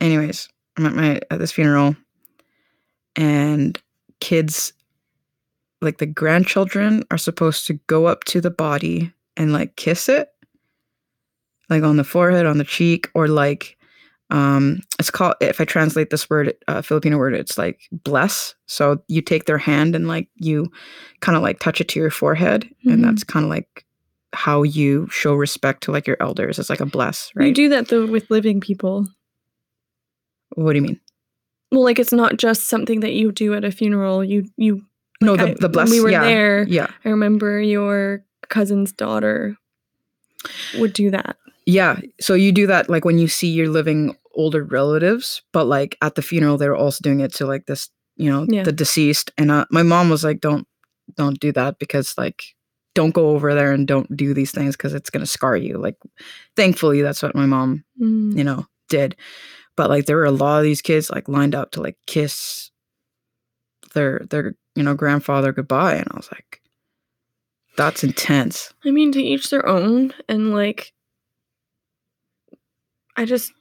anyways, 0.00 0.48
I'm 0.76 0.86
at 0.86 0.94
my 0.94 1.20
at 1.30 1.38
this 1.38 1.52
funeral, 1.52 1.96
and 3.14 3.80
kids, 4.20 4.72
like 5.80 5.98
the 5.98 6.06
grandchildren, 6.06 7.04
are 7.10 7.18
supposed 7.18 7.66
to 7.66 7.74
go 7.86 8.06
up 8.06 8.24
to 8.24 8.40
the 8.40 8.50
body 8.50 9.12
and 9.36 9.52
like 9.52 9.76
kiss 9.76 10.08
it, 10.08 10.28
like 11.70 11.82
on 11.82 11.96
the 11.96 12.04
forehead, 12.04 12.46
on 12.46 12.58
the 12.58 12.64
cheek, 12.64 13.10
or 13.14 13.28
like, 13.28 13.75
um, 14.30 14.80
it's 14.98 15.10
called. 15.10 15.34
If 15.40 15.60
I 15.60 15.64
translate 15.64 16.10
this 16.10 16.28
word, 16.28 16.54
uh, 16.68 16.82
Filipino 16.82 17.16
word, 17.18 17.34
it's 17.34 17.56
like 17.56 17.80
bless. 17.92 18.54
So 18.66 19.00
you 19.08 19.22
take 19.22 19.44
their 19.44 19.58
hand 19.58 19.94
and 19.94 20.08
like 20.08 20.28
you, 20.36 20.70
kind 21.20 21.36
of 21.36 21.42
like 21.42 21.60
touch 21.60 21.80
it 21.80 21.88
to 21.88 22.00
your 22.00 22.10
forehead, 22.10 22.68
Mhm. 22.84 22.92
and 22.94 23.04
that's 23.04 23.22
kind 23.24 23.44
of 23.44 23.50
like 23.50 23.84
how 24.32 24.62
you 24.64 25.08
show 25.10 25.34
respect 25.34 25.82
to 25.84 25.92
like 25.92 26.06
your 26.06 26.16
elders. 26.20 26.58
It's 26.58 26.68
like 26.68 26.80
a 26.80 26.86
bless, 26.86 27.30
You 27.38 27.52
do 27.54 27.68
that 27.70 27.88
though 27.88 28.06
with 28.06 28.28
living 28.30 28.60
people. 28.60 29.06
what 30.54 30.72
do 30.72 30.78
you 30.78 30.82
mean? 30.82 31.00
Well, 31.72 31.84
like 31.84 31.98
it's 31.98 32.12
not 32.12 32.36
just 32.36 32.68
something 32.68 33.00
that 33.00 33.12
you 33.12 33.32
do 33.32 33.54
at 33.54 33.64
a 33.64 33.70
funeral. 33.70 34.24
You 34.24 34.44
you 34.56 34.82
No, 35.20 35.34
like, 35.34 35.40
the 35.40 35.46
I- 35.46 35.54
the 35.54 35.66
when 35.68 35.72
bless. 35.72 35.90
we 35.90 36.00
were 36.00 36.10
yeah, 36.10 36.24
there. 36.24 36.66
yeah. 36.68 36.88
I 37.04 37.08
remember 37.10 37.60
your 37.60 38.24
cousin's 38.48 38.92
daughter 38.92 39.56
would 40.78 40.92
do 40.92 41.10
that. 41.10 41.36
Yeah. 41.66 42.00
So 42.20 42.34
you 42.34 42.52
do 42.52 42.66
that 42.68 42.88
like 42.88 43.04
when 43.04 43.18
you 43.18 43.28
see 43.28 43.48
your 43.50 43.68
living 43.68 44.16
older 44.34 44.64
relatives, 44.64 45.42
but 45.52 45.64
like 45.66 45.96
at 46.00 46.14
the 46.14 46.22
funeral, 46.22 46.56
they 46.56 46.68
were 46.68 46.76
also 46.76 47.00
doing 47.02 47.20
it 47.20 47.32
to 47.34 47.46
like 47.46 47.66
this, 47.66 47.90
you 48.16 48.30
know, 48.30 48.46
Yeah. 48.48 48.62
the 48.62 48.72
deceased. 48.72 49.30
And 49.36 49.50
uh, 49.50 49.66
my 49.70 49.82
mom 49.82 50.08
was 50.08 50.22
like, 50.24 50.40
"Don't, 50.40 50.66
don't 51.16 51.40
do 51.40 51.52
that 51.52 51.78
because 51.78 52.14
like, 52.16 52.44
don't 52.94 53.12
go 53.14 53.30
over 53.30 53.54
there 53.54 53.72
and 53.72 53.86
don't 53.86 54.16
do 54.16 54.32
these 54.32 54.52
things 54.52 54.76
because 54.76 54.94
it's 54.94 55.10
gonna 55.10 55.26
scar 55.26 55.56
you." 55.56 55.76
Like, 55.78 55.96
thankfully, 56.54 57.02
that's 57.02 57.22
what 57.22 57.34
my 57.34 57.46
mom, 57.46 57.84
Mm. 58.00 58.36
you 58.38 58.44
know, 58.44 58.66
did. 58.88 59.16
But 59.76 59.90
like, 59.90 60.06
there 60.06 60.16
were 60.16 60.24
a 60.24 60.30
lot 60.30 60.58
of 60.58 60.64
these 60.64 60.80
kids 60.82 61.10
like 61.10 61.28
lined 61.28 61.54
up 61.54 61.72
to 61.72 61.82
like 61.82 61.96
kiss 62.06 62.70
their 63.94 64.20
their 64.30 64.54
you 64.76 64.82
know 64.82 64.94
grandfather 64.94 65.52
goodbye, 65.52 65.94
and 65.96 66.06
I 66.12 66.16
was 66.16 66.30
like, 66.30 66.60
"That's 67.76 68.04
intense." 68.04 68.72
I 68.84 68.90
mean, 68.92 69.10
to 69.12 69.22
each 69.22 69.50
their 69.50 69.66
own, 69.66 70.14
and 70.28 70.52
like, 70.54 70.92
I 73.16 73.24
just, 73.24 73.52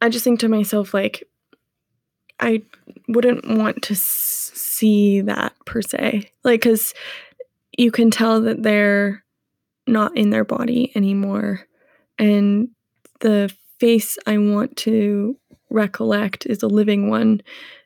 I 0.00 0.08
just 0.08 0.24
think 0.24 0.40
to 0.40 0.48
myself, 0.48 0.92
like, 0.92 1.26
I 2.38 2.62
wouldn't 3.08 3.48
want 3.48 3.82
to 3.84 3.94
see 3.94 5.22
that 5.22 5.54
per 5.64 5.80
se, 5.80 6.30
like, 6.44 6.60
because 6.60 6.92
you 7.78 7.90
can 7.90 8.10
tell 8.10 8.42
that 8.42 8.62
they're 8.62 9.24
not 9.86 10.16
in 10.16 10.30
their 10.30 10.44
body 10.44 10.92
anymore, 10.94 11.66
and 12.18 12.68
the 13.20 13.54
face 13.80 14.18
I 14.26 14.36
want 14.38 14.76
to 14.78 15.38
recollect 15.70 16.46
is 16.46 16.62
a 16.62 16.68
living 16.68 17.08
one, 17.08 17.40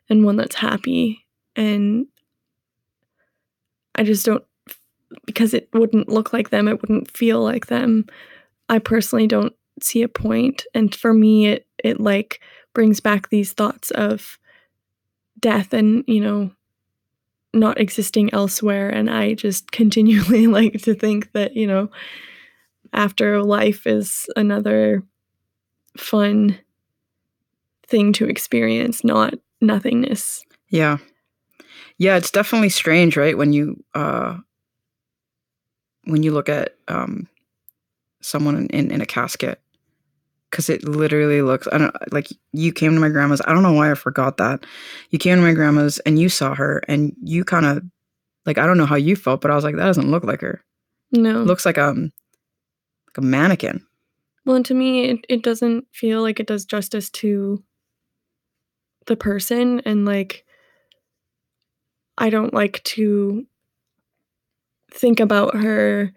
and 0.09 0.25
one 0.25 0.35
that's 0.35 0.55
happy, 0.55 1.25
and 1.55 2.07
I 3.95 4.03
just 4.03 4.25
don't 4.25 4.43
because 5.25 5.53
it 5.53 5.69
wouldn't 5.73 6.09
look 6.09 6.33
like 6.33 6.49
them, 6.49 6.67
it 6.67 6.81
wouldn't 6.81 7.11
feel 7.11 7.41
like 7.41 7.67
them. 7.67 8.05
I 8.69 8.79
personally 8.79 9.27
don't 9.27 9.53
see 9.83 10.03
a 10.03 10.07
point, 10.07 10.65
and 10.73 10.93
for 10.93 11.13
me, 11.13 11.47
it 11.47 11.67
it 11.83 11.99
like 11.99 12.41
brings 12.73 12.99
back 12.99 13.29
these 13.29 13.53
thoughts 13.53 13.91
of 13.91 14.37
death 15.39 15.73
and 15.73 16.03
you 16.07 16.21
know 16.21 16.51
not 17.53 17.79
existing 17.79 18.33
elsewhere, 18.33 18.89
and 18.89 19.09
I 19.09 19.33
just 19.33 19.71
continually 19.71 20.47
like 20.59 20.81
to 20.83 20.93
think 20.93 21.31
that 21.33 21.55
you 21.55 21.67
know 21.67 21.89
after 22.93 23.41
life 23.41 23.87
is 23.87 24.25
another 24.35 25.03
fun 25.97 26.59
thing 27.87 28.13
to 28.13 28.27
experience, 28.27 29.03
not 29.03 29.33
nothingness. 29.59 30.45
Yeah. 30.69 30.97
Yeah, 31.97 32.17
it's 32.17 32.31
definitely 32.31 32.69
strange, 32.69 33.15
right? 33.15 33.37
When 33.37 33.53
you 33.53 33.83
uh 33.93 34.37
when 36.05 36.23
you 36.23 36.31
look 36.31 36.49
at 36.49 36.75
um 36.87 37.27
someone 38.21 38.55
in, 38.55 38.67
in, 38.67 38.91
in 38.91 39.01
a 39.01 39.05
casket. 39.05 39.61
Cause 40.51 40.69
it 40.69 40.83
literally 40.83 41.41
looks 41.41 41.67
I 41.71 41.77
don't 41.77 41.95
like 42.11 42.27
you 42.51 42.73
came 42.73 42.93
to 42.93 42.99
my 42.99 43.07
grandma's. 43.07 43.41
I 43.45 43.53
don't 43.53 43.63
know 43.63 43.71
why 43.71 43.89
I 43.89 43.95
forgot 43.95 44.35
that. 44.37 44.65
You 45.09 45.17
came 45.17 45.37
to 45.37 45.41
my 45.41 45.53
grandma's 45.53 45.99
and 45.99 46.19
you 46.19 46.27
saw 46.27 46.53
her 46.55 46.81
and 46.89 47.15
you 47.23 47.45
kind 47.45 47.65
of 47.65 47.83
like 48.45 48.57
I 48.57 48.65
don't 48.65 48.77
know 48.77 48.85
how 48.85 48.97
you 48.97 49.15
felt, 49.15 49.39
but 49.39 49.49
I 49.49 49.55
was 49.55 49.63
like, 49.63 49.77
that 49.77 49.85
doesn't 49.85 50.11
look 50.11 50.25
like 50.25 50.41
her. 50.41 50.61
No. 51.11 51.41
It 51.41 51.45
looks 51.45 51.65
like 51.65 51.77
um 51.77 52.11
like 53.07 53.17
a 53.17 53.21
mannequin. 53.21 53.85
Well, 54.45 54.55
and 54.55 54.65
to 54.65 54.73
me, 54.73 55.05
it, 55.05 55.25
it 55.29 55.43
doesn't 55.43 55.85
feel 55.91 56.21
like 56.21 56.39
it 56.39 56.47
does 56.47 56.65
justice 56.65 57.09
to 57.11 57.63
the 59.05 59.15
person. 59.15 59.81
And 59.85 60.05
like, 60.05 60.45
I 62.17 62.29
don't 62.29 62.53
like 62.53 62.83
to 62.83 63.45
think 64.91 65.19
about 65.19 65.55
her 65.55 66.11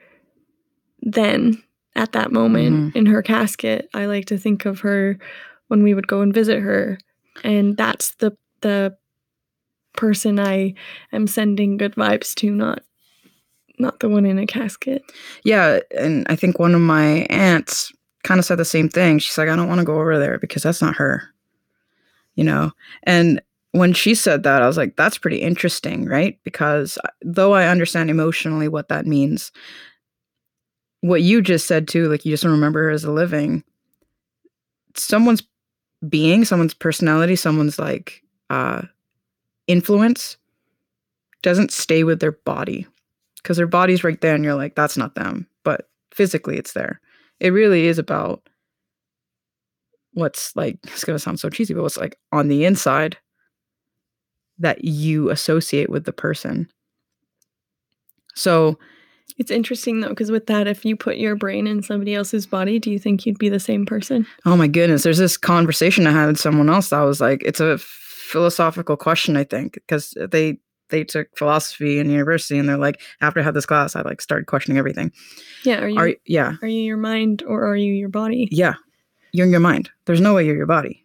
then 1.01 1.63
at 1.97 2.13
that 2.13 2.33
moment 2.33 2.97
in 2.97 3.07
her 3.07 3.23
casket. 3.23 3.89
I 3.95 4.07
like 4.07 4.27
to 4.27 4.39
think 4.39 4.65
of 4.65 4.81
her 4.81 5.19
when 5.69 5.83
we 5.83 5.95
would 5.95 6.09
go 6.09 6.21
and 6.21 6.35
visit 6.35 6.61
her. 6.61 6.99
And 7.43 7.77
that's 7.77 8.15
the, 8.17 8.37
the, 8.61 8.97
person 9.95 10.39
I 10.39 10.75
am 11.13 11.27
sending 11.27 11.77
good 11.77 11.95
vibes 11.95 12.35
to, 12.37 12.51
not 12.51 12.83
not 13.79 13.99
the 14.01 14.09
one 14.09 14.25
in 14.25 14.39
a 14.39 14.47
casket. 14.47 15.03
Yeah, 15.43 15.81
and 15.97 16.27
I 16.29 16.37
think 16.37 16.59
one 16.59 16.75
of 16.75 16.81
my 16.81 17.27
aunts 17.29 17.93
kind 18.23 18.39
of 18.39 18.45
said 18.45 18.59
the 18.59 18.65
same 18.65 18.89
thing. 18.89 19.19
She's 19.19 19.37
like, 19.37 19.49
I 19.49 19.57
don't 19.57 19.69
want 19.69 19.81
to 19.81 19.85
go 19.85 19.95
over 19.95 20.19
there 20.19 20.39
because 20.39 20.63
that's 20.63 20.81
not 20.81 20.97
her. 20.97 21.23
You 22.37 22.45
know? 22.45 22.71
And 23.03 23.43
when 23.73 23.93
she 23.93 24.15
said 24.15 24.45
that, 24.45 24.63
I 24.63 24.67
was 24.69 24.77
like, 24.77 24.95
that's 24.97 25.19
pretty 25.19 25.39
interesting, 25.39 26.07
right? 26.07 26.39
Because 26.45 26.99
uh, 27.05 27.09
though 27.23 27.55
I 27.55 27.67
understand 27.67 28.11
emotionally 28.11 28.69
what 28.69 28.89
that 28.89 29.07
means, 29.07 29.51
what 31.05 31.21
you 31.21 31.43
just 31.43 31.67
said 31.67 31.87
too, 31.87 32.09
like 32.09 32.25
you 32.25 32.33
just 32.33 32.43
don't 32.43 32.53
remember 32.53 32.85
her 32.85 32.91
as 32.91 33.05
a 33.05 33.13
living, 33.13 33.63
someone's 34.97 35.43
being, 36.09 36.47
someone's 36.47 36.73
personality, 36.73 37.37
someone's 37.37 37.79
like 37.79 38.23
uh 38.49 38.81
influence 39.67 40.39
doesn't 41.43 41.73
stay 41.73 42.05
with 42.05 42.21
their 42.21 42.33
body. 42.33 42.87
Because 43.37 43.59
their 43.59 43.67
body's 43.67 44.03
right 44.03 44.19
there 44.23 44.35
and 44.35 44.43
you're 44.43 44.55
like 44.55 44.77
that's 44.77 44.97
not 44.97 45.15
them. 45.15 45.47
But 45.63 45.91
physically 46.11 46.57
it's 46.57 46.73
there. 46.73 47.03
It 47.39 47.51
really 47.51 47.87
is 47.87 47.99
about 47.99 48.49
what's 50.15 50.57
like 50.57 50.79
it's 50.85 51.05
gonna 51.05 51.19
sound 51.19 51.39
so 51.39 51.51
cheesy 51.51 51.75
but 51.75 51.83
what's 51.83 51.99
like 51.99 52.19
on 52.33 52.49
the 52.49 52.65
inside 52.65 53.19
that 54.59 54.85
you 54.85 55.29
associate 55.29 55.91
with 55.91 56.05
the 56.07 56.15
person. 56.15 56.71
So 58.35 58.79
It's 59.37 59.51
interesting 59.51 60.01
though, 60.01 60.11
because 60.11 60.31
with 60.31 60.47
that, 60.47 60.69
if 60.69 60.85
you 60.85 60.95
put 60.97 61.17
your 61.17 61.35
brain 61.35 61.67
in 61.67 61.83
somebody 61.83 62.15
else's 62.15 62.47
body, 62.47 62.79
do 62.79 62.91
you 62.91 62.99
think 63.01 63.27
you'd 63.27 63.39
be 63.39 63.49
the 63.49 63.59
same 63.59 63.85
person? 63.85 64.27
oh 64.47 64.57
my 64.57 64.69
goodness 64.69 65.03
there's 65.03 65.19
this 65.19 65.37
conversation 65.37 66.07
i 66.07 66.13
had 66.13 66.27
with 66.27 66.39
someone 66.39 66.69
else 66.71 66.91
that 66.91 67.01
was 67.01 67.21
like 67.21 67.43
it's 67.45 67.61
a 67.61 67.79
philosophical 67.79 68.97
question 68.97 69.37
i 69.37 69.45
think 69.45 69.75
because 69.75 70.17
they 70.31 70.59
they 70.91 71.03
took 71.03 71.27
philosophy 71.37 71.99
in 71.99 72.11
university 72.11 72.59
and 72.59 72.69
they're 72.69 72.77
like 72.77 73.01
after 73.21 73.41
i 73.41 73.43
had 73.43 73.55
this 73.55 73.67
class 73.67 73.97
i 73.97 74.03
like 74.03 74.21
started 74.21 74.47
questioning 74.47 74.79
everything 74.79 75.11
Yeah. 75.65 75.81
Are 75.83 75.89
you 75.89 75.99
are 75.99 76.09
are, 76.09 76.15
yeah 76.27 76.53
you 76.63 76.69
your 76.69 76.97
mind 76.97 77.43
or 77.47 77.65
are 77.67 77.77
you 77.77 77.93
your 77.93 78.09
body? 78.11 78.49
yeah 78.53 78.75
you're 79.33 79.47
in 79.47 79.51
your 79.53 79.61
mind 79.61 79.91
there's 80.05 80.21
no 80.21 80.35
way 80.35 80.45
you're 80.47 80.57
your 80.57 80.67
body 80.67 81.01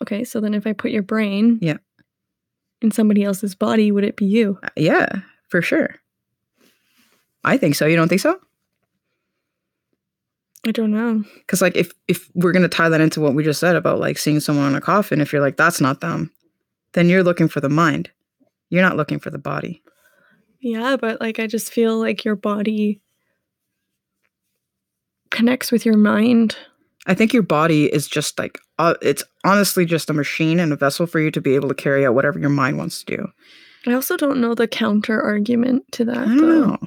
Okay, 0.00 0.22
so 0.22 0.40
then 0.40 0.54
if 0.54 0.64
I 0.66 0.72
put 0.74 0.92
your 0.92 1.02
brain 1.02 1.58
Yeah. 1.60 1.78
in 2.80 2.92
somebody 2.92 3.24
else's 3.24 3.56
body, 3.56 3.90
would 3.90 4.04
it 4.04 4.14
be 4.16 4.26
you? 4.26 4.56
Uh, 4.62 4.68
Yeah, 4.76 5.08
for 5.48 5.60
sure. 5.60 5.96
I 7.48 7.56
think 7.56 7.76
so. 7.76 7.86
You 7.86 7.96
don't 7.96 8.08
think 8.08 8.20
so? 8.20 8.38
I 10.66 10.70
don't 10.70 10.90
know. 10.90 11.24
Because 11.36 11.62
like 11.62 11.76
if 11.76 11.92
if 12.08 12.28
we're 12.34 12.52
gonna 12.52 12.68
tie 12.68 12.90
that 12.90 13.00
into 13.00 13.22
what 13.22 13.34
we 13.34 13.42
just 13.42 13.58
said 13.58 13.74
about 13.74 14.00
like 14.00 14.18
seeing 14.18 14.38
someone 14.38 14.68
in 14.68 14.74
a 14.74 14.82
coffin, 14.82 15.22
if 15.22 15.32
you're 15.32 15.40
like 15.40 15.56
that's 15.56 15.80
not 15.80 16.00
them, 16.02 16.30
then 16.92 17.08
you're 17.08 17.22
looking 17.22 17.48
for 17.48 17.60
the 17.60 17.70
mind. 17.70 18.10
You're 18.68 18.82
not 18.82 18.96
looking 18.96 19.18
for 19.18 19.30
the 19.30 19.38
body. 19.38 19.82
Yeah, 20.60 20.98
but 21.00 21.22
like 21.22 21.38
I 21.38 21.46
just 21.46 21.72
feel 21.72 21.98
like 21.98 22.22
your 22.22 22.36
body 22.36 23.00
connects 25.30 25.72
with 25.72 25.86
your 25.86 25.96
mind. 25.96 26.56
I 27.06 27.14
think 27.14 27.32
your 27.32 27.42
body 27.42 27.86
is 27.86 28.06
just 28.06 28.38
like 28.38 28.58
uh, 28.78 28.94
it's 29.00 29.24
honestly 29.42 29.86
just 29.86 30.10
a 30.10 30.14
machine 30.14 30.60
and 30.60 30.70
a 30.70 30.76
vessel 30.76 31.06
for 31.06 31.18
you 31.18 31.30
to 31.30 31.40
be 31.40 31.54
able 31.54 31.70
to 31.70 31.74
carry 31.74 32.04
out 32.04 32.14
whatever 32.14 32.38
your 32.38 32.50
mind 32.50 32.76
wants 32.76 33.02
to 33.04 33.16
do. 33.16 33.28
I 33.86 33.94
also 33.94 34.18
don't 34.18 34.40
know 34.40 34.54
the 34.54 34.68
counter 34.68 35.22
argument 35.22 35.84
to 35.92 36.04
that. 36.04 36.18
I 36.18 36.24
don't 36.26 36.36
though. 36.36 36.66
know. 36.66 36.78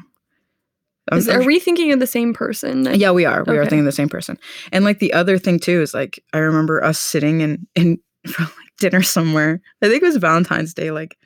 Is, 1.12 1.28
are 1.28 1.44
we 1.44 1.60
thinking 1.60 1.92
of 1.92 2.00
the 2.00 2.08
same 2.08 2.34
person? 2.34 2.86
Yeah, 2.94 3.12
we 3.12 3.26
are. 3.26 3.44
We 3.46 3.58
are 3.58 3.62
Okay. 3.62 3.70
thinking 3.70 3.86
the 3.86 3.92
same 3.92 4.08
person. 4.10 4.38
And 4.72 4.86
like 4.86 5.00
the 5.00 5.14
other 5.14 5.38
thing 5.38 5.60
too 5.60 5.82
is 5.82 5.94
like 5.94 6.24
I 6.34 6.38
remember 6.38 6.84
us 6.84 7.00
sitting 7.00 7.42
in 7.42 7.68
in 7.76 7.98
for 8.28 8.44
like 8.44 8.54
dinner 8.80 9.02
somewhere. 9.02 9.62
I 9.82 9.90
think 9.90 10.04
it 10.04 10.06
was 10.06 10.18
Valentine's 10.18 10.74
Day, 10.74 10.92
like 10.92 11.18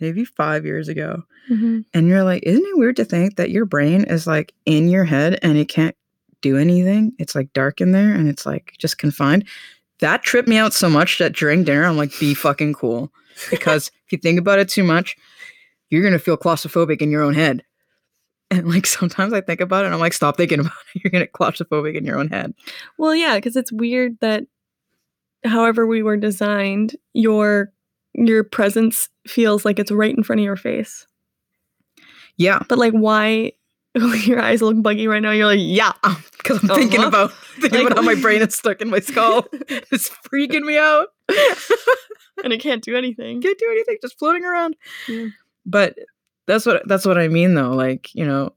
maybe 0.00 0.24
five 0.24 0.64
years 0.64 0.88
ago. 0.88 1.22
Mhm. 1.50 1.84
And 1.92 2.08
you're 2.08 2.22
like, 2.22 2.42
isn't 2.44 2.64
it 2.64 2.78
weird 2.78 2.96
to 2.96 3.04
think 3.04 3.36
that 3.36 3.50
your 3.50 3.64
brain 3.64 4.04
is 4.04 4.26
like 4.26 4.52
in 4.64 4.88
your 4.88 5.04
head 5.04 5.38
and 5.42 5.58
it 5.58 5.68
can't 5.68 5.96
do 6.40 6.56
anything? 6.56 7.12
It's 7.18 7.34
like 7.34 7.52
dark 7.52 7.80
in 7.80 7.90
there 7.92 8.14
and 8.14 8.28
it's 8.28 8.46
like 8.46 8.74
just 8.78 8.96
confined. 8.98 9.44
That 10.00 10.22
tripped 10.22 10.48
me 10.48 10.56
out 10.56 10.72
so 10.72 10.88
much 10.88 11.18
that 11.18 11.34
during 11.34 11.64
dinner 11.64 11.84
I'm 11.84 11.96
like, 11.96 12.16
be 12.20 12.32
fucking 12.34 12.74
cool. 12.74 13.12
Because 13.50 13.90
if 14.06 14.12
you 14.12 14.18
think 14.18 14.38
about 14.38 14.60
it 14.60 14.68
too 14.68 14.84
much, 14.84 15.16
you're 15.90 16.04
gonna 16.04 16.18
feel 16.20 16.36
claustrophobic 16.36 17.00
in 17.02 17.10
your 17.10 17.22
own 17.22 17.34
head. 17.34 17.64
And 18.50 18.66
like 18.70 18.86
sometimes 18.86 19.34
I 19.34 19.42
think 19.42 19.60
about 19.60 19.84
it 19.84 19.86
and 19.86 19.94
I'm 19.94 20.00
like, 20.00 20.14
stop 20.14 20.36
thinking 20.38 20.60
about 20.60 20.72
it. 20.94 21.02
You're 21.04 21.10
gonna 21.10 21.26
claustrophobic 21.26 21.94
in 21.96 22.04
your 22.06 22.18
own 22.18 22.28
head. 22.28 22.54
Well, 22.96 23.14
yeah, 23.14 23.34
because 23.36 23.56
it's 23.56 23.70
weird 23.70 24.16
that 24.20 24.44
however 25.44 25.86
we 25.86 26.02
were 26.02 26.16
designed, 26.16 26.96
your 27.12 27.72
your 28.14 28.44
presence 28.44 29.10
feels 29.26 29.64
like 29.66 29.78
it's 29.78 29.90
right 29.90 30.16
in 30.16 30.22
front 30.22 30.40
of 30.40 30.44
your 30.44 30.56
face. 30.56 31.06
Yeah. 32.38 32.60
But 32.68 32.78
like, 32.78 32.94
why? 32.94 33.52
your 33.94 34.40
eyes 34.40 34.62
look 34.62 34.80
buggy 34.82 35.08
right 35.08 35.20
now. 35.20 35.32
You're 35.32 35.46
like, 35.46 35.60
yeah. 35.60 35.92
Because 36.38 36.62
I'm 36.62 36.68
thinking 36.68 37.00
Uh-huh. 37.00 37.08
about 37.08 37.32
thinking 37.60 37.80
Like- 37.84 37.92
about 37.92 37.98
how 37.98 38.04
my 38.14 38.14
brain 38.20 38.40
is 38.42 38.54
stuck 38.54 38.80
in 38.80 38.88
my 38.90 39.00
skull. 39.00 39.44
it's 39.52 40.08
freaking 40.08 40.62
me 40.64 40.78
out. 40.78 41.08
and 42.44 42.52
it 42.52 42.60
can't 42.60 42.82
do 42.82 42.96
anything. 42.96 43.42
can't 43.42 43.58
do 43.58 43.68
anything, 43.70 43.98
just 44.00 44.18
floating 44.18 44.44
around. 44.44 44.76
Yeah. 45.06 45.26
But 45.66 45.98
that's 46.48 46.66
what 46.66 46.82
that's 46.88 47.04
what 47.04 47.18
I 47.18 47.28
mean 47.28 47.54
though. 47.54 47.70
Like, 47.70 48.12
you 48.14 48.26
know, 48.26 48.54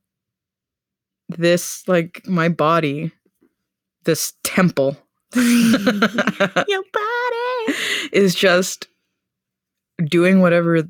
this 1.30 1.88
like 1.88 2.28
my 2.28 2.50
body, 2.50 3.12
this 4.06 4.34
temple 4.44 4.98
Your 5.36 6.84
body. 6.94 7.78
is 8.12 8.36
just 8.36 8.88
doing 10.04 10.42
whatever 10.42 10.84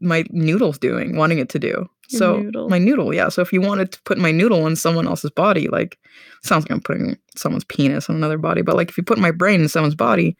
my 0.00 0.24
noodle's 0.30 0.78
doing, 0.78 1.16
wanting 1.16 1.38
it 1.38 1.48
to 1.50 1.58
do. 1.58 1.88
Your 2.08 2.18
so 2.18 2.36
noodle. 2.40 2.68
my 2.68 2.78
noodle, 2.78 3.14
yeah. 3.14 3.30
So 3.30 3.40
if 3.40 3.52
you 3.52 3.62
wanted 3.62 3.92
to 3.92 4.02
put 4.02 4.18
my 4.18 4.30
noodle 4.30 4.66
in 4.66 4.76
someone 4.76 5.06
else's 5.06 5.30
body, 5.30 5.68
like 5.68 5.98
sounds 6.42 6.64
like 6.64 6.72
I'm 6.72 6.82
putting 6.82 7.16
someone's 7.34 7.64
penis 7.64 8.10
on 8.10 8.16
another 8.16 8.36
body, 8.36 8.60
but 8.60 8.76
like 8.76 8.90
if 8.90 8.98
you 8.98 9.04
put 9.04 9.18
my 9.18 9.30
brain 9.30 9.62
in 9.62 9.68
someone's 9.68 9.94
body, 9.94 10.36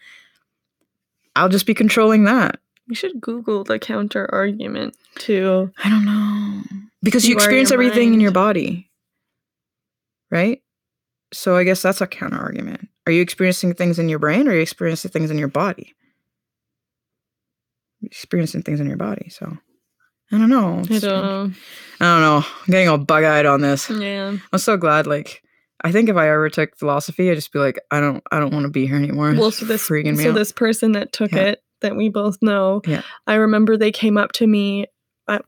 I'll 1.34 1.49
just 1.49 1.66
be 1.66 1.74
controlling 1.74 2.24
that. 2.24 2.59
We 2.86 2.95
should 2.95 3.18
Google 3.20 3.64
the 3.64 3.78
counter 3.78 4.28
argument 4.30 4.95
to 5.21 5.71
I 5.83 5.89
don't 5.89 6.05
know. 6.05 6.63
Because 7.03 7.25
you, 7.25 7.31
You 7.31 7.37
experience 7.37 7.71
everything 7.71 8.15
in 8.15 8.21
your 8.21 8.31
body. 8.33 8.91
Right? 10.31 10.63
So 11.33 11.57
I 11.57 11.65
guess 11.65 11.83
that's 11.83 12.01
a 12.01 12.07
counter 12.07 12.39
argument. 12.39 12.89
Are 13.07 13.13
you 13.13 13.23
experiencing 13.23 13.75
things 13.75 13.99
in 13.99 14.09
your 14.09 14.19
brain 14.19 14.47
or 14.47 14.53
are 14.53 14.55
you 14.55 14.61
experiencing 14.61 15.11
things 15.11 15.31
in 15.31 15.39
your 15.39 15.49
body? 15.49 15.95
You're 18.01 18.09
experiencing 18.09 18.63
things 18.63 18.81
in 18.81 18.87
your 18.87 18.97
body. 18.97 19.29
So 19.31 19.57
I 20.31 20.39
don't 20.39 20.49
know. 20.49 20.79
I 20.79 20.99
don't 20.99 21.03
know. 21.03 21.53
I 22.01 22.05
don't 22.05 22.21
know. 22.21 22.37
I'm 22.37 22.71
getting 22.71 22.89
all 22.89 22.99
bug 22.99 23.25
eyed 23.25 23.47
on 23.47 23.61
this. 23.61 23.91
Yeah. 23.91 24.37
I'm 24.53 24.59
so 24.59 24.77
glad. 24.77 25.07
Like, 25.07 25.43
I 25.85 25.93
think 25.93 26.09
if 26.09 26.17
I 26.17 26.31
ever 26.31 26.49
took 26.49 26.77
philosophy, 26.79 27.31
I'd 27.31 27.35
just 27.35 27.53
be 27.53 27.59
like, 27.59 27.79
I 27.91 28.01
don't, 28.01 28.23
I 28.31 28.39
don't 28.39 28.53
want 28.53 28.65
to 28.65 28.71
be 28.71 28.87
here 28.87 28.97
anymore. 28.97 29.35
Well, 29.37 29.51
so 29.51 29.67
this 29.67 29.87
so 29.87 29.97
out. 29.97 30.35
this 30.35 30.53
person 30.53 30.93
that 30.93 31.13
took 31.13 31.33
Yeah. 31.33 31.43
it 31.43 31.63
that 31.81 31.97
we 31.97 32.09
both 32.09 32.39
know. 32.41 32.81
Yeah. 32.87 33.03
I 33.27 33.35
remember 33.35 33.77
they 33.77 33.93
came 33.93 34.17
up 34.17 34.33
to 34.33 34.47
me 34.47 34.87
at 35.29 35.45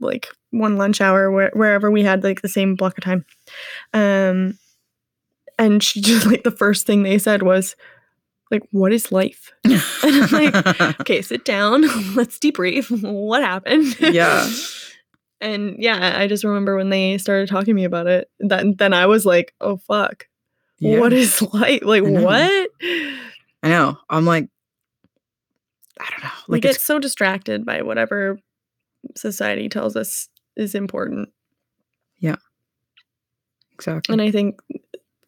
like 0.00 0.28
one 0.50 0.76
lunch 0.76 1.00
hour 1.00 1.30
where, 1.30 1.50
wherever 1.54 1.90
we 1.90 2.02
had 2.02 2.22
like 2.24 2.42
the 2.42 2.48
same 2.48 2.74
block 2.74 2.98
of 2.98 3.04
time. 3.04 3.24
Um 3.92 4.58
and 5.58 5.82
she 5.82 6.00
just 6.02 6.26
like 6.26 6.42
the 6.44 6.50
first 6.50 6.86
thing 6.86 7.02
they 7.02 7.18
said 7.18 7.42
was 7.42 7.76
like 8.50 8.62
what 8.70 8.92
is 8.92 9.10
life? 9.12 9.52
And 9.64 10.22
I'm 10.22 10.30
like, 10.30 11.00
Okay, 11.00 11.22
sit 11.22 11.44
down. 11.44 11.82
Let's 12.14 12.38
debrief. 12.38 12.90
what 13.02 13.42
happened? 13.42 13.98
Yeah. 14.00 14.48
and 15.40 15.76
yeah, 15.78 16.18
I 16.18 16.26
just 16.26 16.44
remember 16.44 16.76
when 16.76 16.90
they 16.90 17.16
started 17.18 17.48
talking 17.48 17.66
to 17.66 17.74
me 17.74 17.84
about 17.84 18.06
it, 18.06 18.28
that 18.40 18.64
then 18.78 18.92
I 18.92 19.06
was 19.06 19.24
like, 19.24 19.54
"Oh 19.60 19.78
fuck. 19.78 20.26
Yeah. 20.78 21.00
What 21.00 21.12
is 21.12 21.40
life? 21.54 21.80
Like 21.82 22.04
I 22.04 22.10
what?" 22.10 22.70
I 23.62 23.68
know. 23.68 23.96
I'm 24.10 24.26
like, 24.26 24.48
I 26.00 26.08
don't 26.10 26.22
know. 26.24 26.30
we 26.48 26.56
Like, 26.56 26.62
get 26.62 26.80
so 26.80 26.98
distracted 26.98 27.64
by 27.64 27.80
whatever 27.82 28.38
society 29.16 29.68
tells 29.68 29.96
us 29.96 30.28
is 30.56 30.74
important 30.74 31.28
Yeah. 32.18 32.36
exactly. 33.72 34.12
and 34.12 34.22
i 34.22 34.30
think 34.30 34.60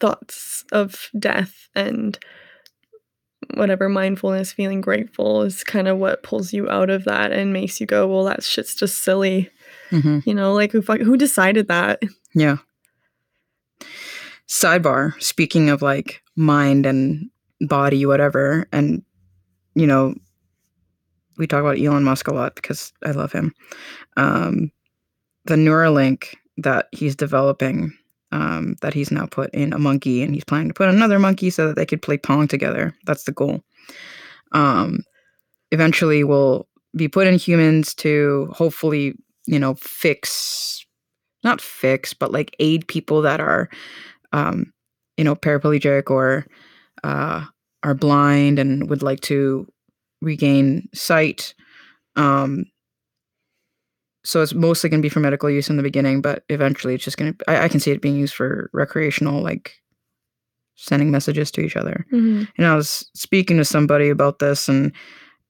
thoughts 0.01 0.65
of 0.73 1.09
death 1.19 1.69
and 1.75 2.19
whatever 3.55 3.89
mindfulness 3.89 4.53
feeling 4.53 4.81
grateful 4.81 5.43
is 5.43 5.63
kind 5.65 5.89
of 5.89 5.99
what 5.99 6.23
pulls 6.23 6.53
you 6.53 6.69
out 6.69 6.91
of 6.91 7.05
that 7.05 7.33
and 7.33 7.53
makes 7.53 7.81
you 7.81 7.87
go 7.87 8.07
well 8.07 8.25
that 8.25 8.43
shit's 8.43 8.75
just 8.75 8.99
silly 9.03 9.51
Mhm. 9.91 10.27
you 10.27 10.35
know 10.35 10.53
like 10.53 10.73
who 10.73 10.81
who 10.81 11.17
decided 11.17 11.69
that 11.69 12.03
Yeah. 12.35 12.57
Sidebar, 14.49 15.21
speaking 15.23 15.71
of 15.71 15.83
like 15.83 16.23
mind 16.37 16.87
and 16.87 17.31
body, 17.61 18.07
whatever, 18.07 18.69
and 18.73 19.03
you 19.75 19.87
know, 19.87 20.15
we 21.39 21.47
talk 21.47 21.61
about 21.61 21.79
Elon 21.79 22.05
Musk 22.05 22.29
a 22.29 22.35
lot 22.35 22.55
because 22.55 22.93
I 23.05 23.13
love 23.13 23.33
him. 23.33 23.55
Um, 24.17 24.71
the 25.45 25.55
Neuralink 25.55 26.35
that 26.59 26.89
he's 26.93 27.15
developing, 27.15 27.97
um, 28.33 28.77
that 28.81 28.95
he's 28.95 29.11
now 29.11 29.27
put 29.27 29.53
in 29.55 29.73
a 29.73 29.79
monkey, 29.79 30.23
and 30.23 30.35
he's 30.35 30.45
planning 30.45 30.69
to 30.69 30.75
put 30.75 30.89
another 30.89 31.19
monkey 31.19 31.51
so 31.51 31.67
that 31.69 31.77
they 31.77 31.87
could 31.87 32.03
play 32.03 32.19
Pong 32.19 32.49
together. 32.49 32.95
That's 33.07 33.25
the 33.25 33.33
goal. 33.33 33.63
Um, 34.53 35.01
eventually, 35.71 36.25
will 36.25 36.69
be 36.97 37.09
put 37.09 37.27
in 37.27 37.39
humans 37.39 37.95
to 37.97 38.49
hopefully, 38.53 39.15
you 39.47 39.59
know, 39.59 39.75
fix, 39.75 40.85
not 41.45 41.61
fix, 41.61 42.15
but 42.15 42.33
like 42.33 42.57
aid 42.59 42.89
people 42.89 43.23
that 43.23 43.41
are, 43.41 43.69
um, 44.33 44.73
you 45.17 45.25
know, 45.25 45.37
paraplegic 45.37 46.11
or 46.11 46.47
uh, 47.05 47.45
are 47.83 47.95
blind 47.95 48.59
and 48.59 48.89
would 48.89 49.03
like 49.03 49.21
to 49.21 49.67
regain 50.23 50.89
sight. 50.95 51.55
Um, 52.17 52.67
so 54.25 54.43
it's 54.43 54.55
mostly 54.55 54.91
going 54.91 55.01
to 55.01 55.07
be 55.07 55.11
for 55.11 55.21
medical 55.21 55.49
use 55.49 55.71
in 55.71 55.77
the 55.77 55.83
beginning, 55.83 56.21
but 56.21 56.45
eventually 56.49 56.95
it's 56.95 57.05
just 57.05 57.17
going 57.17 57.35
to. 57.35 57.51
I 57.51 57.69
can 57.69 57.79
see 57.81 57.93
it 57.93 58.03
being 58.03 58.17
used 58.17 58.35
for 58.35 58.71
recreational, 58.73 59.43
like 59.43 59.75
sending 60.75 61.11
messages 61.11 61.51
to 61.53 61.61
each 61.61 61.77
other. 61.77 62.05
And 62.59 62.67
I 62.67 62.75
was 62.75 63.09
speaking 63.15 63.57
to 63.59 63.65
somebody 63.65 64.09
about 64.09 64.41
this, 64.41 64.69
and 64.69 64.93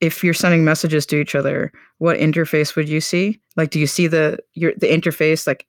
if 0.00 0.22
you're 0.22 0.34
sending 0.34 0.62
messages 0.62 1.06
to 1.06 1.16
each 1.16 1.34
other, 1.34 1.72
what 1.98 2.18
interface 2.18 2.76
would 2.76 2.88
you 2.88 3.00
see? 3.00 3.40
Like, 3.56 3.70
do 3.70 3.80
you 3.80 3.86
see 3.86 4.08
the 4.08 4.38
your 4.52 4.72
the 4.76 4.88
interface 4.88 5.46
like 5.46 5.66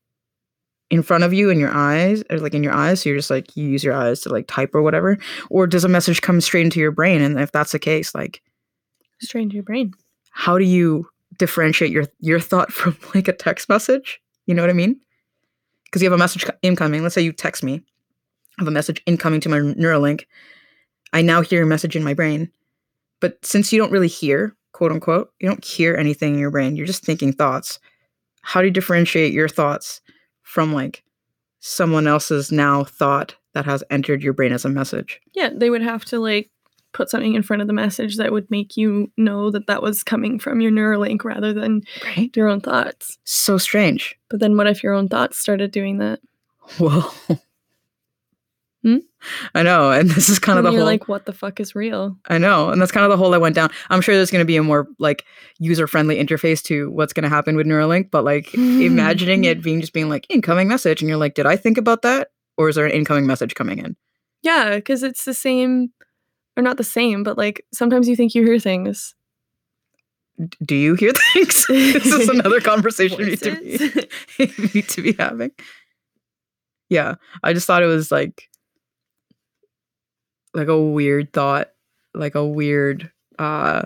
in 0.89 1.01
front 1.01 1.23
of 1.23 1.33
you 1.33 1.49
in 1.49 1.59
your 1.59 1.73
eyes, 1.73 2.23
or 2.29 2.39
like 2.39 2.53
in 2.53 2.63
your 2.63 2.73
eyes? 2.73 3.01
So 3.01 3.09
you're 3.09 3.17
just 3.17 3.29
like 3.29 3.55
you 3.55 3.69
use 3.69 3.85
your 3.85 3.93
eyes 3.93 4.19
to 4.21 4.29
like 4.29 4.47
type 4.47 4.75
or 4.75 4.81
whatever, 4.81 5.17
or 5.49 5.65
does 5.65 5.85
a 5.85 5.89
message 5.89 6.21
come 6.21 6.41
straight 6.41 6.65
into 6.65 6.81
your 6.81 6.91
brain? 6.91 7.21
And 7.21 7.39
if 7.39 7.53
that's 7.53 7.71
the 7.71 7.79
case, 7.79 8.13
like, 8.13 8.41
strain 9.19 9.49
your 9.49 9.63
brain 9.63 9.93
how 10.37 10.59
do 10.59 10.65
you 10.65 11.09
differentiate 11.39 11.91
your 11.91 12.05
your 12.19 12.39
thought 12.39 12.71
from 12.79 12.95
like 13.15 13.27
a 13.27 13.33
text 13.33 13.69
message? 13.69 14.21
You 14.45 14.53
know 14.53 14.61
what 14.61 14.69
I 14.69 14.73
mean? 14.73 14.99
Because 15.85 16.01
you 16.01 16.05
have 16.05 16.17
a 16.17 16.21
message 16.21 16.45
incoming. 16.61 17.01
Let's 17.01 17.15
say 17.15 17.21
you 17.21 17.33
text 17.33 17.63
me, 17.63 17.81
I 18.57 18.61
have 18.61 18.67
a 18.67 18.71
message 18.71 19.01
incoming 19.07 19.41
to 19.41 19.49
my 19.49 19.57
Neuralink. 19.57 20.25
I 21.11 21.23
now 21.23 21.41
hear 21.41 21.63
a 21.63 21.65
message 21.65 21.95
in 21.95 22.03
my 22.03 22.13
brain, 22.13 22.51
but 23.19 23.43
since 23.43 23.73
you 23.73 23.79
don't 23.79 23.91
really 23.91 24.07
hear, 24.07 24.55
quote 24.73 24.91
unquote, 24.91 25.31
you 25.39 25.47
don't 25.47 25.65
hear 25.65 25.95
anything 25.95 26.35
in 26.35 26.39
your 26.39 26.51
brain. 26.51 26.75
You're 26.75 26.85
just 26.85 27.03
thinking 27.03 27.33
thoughts. 27.33 27.79
How 28.43 28.61
do 28.61 28.67
you 28.67 28.73
differentiate 28.73 29.33
your 29.33 29.49
thoughts 29.49 30.01
from 30.43 30.71
like 30.71 31.03
someone 31.61 32.05
else's 32.05 32.51
now 32.51 32.83
thought 32.83 33.35
that 33.53 33.65
has 33.65 33.83
entered 33.89 34.21
your 34.21 34.33
brain 34.33 34.51
as 34.53 34.65
a 34.65 34.69
message? 34.69 35.19
yeah 35.33 35.49
they 35.51 35.71
would 35.71 35.81
have 35.81 36.05
to 36.05 36.19
like 36.19 36.51
put 36.97 37.09
something 37.09 37.35
in 37.35 37.43
front 37.43 37.61
of 37.61 37.67
the 37.67 37.73
message 37.73 38.17
that 38.17 38.31
would 38.31 38.49
make 38.51 38.75
you 38.75 39.11
know 39.17 39.51
that 39.51 39.67
that 39.67 39.81
was 39.81 40.03
coming 40.03 40.39
from 40.39 40.59
your 40.61 40.71
neuralink 40.71 41.23
rather 41.23 41.53
than 41.53 41.83
Right? 42.03 42.35
your 42.35 42.47
own 42.49 42.59
thoughts 42.61 43.17
So 43.23 43.57
strange. 43.57 44.17
but 44.29 44.39
then 44.41 44.57
what 44.57 44.67
if 44.67 44.81
your 44.83 44.93
own 44.93 45.07
thoughts 45.07 45.37
started 45.37 45.71
doing 45.71 45.99
that 45.99 46.19
Whoa. 46.79 47.03
Hmm? 48.83 48.97
I 49.55 49.63
know, 49.63 49.89
and 49.91 50.09
this 50.09 50.29
is 50.29 50.37
kind 50.39 50.57
of 50.59 50.63
the 50.63 50.71
you're 50.71 50.81
whole. 50.81 50.85
like, 50.85 51.07
what 51.07 51.25
the 51.25 51.33
fuck 51.33 51.59
is 51.59 51.73
real? 51.75 52.15
I 52.29 52.37
know, 52.37 52.69
and 52.69 52.79
that's 52.81 52.91
kind 52.91 53.03
of 53.03 53.09
the 53.09 53.17
hole 53.17 53.33
I 53.33 53.37
went 53.39 53.55
down. 53.55 53.69
I'm 53.89 54.01
sure 54.01 54.15
there's 54.15 54.29
going 54.31 54.41
to 54.43 54.45
be 54.45 54.55
a 54.57 54.63
more 54.63 54.87
like 54.99 55.25
user 55.59 55.87
friendly 55.87 56.17
interface 56.17 56.61
to 56.65 56.91
what's 56.91 57.11
going 57.11 57.23
to 57.23 57.29
happen 57.29 57.55
with 57.57 57.65
Neuralink, 57.65 58.11
but 58.11 58.23
like 58.23 58.53
imagining 58.53 59.45
it 59.45 59.63
being 59.63 59.81
just 59.81 59.93
being 59.93 60.09
like 60.09 60.27
incoming 60.29 60.67
message, 60.67 61.01
and 61.01 61.09
you're 61.09 61.17
like, 61.17 61.33
did 61.33 61.47
I 61.47 61.55
think 61.55 61.77
about 61.77 62.03
that, 62.03 62.29
or 62.55 62.69
is 62.69 62.75
there 62.75 62.85
an 62.85 62.91
incoming 62.91 63.25
message 63.25 63.55
coming 63.55 63.79
in? 63.79 63.95
Yeah, 64.43 64.75
because 64.75 65.01
it's 65.03 65.25
the 65.25 65.33
same, 65.33 65.91
or 66.57 66.63
not 66.63 66.77
the 66.77 66.83
same, 66.83 67.23
but 67.23 67.37
like 67.37 67.63
sometimes 67.73 68.09
you 68.09 68.15
think 68.15 68.35
you 68.35 68.43
hear 68.43 68.59
things. 68.59 69.13
Do 70.63 70.75
you 70.75 70.95
hear 70.95 71.13
things? 71.33 71.65
this 71.69 72.05
is 72.05 72.29
another 72.29 72.59
conversation 72.59 73.17
we 73.17 73.25
need 73.25 73.39
to 73.39 73.55
be 73.55 74.07
we 74.39 74.69
need 74.73 74.89
to 74.89 75.01
be 75.01 75.13
having. 75.13 75.51
Yeah, 76.89 77.15
I 77.43 77.53
just 77.53 77.65
thought 77.67 77.83
it 77.83 77.87
was 77.87 78.11
like 78.11 78.49
like 80.53 80.67
a 80.67 80.79
weird 80.81 81.31
thought, 81.33 81.71
like 82.13 82.35
a 82.35 82.45
weird 82.45 83.11
uh 83.39 83.83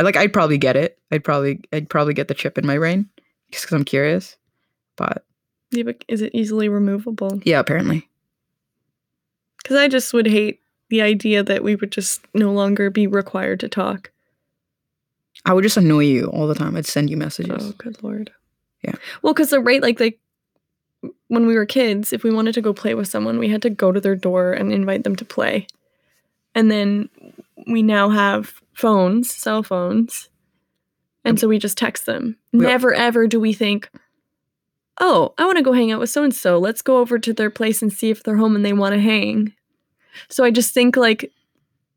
like 0.00 0.16
I'd 0.16 0.32
probably 0.32 0.58
get 0.58 0.76
it. 0.76 0.98
I'd 1.10 1.24
probably 1.24 1.60
I'd 1.72 1.88
probably 1.88 2.14
get 2.14 2.28
the 2.28 2.34
chip 2.34 2.58
in 2.58 2.66
my 2.66 2.78
brain 2.78 3.08
just 3.50 3.66
cuz 3.66 3.72
I'm 3.74 3.84
curious. 3.84 4.36
But 4.96 5.24
Yeah, 5.70 5.84
but 5.84 6.04
is 6.08 6.22
it 6.22 6.34
easily 6.34 6.68
removable? 6.68 7.40
yeah, 7.44 7.58
apparently. 7.60 8.08
Because 9.62 9.76
I 9.76 9.88
just 9.88 10.12
would 10.14 10.26
hate 10.26 10.60
the 10.88 11.02
idea 11.02 11.42
that 11.42 11.64
we 11.64 11.74
would 11.74 11.92
just 11.92 12.20
no 12.34 12.52
longer 12.52 12.90
be 12.90 13.06
required 13.06 13.60
to 13.60 13.68
talk. 13.68 14.10
I 15.44 15.52
would 15.52 15.62
just 15.62 15.76
annoy 15.76 16.04
you 16.04 16.26
all 16.26 16.46
the 16.46 16.54
time. 16.54 16.76
I'd 16.76 16.86
send 16.86 17.10
you 17.10 17.16
messages. 17.16 17.68
Oh, 17.68 17.74
good 17.78 18.02
lord. 18.02 18.30
Yeah. 18.82 18.94
Well, 19.22 19.34
because 19.34 19.50
the 19.50 19.60
right, 19.60 19.82
like, 19.82 20.00
like 20.00 20.18
when 21.28 21.46
we 21.46 21.54
were 21.54 21.66
kids, 21.66 22.12
if 22.12 22.22
we 22.22 22.30
wanted 22.32 22.54
to 22.54 22.62
go 22.62 22.72
play 22.72 22.94
with 22.94 23.08
someone, 23.08 23.38
we 23.38 23.48
had 23.48 23.62
to 23.62 23.70
go 23.70 23.92
to 23.92 24.00
their 24.00 24.16
door 24.16 24.52
and 24.52 24.72
invite 24.72 25.04
them 25.04 25.16
to 25.16 25.24
play. 25.24 25.66
And 26.54 26.70
then 26.70 27.10
we 27.66 27.82
now 27.82 28.08
have 28.08 28.60
phones, 28.72 29.32
cell 29.32 29.62
phones, 29.62 30.28
and 31.24 31.40
so 31.40 31.48
we 31.48 31.58
just 31.58 31.76
text 31.76 32.06
them. 32.06 32.36
Never 32.52 32.94
ever 32.94 33.26
do 33.26 33.40
we 33.40 33.52
think, 33.52 33.90
oh, 35.00 35.34
I 35.36 35.44
want 35.44 35.58
to 35.58 35.64
go 35.64 35.72
hang 35.72 35.90
out 35.90 35.98
with 35.98 36.10
so 36.10 36.22
and 36.22 36.34
so. 36.34 36.58
Let's 36.58 36.82
go 36.82 36.98
over 36.98 37.18
to 37.18 37.32
their 37.32 37.50
place 37.50 37.82
and 37.82 37.92
see 37.92 38.10
if 38.10 38.22
they're 38.22 38.36
home 38.36 38.54
and 38.54 38.64
they 38.64 38.72
want 38.72 38.94
to 38.94 39.00
hang. 39.00 39.52
So 40.28 40.44
I 40.44 40.50
just 40.50 40.72
think 40.74 40.96
like 40.96 41.30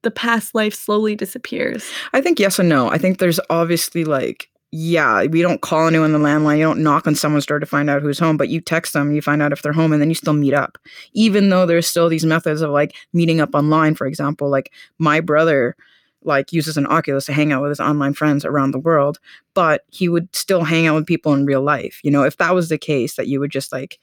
the 0.01 0.11
past 0.11 0.55
life 0.55 0.74
slowly 0.74 1.15
disappears. 1.15 1.89
I 2.13 2.22
think 2.22 2.39
yes 2.39 2.59
and 2.59 2.70
no. 2.70 2.89
I 2.89 2.97
think 2.97 3.17
there's 3.17 3.39
obviously 3.49 4.05
like, 4.05 4.49
yeah, 4.72 5.26
we 5.26 5.41
don't 5.41 5.61
call 5.61 5.88
anyone 5.88 6.13
on 6.13 6.22
the 6.22 6.28
landline. 6.28 6.57
You 6.59 6.63
don't 6.65 6.84
knock 6.84 7.07
on 7.07 7.15
someone's 7.15 7.45
door 7.45 7.59
to 7.59 7.65
find 7.65 7.89
out 7.89 8.01
who's 8.01 8.20
home, 8.20 8.38
but 8.38 8.49
you 8.49 8.61
text 8.61 8.93
them, 8.93 9.13
you 9.13 9.22
find 9.22 9.41
out 9.41 9.51
if 9.51 9.61
they're 9.61 9.74
home, 9.74 9.91
and 9.91 10.01
then 10.01 10.09
you 10.09 10.15
still 10.15 10.34
meet 10.34 10.53
up. 10.53 10.78
Even 11.13 11.49
though 11.49 11.65
there's 11.65 11.89
still 11.89 12.07
these 12.07 12.26
methods 12.26 12.61
of 12.61 12.70
like 12.70 12.95
meeting 13.11 13.41
up 13.41 13.55
online, 13.55 13.95
for 13.95 14.05
example, 14.05 14.49
like 14.49 14.72
my 14.99 15.20
brother 15.20 15.76
like 16.24 16.51
uses 16.53 16.78
an 16.78 16.86
Oculus 16.86 17.26
to 17.26 17.34
hang 17.34 17.51
out 17.51 17.61
with 17.61 17.70
his 17.70 17.80
online 17.80 18.13
friends 18.13 18.45
around 18.45 18.72
the 18.72 18.80
world, 18.80 19.20
but 19.53 19.86
he 19.89 20.07
would 20.09 20.34
still 20.36 20.63
hang 20.63 20.86
out 20.86 20.95
with 20.95 21.07
people 21.07 21.34
in 21.34 21.45
real 21.45 21.61
life. 21.61 21.99
You 22.03 22.11
know, 22.11 22.24
if 22.24 22.38
that 22.38 22.53
was 22.53 22.70
the 22.70 22.78
case, 22.78 23.15
that 23.15 23.28
you 23.28 23.39
would 23.39 23.51
just 23.51 23.72
like 23.72 23.99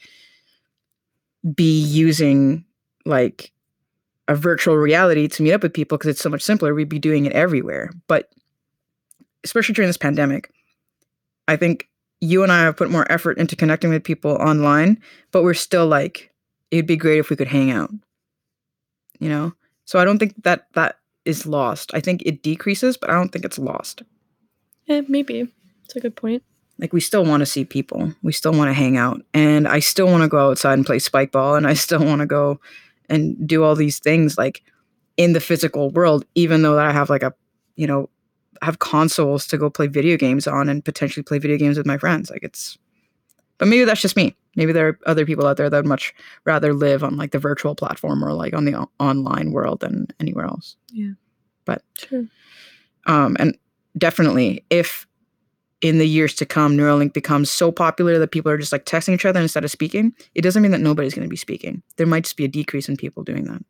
be 1.54 1.80
using 1.80 2.64
like 3.04 3.52
a 4.28 4.34
virtual 4.34 4.76
reality 4.76 5.28
to 5.28 5.42
meet 5.42 5.52
up 5.52 5.62
with 5.62 5.72
people 5.72 5.96
because 5.96 6.10
it's 6.10 6.20
so 6.20 6.30
much 6.30 6.42
simpler. 6.42 6.74
We'd 6.74 6.88
be 6.88 6.98
doing 6.98 7.26
it 7.26 7.32
everywhere. 7.32 7.90
But 8.08 8.30
especially 9.44 9.74
during 9.74 9.88
this 9.88 9.96
pandemic, 9.96 10.50
I 11.46 11.56
think 11.56 11.88
you 12.20 12.42
and 12.42 12.50
I 12.50 12.62
have 12.62 12.76
put 12.76 12.90
more 12.90 13.10
effort 13.10 13.38
into 13.38 13.56
connecting 13.56 13.90
with 13.90 14.02
people 14.02 14.32
online, 14.32 15.00
but 15.30 15.44
we're 15.44 15.54
still 15.54 15.86
like, 15.86 16.32
it'd 16.70 16.86
be 16.86 16.96
great 16.96 17.18
if 17.18 17.30
we 17.30 17.36
could 17.36 17.48
hang 17.48 17.70
out. 17.70 17.90
You 19.20 19.28
know? 19.28 19.54
So 19.84 19.98
I 19.98 20.04
don't 20.04 20.18
think 20.18 20.42
that 20.42 20.66
that 20.72 20.98
is 21.24 21.46
lost. 21.46 21.92
I 21.94 22.00
think 22.00 22.22
it 22.24 22.42
decreases, 22.42 22.96
but 22.96 23.10
I 23.10 23.14
don't 23.14 23.30
think 23.30 23.44
it's 23.44 23.58
lost. 23.58 24.02
Yeah, 24.86 25.02
maybe. 25.08 25.48
It's 25.84 25.96
a 25.96 26.00
good 26.00 26.16
point. 26.16 26.42
Like 26.78 26.92
we 26.92 27.00
still 27.00 27.24
want 27.24 27.40
to 27.40 27.46
see 27.46 27.64
people. 27.64 28.12
We 28.22 28.32
still 28.32 28.52
want 28.52 28.68
to 28.68 28.74
hang 28.74 28.96
out. 28.96 29.22
And 29.32 29.66
I 29.66 29.78
still 29.78 30.06
want 30.06 30.22
to 30.22 30.28
go 30.28 30.50
outside 30.50 30.74
and 30.74 30.84
play 30.84 30.98
spike 30.98 31.32
ball 31.32 31.54
and 31.54 31.66
I 31.66 31.74
still 31.74 32.04
want 32.04 32.20
to 32.20 32.26
go 32.26 32.60
and 33.08 33.46
do 33.46 33.64
all 33.64 33.74
these 33.74 33.98
things 33.98 34.38
like 34.38 34.62
in 35.16 35.32
the 35.32 35.40
physical 35.40 35.90
world 35.90 36.24
even 36.34 36.62
though 36.62 36.74
that 36.74 36.86
I 36.86 36.92
have 36.92 37.10
like 37.10 37.22
a, 37.22 37.32
you 37.76 37.86
know, 37.86 38.08
have 38.62 38.78
consoles 38.78 39.46
to 39.48 39.58
go 39.58 39.70
play 39.70 39.86
video 39.86 40.16
games 40.16 40.46
on 40.46 40.68
and 40.68 40.84
potentially 40.84 41.22
play 41.22 41.38
video 41.38 41.56
games 41.58 41.76
with 41.76 41.86
my 41.86 41.98
friends. 41.98 42.30
Like 42.30 42.42
it's 42.42 42.78
but 43.58 43.68
maybe 43.68 43.84
that's 43.84 44.02
just 44.02 44.16
me. 44.16 44.36
Maybe 44.54 44.72
there 44.72 44.88
are 44.88 44.98
other 45.06 45.26
people 45.26 45.46
out 45.46 45.56
there 45.56 45.68
that 45.68 45.76
would 45.76 45.86
much 45.86 46.14
rather 46.44 46.72
live 46.72 47.02
on 47.04 47.16
like 47.16 47.32
the 47.32 47.38
virtual 47.38 47.74
platform 47.74 48.24
or 48.24 48.32
like 48.32 48.54
on 48.54 48.64
the 48.64 48.74
o- 48.74 48.90
online 48.98 49.52
world 49.52 49.80
than 49.80 50.08
anywhere 50.20 50.46
else. 50.46 50.76
Sure. 51.96 52.26
Um, 53.06 53.36
and 53.38 53.56
definitely, 53.96 54.64
if 54.70 55.05
in 55.88 55.98
the 55.98 56.08
years 56.08 56.34
to 56.34 56.46
come, 56.46 56.76
Neuralink 56.76 57.12
becomes 57.12 57.50
so 57.50 57.70
popular 57.70 58.18
that 58.18 58.30
people 58.30 58.50
are 58.50 58.58
just 58.58 58.72
like 58.72 58.84
texting 58.84 59.14
each 59.14 59.24
other 59.24 59.40
instead 59.40 59.64
of 59.64 59.70
speaking, 59.70 60.12
it 60.34 60.42
doesn't 60.42 60.62
mean 60.62 60.72
that 60.72 60.80
nobody's 60.80 61.14
going 61.14 61.26
to 61.26 61.30
be 61.30 61.36
speaking. 61.36 61.82
There 61.96 62.06
might 62.06 62.24
just 62.24 62.36
be 62.36 62.44
a 62.44 62.48
decrease 62.48 62.88
in 62.88 62.96
people 62.96 63.24
doing 63.24 63.44
that. 63.44 63.62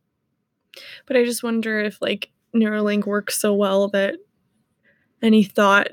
But 1.07 1.17
I 1.17 1.25
just 1.25 1.43
wonder 1.43 1.81
if 1.81 2.01
like 2.01 2.31
Neuralink 2.55 3.07
works 3.07 3.39
so 3.39 3.55
well 3.55 3.89
that 3.89 4.17
any 5.23 5.45
thought 5.45 5.89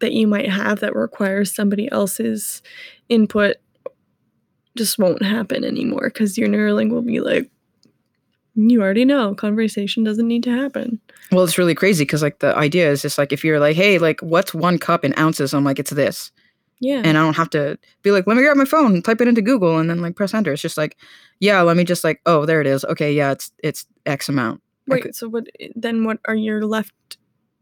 that 0.00 0.12
you 0.12 0.26
might 0.26 0.48
have 0.48 0.80
that 0.80 0.94
requires 0.94 1.54
somebody 1.54 1.90
else's 1.90 2.62
input 3.08 3.56
just 4.76 4.98
won't 4.98 5.22
happen 5.22 5.64
anymore 5.64 6.10
because 6.12 6.36
your 6.36 6.48
Neuralink 6.48 6.90
will 6.90 7.02
be 7.02 7.20
like, 7.20 7.50
you 8.54 8.80
already 8.82 9.04
know, 9.04 9.34
conversation 9.34 10.04
doesn't 10.04 10.28
need 10.28 10.42
to 10.44 10.50
happen. 10.50 11.00
Well, 11.32 11.44
it's 11.44 11.58
really 11.58 11.74
crazy 11.74 12.04
because 12.04 12.22
like 12.22 12.38
the 12.38 12.56
idea 12.56 12.90
is 12.90 13.02
just 13.02 13.18
like 13.18 13.32
if 13.32 13.44
you're 13.44 13.58
like, 13.60 13.76
hey, 13.76 13.98
like 13.98 14.20
what's 14.20 14.54
one 14.54 14.78
cup 14.78 15.04
in 15.04 15.16
ounces? 15.18 15.52
I'm 15.54 15.64
like, 15.64 15.78
it's 15.78 15.90
this, 15.90 16.30
Yeah. 16.80 17.02
and 17.04 17.18
I 17.18 17.22
don't 17.22 17.36
have 17.36 17.50
to 17.50 17.78
be 18.02 18.10
like, 18.12 18.26
let 18.26 18.36
me 18.36 18.42
grab 18.42 18.56
my 18.56 18.64
phone, 18.64 19.02
type 19.02 19.20
it 19.20 19.28
into 19.28 19.42
Google, 19.42 19.78
and 19.78 19.88
then 19.90 20.00
like 20.00 20.14
press 20.16 20.34
enter. 20.34 20.52
It's 20.52 20.62
just 20.62 20.76
like, 20.76 20.96
yeah, 21.40 21.60
let 21.62 21.76
me 21.76 21.84
just 21.84 22.04
like, 22.04 22.20
oh, 22.26 22.46
there 22.46 22.60
it 22.60 22.66
is. 22.66 22.84
Okay, 22.84 23.12
yeah, 23.12 23.32
it's 23.32 23.50
it's 23.62 23.86
X 24.06 24.28
amount. 24.28 24.60
Right. 24.86 25.02
Could- 25.02 25.16
so 25.16 25.28
what 25.28 25.46
eh, 25.60 25.68
then 25.74 26.04
what 26.04 26.18
are 26.26 26.34
you 26.36 26.58
left 26.60 26.92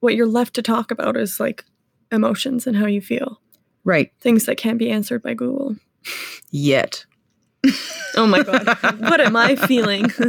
what 0.01 0.15
you're 0.17 0.27
left 0.27 0.55
to 0.55 0.63
talk 0.63 0.91
about 0.91 1.17
is 1.17 1.39
like 1.39 1.65
emotions 2.11 2.67
and 2.67 2.77
how 2.77 2.87
you 2.87 3.01
feel. 3.01 3.41
Right. 3.85 4.13
Things 4.21 4.45
that 4.47 4.57
can't 4.59 4.79
be 4.79 4.91
answered 4.91 5.23
by 5.23 5.35
Google. 5.35 5.77
Yet. 6.51 7.07
Oh 8.17 8.27
my 8.27 8.43
god. 8.43 8.67
what 9.01 9.21
am 9.21 9.37
I 9.37 9.55
feeling? 9.57 10.11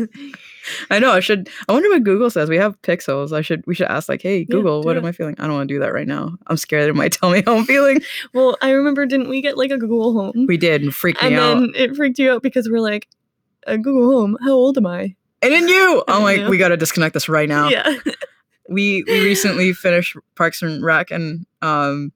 I 0.90 1.00
know. 1.00 1.12
I 1.12 1.20
should. 1.20 1.50
I 1.68 1.74
wonder 1.74 1.90
what 1.90 2.04
Google 2.04 2.30
says. 2.30 2.50
We 2.50 2.58
have 2.58 2.82
pixels. 2.82 3.32
I 3.32 3.42
should. 3.42 3.66
We 3.68 3.76
should 3.76 3.88
ask 3.88 4.08
like, 4.10 4.22
"Hey, 4.22 4.46
Google, 4.46 4.82
what 4.84 4.94
do 4.94 5.00
am. 5.00 5.06
I 5.06 5.12
feeling?" 5.12 5.36
I 5.40 5.44
don't 5.48 5.54
want 5.56 5.68
to 5.68 5.74
do 5.74 5.80
that 5.80 5.94
right 5.94 6.08
now. 6.08 6.38
I'm 6.48 6.58
scared 6.58 6.90
it 6.90 6.96
might 6.96 7.12
tell 7.12 7.30
me 7.32 7.44
how 7.46 7.58
I'm 7.58 7.66
feeling. 7.66 8.02
well, 8.34 8.58
I 8.62 8.72
remember 8.72 9.06
didn't 9.06 9.30
we 9.30 9.42
get 9.42 9.58
like 9.58 9.72
a 9.72 9.78
Google 9.78 10.14
Home? 10.14 10.46
We 10.48 10.58
did 10.58 10.82
and 10.84 10.94
freaked 10.94 11.22
me 11.22 11.30
and 11.30 11.38
out. 11.38 11.60
then 11.60 11.72
it 11.76 11.96
freaked 11.96 12.20
you 12.20 12.32
out 12.32 12.44
because 12.44 12.70
we're 12.70 12.80
like, 12.82 13.08
a 13.68 13.78
Google 13.78 14.12
Home, 14.20 14.38
how 14.44 14.52
old 14.52 14.78
am 14.78 14.86
I? 14.88 15.16
and 15.42 15.52
then 15.52 15.68
you. 15.68 16.04
I'm 16.08 16.24
like, 16.24 16.40
Yeah. 16.40 16.50
we 16.50 16.58
got 16.58 16.70
to 16.70 16.78
disconnect 16.78 17.14
this 17.14 17.28
right 17.28 17.50
now. 17.50 17.68
Yeah. 17.70 17.96
We 18.70 19.04
we 19.08 19.24
recently 19.26 19.74
finished 19.74 20.16
Parks 20.36 20.62
and 20.62 20.82
Rec, 20.84 21.12
and 21.12 21.46
um, 21.62 22.14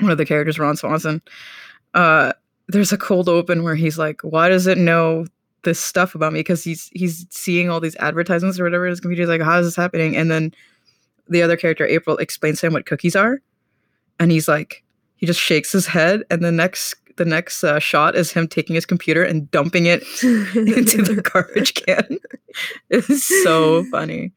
one 0.00 0.10
of 0.12 0.18
the 0.18 0.26
characters, 0.26 0.58
Ron 0.58 0.76
Swanson. 0.76 1.22
Uh, 1.94 2.32
there's 2.68 2.92
a 2.92 2.98
cold 2.98 3.28
open 3.28 3.62
where 3.62 3.74
he's 3.74 3.96
like, 3.96 4.20
"Why 4.22 4.48
does 4.50 4.66
it 4.66 4.76
know?" 4.76 5.24
This 5.66 5.78
stuff 5.78 6.14
about 6.14 6.32
me 6.32 6.40
because 6.40 6.64
he's 6.64 6.88
he's 6.94 7.26
seeing 7.28 7.68
all 7.68 7.80
these 7.80 7.96
advertisements 7.96 8.58
or 8.58 8.64
whatever 8.64 8.86
in 8.86 8.90
his 8.90 9.00
computer. 9.00 9.22
He's 9.22 9.28
like, 9.28 9.42
how 9.42 9.58
is 9.58 9.66
this 9.66 9.76
happening? 9.76 10.16
And 10.16 10.30
then 10.30 10.54
the 11.28 11.42
other 11.42 11.56
character, 11.58 11.86
April, 11.86 12.16
explains 12.16 12.60
to 12.60 12.68
him 12.68 12.72
what 12.72 12.86
cookies 12.86 13.14
are, 13.14 13.42
and 14.18 14.32
he's 14.32 14.48
like, 14.48 14.82
he 15.16 15.26
just 15.26 15.40
shakes 15.40 15.72
his 15.72 15.86
head, 15.86 16.22
and 16.30 16.42
the 16.42 16.52
next 16.52 16.94
the 17.16 17.24
next 17.24 17.64
uh, 17.64 17.78
shot 17.78 18.14
is 18.14 18.32
him 18.32 18.48
taking 18.48 18.74
his 18.74 18.86
computer 18.86 19.22
and 19.22 19.50
dumping 19.50 19.86
it 19.86 20.02
into 20.22 21.02
the 21.02 21.20
garbage 21.32 21.74
can. 21.74 22.18
It's 22.88 23.26
so 23.44 23.84
funny. 23.90 24.32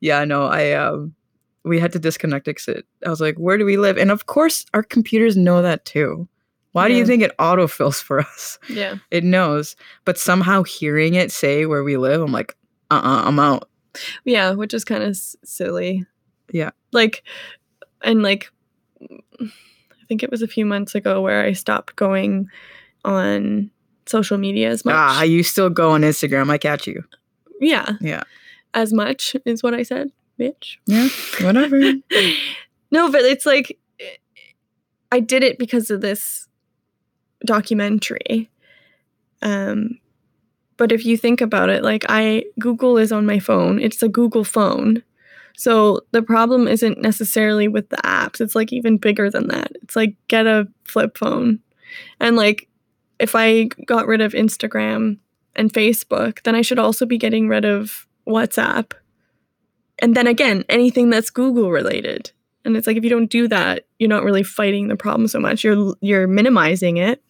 Yeah, 0.00 0.24
no, 0.24 0.46
I 0.46 0.72
um 0.72 1.14
we 1.62 1.78
had 1.78 1.92
to 1.92 1.98
disconnect 1.98 2.48
it. 2.48 2.86
I 3.04 3.10
was 3.10 3.20
like, 3.20 3.36
where 3.36 3.58
do 3.58 3.66
we 3.66 3.76
live? 3.76 3.98
And 3.98 4.10
of 4.10 4.24
course, 4.24 4.64
our 4.72 4.82
computers 4.82 5.36
know 5.36 5.60
that 5.60 5.84
too. 5.84 6.26
Why 6.72 6.86
do 6.88 6.94
you 6.94 7.04
think 7.04 7.22
it 7.22 7.36
autofills 7.38 8.00
for 8.02 8.20
us? 8.20 8.58
yeah. 8.68 8.96
It 9.10 9.24
knows, 9.24 9.74
but 10.04 10.16
somehow 10.18 10.62
hearing 10.62 11.14
it 11.14 11.32
say 11.32 11.66
where 11.66 11.82
we 11.82 11.96
live, 11.96 12.20
I'm 12.22 12.32
like, 12.32 12.56
uh, 12.90 12.94
uh-uh, 13.02 13.22
I'm 13.26 13.38
out. 13.40 13.68
Yeah, 14.24 14.52
which 14.52 14.72
is 14.72 14.84
kind 14.84 15.02
of 15.02 15.10
s- 15.10 15.34
silly. 15.44 16.06
Yeah. 16.52 16.70
Like, 16.92 17.24
and 18.02 18.22
like, 18.22 18.50
I 19.02 19.46
think 20.08 20.22
it 20.22 20.30
was 20.30 20.42
a 20.42 20.48
few 20.48 20.64
months 20.64 20.94
ago 20.94 21.20
where 21.20 21.42
I 21.44 21.52
stopped 21.54 21.96
going 21.96 22.48
on 23.04 23.70
social 24.06 24.38
media 24.38 24.70
as 24.70 24.84
much. 24.84 24.94
Ah, 24.96 25.22
you 25.22 25.42
still 25.42 25.70
go 25.70 25.90
on 25.90 26.02
Instagram. 26.02 26.50
I 26.50 26.58
catch 26.58 26.86
you. 26.86 27.02
yeah. 27.60 27.92
Yeah. 28.00 28.22
As 28.74 28.92
much 28.92 29.34
is 29.44 29.62
what 29.64 29.74
I 29.74 29.82
said, 29.82 30.10
bitch. 30.38 30.76
Yeah, 30.86 31.08
whatever. 31.44 31.80
no, 32.92 33.10
but 33.10 33.22
it's 33.22 33.44
like 33.44 33.76
I 35.10 35.18
did 35.18 35.42
it 35.42 35.58
because 35.58 35.90
of 35.90 36.00
this 36.00 36.46
documentary. 37.44 38.50
Um 39.42 39.98
But 40.76 40.92
if 40.92 41.04
you 41.04 41.16
think 41.16 41.40
about 41.40 41.68
it, 41.70 41.82
like 41.82 42.04
I 42.08 42.44
Google 42.58 42.98
is 42.98 43.12
on 43.12 43.26
my 43.26 43.38
phone. 43.38 43.80
It's 43.80 44.02
a 44.02 44.08
Google 44.08 44.44
phone. 44.44 45.02
So 45.56 46.00
the 46.12 46.22
problem 46.22 46.66
isn't 46.66 47.02
necessarily 47.02 47.68
with 47.68 47.90
the 47.90 47.98
apps. 47.98 48.40
It's 48.40 48.54
like 48.54 48.72
even 48.72 48.96
bigger 48.96 49.30
than 49.30 49.48
that. 49.48 49.72
It's 49.82 49.94
like 49.94 50.14
get 50.28 50.46
a 50.46 50.66
flip 50.84 51.18
phone. 51.18 51.60
And 52.18 52.36
like 52.36 52.68
if 53.18 53.34
I 53.34 53.64
got 53.84 54.06
rid 54.06 54.22
of 54.22 54.32
Instagram 54.32 55.18
and 55.54 55.72
Facebook, 55.72 56.42
then 56.44 56.54
I 56.54 56.62
should 56.62 56.78
also 56.78 57.04
be 57.04 57.18
getting 57.18 57.48
rid 57.48 57.64
of 57.64 58.06
WhatsApp. 58.26 58.92
And 59.98 60.14
then 60.14 60.26
again, 60.26 60.64
anything 60.68 61.10
that's 61.10 61.28
Google 61.28 61.70
related. 61.70 62.32
And 62.64 62.76
it's 62.76 62.86
like 62.86 62.96
if 62.96 63.04
you 63.04 63.10
don't 63.10 63.30
do 63.30 63.48
that, 63.48 63.84
you're 63.98 64.08
not 64.08 64.24
really 64.24 64.42
fighting 64.42 64.88
the 64.88 64.96
problem 64.96 65.28
so 65.28 65.40
much. 65.40 65.62
You're 65.64 65.94
you're 66.00 66.26
minimizing 66.26 66.96
it, 66.96 67.22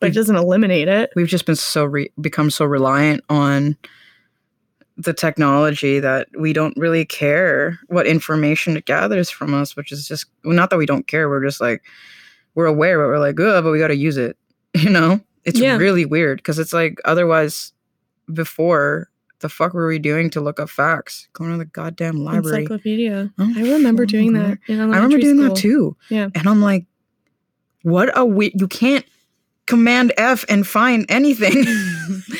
but 0.00 0.08
it 0.10 0.14
doesn't 0.14 0.36
eliminate 0.36 0.88
it. 0.88 1.10
We've 1.16 1.26
just 1.28 1.46
been 1.46 1.56
so 1.56 1.84
re- 1.84 2.12
become 2.20 2.50
so 2.50 2.64
reliant 2.64 3.22
on 3.28 3.76
the 4.96 5.12
technology 5.12 6.00
that 6.00 6.28
we 6.38 6.52
don't 6.54 6.76
really 6.78 7.04
care 7.04 7.78
what 7.88 8.06
information 8.06 8.76
it 8.78 8.86
gathers 8.86 9.28
from 9.28 9.52
us, 9.52 9.76
which 9.76 9.92
is 9.92 10.08
just 10.08 10.26
well, 10.44 10.54
not 10.54 10.70
that 10.70 10.78
we 10.78 10.86
don't 10.86 11.06
care. 11.06 11.28
We're 11.28 11.44
just 11.44 11.60
like 11.60 11.82
we're 12.54 12.66
aware, 12.66 12.98
but 12.98 13.08
we're 13.08 13.18
like, 13.18 13.38
oh, 13.38 13.60
but 13.62 13.70
we 13.70 13.78
got 13.78 13.88
to 13.88 13.96
use 13.96 14.16
it. 14.16 14.36
You 14.76 14.90
know, 14.90 15.20
it's 15.44 15.58
Yeah. 15.58 15.76
really 15.76 16.04
weird 16.04 16.38
because 16.38 16.58
it's 16.58 16.72
like 16.72 16.98
otherwise, 17.06 17.72
before 18.32 19.10
the 19.40 19.48
fuck 19.48 19.74
were 19.74 19.86
we 19.86 19.98
doing 19.98 20.28
to 20.30 20.40
look 20.40 20.58
up 20.60 20.68
facts? 20.70 21.28
Going 21.34 21.50
to 21.52 21.58
the 21.58 21.64
goddamn 21.66 22.16
library. 22.16 22.62
Encyclopedia. 22.62 23.30
Oh, 23.38 23.52
I 23.56 23.60
remember 23.62 24.02
oh 24.04 24.06
doing 24.06 24.32
that 24.34 24.58
I 24.68 24.72
remember 24.72 25.18
doing 25.18 25.36
that 25.38 25.56
too. 25.56 25.96
Yeah. 26.10 26.28
And 26.34 26.46
I'm 26.48 26.60
like, 26.62 26.86
what 27.82 28.10
a 28.18 28.24
we 28.24 28.52
you 28.58 28.66
can't 28.68 29.04
command 29.66 30.12
F 30.16 30.44
and 30.48 30.66
find 30.66 31.06
anything. 31.08 31.64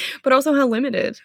but 0.22 0.32
also 0.32 0.54
how 0.54 0.66
limited. 0.66 1.18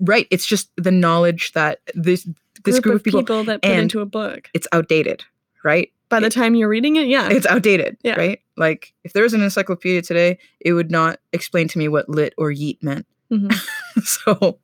right. 0.00 0.26
It's 0.30 0.46
just 0.46 0.70
the 0.76 0.90
knowledge 0.90 1.52
that 1.52 1.80
this 1.94 2.28
this 2.64 2.78
group, 2.80 2.96
of 2.96 3.04
people, 3.04 3.44
that 3.44 3.62
put 3.62 3.70
into 3.70 4.00
a 4.00 4.06
book. 4.06 4.48
it's 4.52 4.68
outdated, 4.72 5.24
right? 5.64 5.90
By 6.10 6.20
the 6.20 6.28
time 6.28 6.54
you're 6.54 6.68
reading 6.68 6.96
it, 6.96 7.06
yeah. 7.06 7.28
It's 7.30 7.46
outdated, 7.46 7.96
Yeah. 8.02 8.16
right? 8.16 8.40
Like 8.56 8.92
if 9.04 9.12
there 9.12 9.22
was 9.22 9.32
an 9.32 9.42
encyclopedia 9.42 10.02
today, 10.02 10.38
it 10.60 10.72
would 10.74 10.90
not 10.90 11.20
explain 11.32 11.68
to 11.68 11.78
me 11.78 11.88
what 11.88 12.08
lit 12.08 12.34
or 12.36 12.50
yeet 12.50 12.82
meant. 12.82 13.06
Mhm. 13.32 13.52
so, 14.04 14.58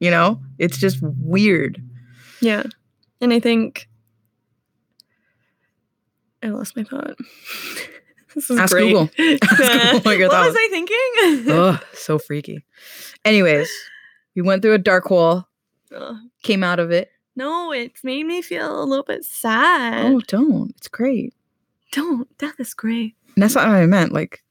you 0.00 0.10
know, 0.10 0.40
it's 0.58 0.76
just 0.78 0.98
weird. 1.02 1.82
Yeah. 2.40 2.64
And 3.20 3.32
I 3.32 3.40
think 3.40 3.88
I 6.42 6.48
lost 6.48 6.76
my 6.76 6.84
thought. 6.84 7.16
this 8.34 8.50
is 8.50 8.58
Ask 8.58 8.72
great. 8.72 8.88
Google. 8.88 9.06
Google 9.16 10.00
what 10.00 10.18
your 10.18 10.28
what 10.28 10.46
was. 10.48 10.56
I 10.58 10.68
thinking? 10.70 11.52
Ugh, 11.52 11.84
so 11.94 12.18
freaky. 12.18 12.64
Anyways, 13.24 13.70
we 14.34 14.42
went 14.42 14.62
through 14.62 14.74
a 14.74 14.78
dark 14.78 15.04
hole, 15.04 15.46
Ugh. 15.94 16.16
came 16.42 16.62
out 16.64 16.78
of 16.80 16.90
it. 16.90 17.10
no, 17.36 17.72
it's 17.72 18.02
made 18.04 18.24
me 18.26 18.42
feel 18.42 18.82
a 18.82 18.84
little 18.84 19.04
bit 19.04 19.24
sad. 19.24 20.06
Oh, 20.12 20.20
don't. 20.26 20.70
It's 20.76 20.88
great. 20.88 21.34
Don't. 21.92 22.26
Death 22.38 22.58
is 22.58 22.74
great. 22.74 23.14
And 23.34 23.42
that's 23.42 23.54
not 23.54 23.68
what 23.68 23.76
I 23.76 23.86
meant. 23.86 24.12
Like, 24.12 24.42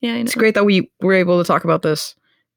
Yeah, 0.00 0.12
I 0.12 0.14
know. 0.16 0.20
it's 0.22 0.34
great 0.34 0.54
that 0.54 0.64
we 0.64 0.90
were 1.00 1.14
able 1.14 1.38
to 1.42 1.46
talk 1.46 1.64
about 1.64 1.82
this 1.82 2.14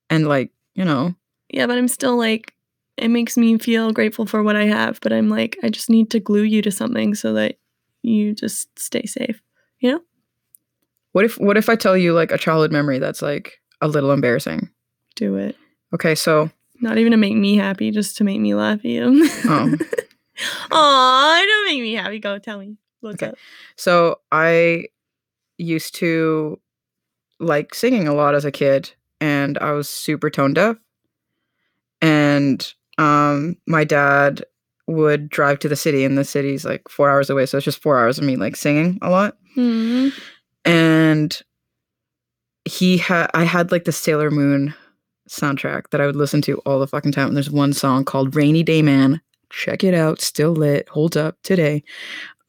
and, 0.09 0.28
like, 0.28 0.51
you 0.76 0.86
know, 0.86 1.13
Yeah, 1.49 1.67
but 1.67 1.78
I'm 1.78 1.88
still 1.88 2.17
like, 2.17 2.53
it 2.97 3.09
makes 3.09 3.38
me 3.38 3.57
feel 3.57 3.91
grateful 3.91 4.26
for 4.26 4.43
what 4.43 4.55
I 4.55 4.65
have. 4.65 4.99
But 5.01 5.13
I'm 5.13 5.30
like, 5.30 5.57
I 5.63 5.70
just 5.70 5.89
need 5.89 6.09
to 6.11 6.20
glue 6.20 6.43
you 6.43 6.61
to 6.63 6.72
something 6.72 7.15
so 7.15 7.34
that 7.34 7.57
you 8.01 8.34
just 8.36 8.78
stay 8.80 9.05
safe. 9.05 9.41
What 11.12 11.26
if 11.26 11.39
what 11.39 11.57
if 11.57 11.70
I 11.70 11.76
tell 11.76 11.97
you 11.97 12.14
like 12.14 12.32
a 12.32 12.38
childhood 12.38 12.72
memory 12.72 12.99
that's 12.99 13.22
like 13.22 13.60
a 13.82 13.88
little 13.88 14.12
embarrassing? 14.12 14.70
Do 15.16 15.36
it. 15.38 15.55
Okay, 15.93 16.16
so 16.16 16.49
Not 16.82 16.97
even 16.97 17.12
to 17.12 17.18
make 17.18 17.36
me 17.36 17.55
happy, 17.57 17.91
just 17.91 18.18
to 18.18 18.24
make 18.24 18.39
me 18.39 18.53
laugh 18.53 18.80
at 18.80 18.86
you. 18.86 19.28
Oh. 19.45 19.76
Aw, 20.72 21.45
don't 21.45 21.66
make 21.66 21.82
me 21.82 21.93
happy. 21.93 22.20
Go 22.20 22.38
tell 22.39 22.60
me. 22.60 22.78
What's 23.01 23.16
Okay. 23.22 23.32
up? 23.32 23.36
so 23.76 24.20
I 24.32 24.86
used 25.57 25.95
to 25.95 26.60
like 27.39 27.74
singing 27.74 28.07
a 28.07 28.14
lot 28.14 28.36
as 28.36 28.45
a 28.45 28.51
kid 28.51 28.91
and 29.22 29.57
I 29.57 29.72
was 29.72 29.88
super 29.89 30.30
tone 30.30 30.53
deaf. 30.53 30.78
And 32.01 32.74
um 32.97 33.57
my 33.68 33.84
dad 33.84 34.43
would 34.88 35.30
drive 35.30 35.60
to 35.60 35.70
the 35.70 35.76
city 35.76 36.03
and 36.03 36.18
the 36.18 36.26
city's 36.26 36.66
like 36.66 36.82
4 36.89 37.10
hours 37.10 37.30
away, 37.30 37.45
so 37.45 37.57
it's 37.57 37.66
just 37.66 37.82
4 37.82 37.99
hours 37.99 38.18
of 38.18 38.24
me 38.24 38.36
like 38.36 38.55
singing 38.55 38.97
a 39.01 39.10
lot. 39.10 39.38
Hmm. 39.55 40.10
And 40.66 41.41
he 42.66 42.97
had 42.97 43.30
I 43.34 43.43
had 43.43 43.72
like 43.72 43.86
the 43.86 43.91
Sailor 43.91 44.32
Moon 44.32 44.74
soundtrack 45.30 45.89
that 45.91 46.01
I 46.01 46.05
would 46.05 46.16
listen 46.16 46.41
to 46.43 46.57
all 46.60 46.80
the 46.80 46.88
fucking 46.88 47.12
time. 47.12 47.28
And 47.28 47.36
there's 47.36 47.51
one 47.51 47.74
song 47.74 48.03
called 48.03 48.36
Rainy 48.36 48.64
Day 48.64 48.82
Man. 48.82 49.22
Check 49.51 49.84
it 49.84 49.93
out, 49.93 50.22
still 50.22 50.51
lit, 50.51 50.88
holds 50.89 51.18
up 51.18 51.38
today. 51.43 51.84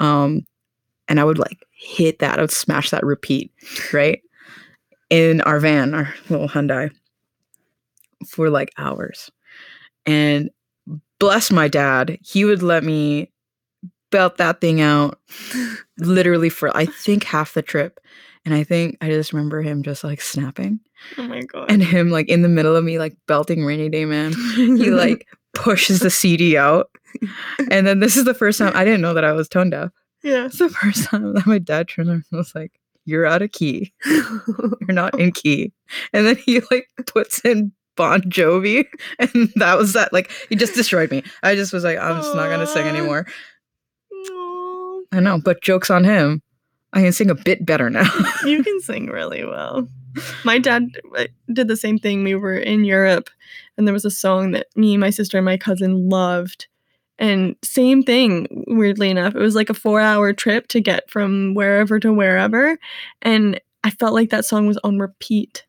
Um, 0.00 0.46
and 1.08 1.18
I 1.20 1.24
would 1.24 1.38
like 1.38 1.64
hit 1.72 2.18
that, 2.18 2.38
I 2.38 2.42
would 2.42 2.50
smash 2.50 2.90
that 2.90 3.04
repeat, 3.04 3.52
right? 3.92 4.20
In 5.08 5.40
our 5.42 5.60
van, 5.60 5.94
our 5.94 6.14
little 6.28 6.48
Hyundai, 6.48 6.90
for 8.26 8.50
like 8.50 8.70
hours. 8.78 9.30
And 10.06 10.50
bless 11.18 11.50
my 11.50 11.68
dad, 11.68 12.18
he 12.22 12.44
would 12.44 12.62
let 12.62 12.84
me 12.84 13.30
belt 14.10 14.36
that 14.38 14.60
thing 14.60 14.80
out 14.80 15.18
literally 15.98 16.48
for 16.48 16.74
I 16.76 16.86
think 16.86 17.24
half 17.24 17.54
the 17.54 17.62
trip. 17.62 18.00
And 18.44 18.54
I 18.54 18.64
think 18.64 18.96
I 19.00 19.08
just 19.08 19.32
remember 19.32 19.60
him 19.62 19.82
just 19.82 20.02
like 20.02 20.20
snapping 20.20 20.80
Oh 21.18 21.28
my 21.28 21.42
god. 21.42 21.70
and 21.70 21.82
him 21.82 22.10
like 22.10 22.28
in 22.28 22.42
the 22.42 22.48
middle 22.48 22.74
of 22.74 22.82
me 22.84 22.98
like 22.98 23.14
belting 23.26 23.64
Rainy 23.64 23.88
Day 23.88 24.04
Man. 24.06 24.32
He 24.54 24.90
like 24.90 25.26
pushes 25.54 26.00
the 26.00 26.10
CD 26.10 26.56
out. 26.56 26.90
And 27.70 27.86
then 27.86 28.00
this 28.00 28.16
is 28.16 28.24
the 28.24 28.34
first 28.34 28.58
time 28.58 28.72
I 28.74 28.84
didn't 28.84 29.00
know 29.02 29.14
that 29.14 29.24
I 29.24 29.32
was 29.32 29.48
tone 29.48 29.70
deaf. 29.70 29.90
yeah. 30.22 30.46
It's 30.46 30.58
the 30.58 30.68
first 30.70 31.04
time 31.04 31.34
that 31.34 31.46
my 31.46 31.58
dad 31.58 31.88
turned 31.88 32.08
around 32.08 32.24
and 32.30 32.38
was 32.38 32.54
like, 32.54 32.72
You're 33.04 33.26
out 33.26 33.42
of 33.42 33.52
key. 33.52 33.92
You're 34.06 34.76
not 34.88 35.18
in 35.20 35.32
key. 35.32 35.72
And 36.12 36.26
then 36.26 36.36
he 36.36 36.60
like 36.70 36.88
puts 37.06 37.40
in 37.44 37.72
Bon 37.96 38.22
Jovi. 38.22 38.86
And 39.18 39.52
that 39.56 39.76
was 39.76 39.92
that. 39.92 40.12
Like, 40.12 40.30
he 40.48 40.56
just 40.56 40.74
destroyed 40.74 41.10
me. 41.10 41.22
I 41.42 41.54
just 41.56 41.72
was 41.72 41.84
like, 41.84 41.98
I'm 41.98 42.16
just 42.22 42.34
not 42.34 42.46
going 42.46 42.60
to 42.60 42.66
sing 42.66 42.86
anymore. 42.86 43.26
I 45.12 45.20
know, 45.20 45.40
but 45.42 45.62
joke's 45.62 45.90
on 45.90 46.04
him. 46.04 46.42
I 46.92 47.02
can 47.02 47.12
sing 47.12 47.30
a 47.30 47.34
bit 47.34 47.64
better 47.64 47.88
now. 47.88 48.10
you 48.44 48.62
can 48.64 48.80
sing 48.80 49.06
really 49.06 49.44
well. 49.44 49.88
My 50.44 50.58
dad 50.58 50.88
uh, 51.16 51.26
did 51.52 51.68
the 51.68 51.76
same 51.76 51.98
thing. 51.98 52.24
We 52.24 52.34
were 52.34 52.56
in 52.56 52.84
Europe, 52.84 53.30
and 53.76 53.86
there 53.86 53.94
was 53.94 54.04
a 54.04 54.10
song 54.10 54.52
that 54.52 54.66
me, 54.76 54.96
my 54.96 55.10
sister, 55.10 55.38
and 55.38 55.44
my 55.44 55.56
cousin 55.56 56.08
loved. 56.08 56.66
And 57.18 57.54
same 57.62 58.02
thing, 58.02 58.64
weirdly 58.66 59.10
enough, 59.10 59.36
it 59.36 59.40
was 59.40 59.54
like 59.54 59.70
a 59.70 59.74
four-hour 59.74 60.32
trip 60.32 60.66
to 60.68 60.80
get 60.80 61.08
from 61.10 61.54
wherever 61.54 62.00
to 62.00 62.12
wherever, 62.12 62.78
and 63.22 63.60
I 63.84 63.90
felt 63.90 64.14
like 64.14 64.30
that 64.30 64.44
song 64.44 64.66
was 64.66 64.78
on 64.82 64.98
repeat. 64.98 65.64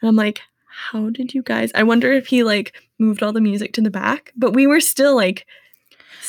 And 0.00 0.08
I'm 0.08 0.16
like, 0.16 0.40
how 0.66 1.10
did 1.10 1.34
you 1.34 1.42
guys? 1.42 1.70
I 1.74 1.82
wonder 1.82 2.12
if 2.12 2.26
he 2.26 2.42
like 2.42 2.74
moved 2.98 3.22
all 3.22 3.32
the 3.32 3.40
music 3.40 3.72
to 3.74 3.80
the 3.80 3.90
back, 3.90 4.32
but 4.36 4.54
we 4.54 4.66
were 4.66 4.80
still 4.80 5.14
like 5.14 5.46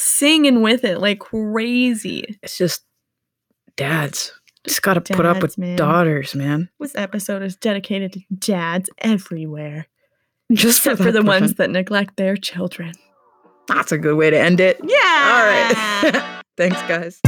singing 0.03 0.61
with 0.61 0.83
it 0.83 0.99
like 0.99 1.19
crazy. 1.19 2.37
it's 2.41 2.57
just 2.57 2.83
dads. 3.75 4.31
Just 4.65 4.81
got 4.81 4.93
to 4.93 5.01
put 5.01 5.25
up 5.25 5.41
with 5.41 5.57
man. 5.57 5.75
daughters, 5.75 6.35
man. 6.35 6.69
This 6.79 6.95
episode 6.95 7.41
is 7.43 7.57
dedicated 7.57 8.13
to 8.13 8.21
dads 8.37 8.89
everywhere, 8.99 9.87
Just 10.53 10.79
except 10.79 10.97
for 10.99 11.11
that 11.11 11.11
the 11.11 11.23
ones 11.23 11.55
that 11.55 11.69
neglect 11.69 12.15
their 12.15 12.37
children. 12.37 12.93
That's 13.67 13.91
a 13.91 13.97
good 13.97 14.15
way 14.15 14.29
to 14.29 14.39
end 14.39 14.59
it. 14.61 14.79
Yeah. 14.81 14.95
All 14.95 16.11
right. 16.11 16.41
Thanks, 16.57 16.81
guys. 16.83 17.19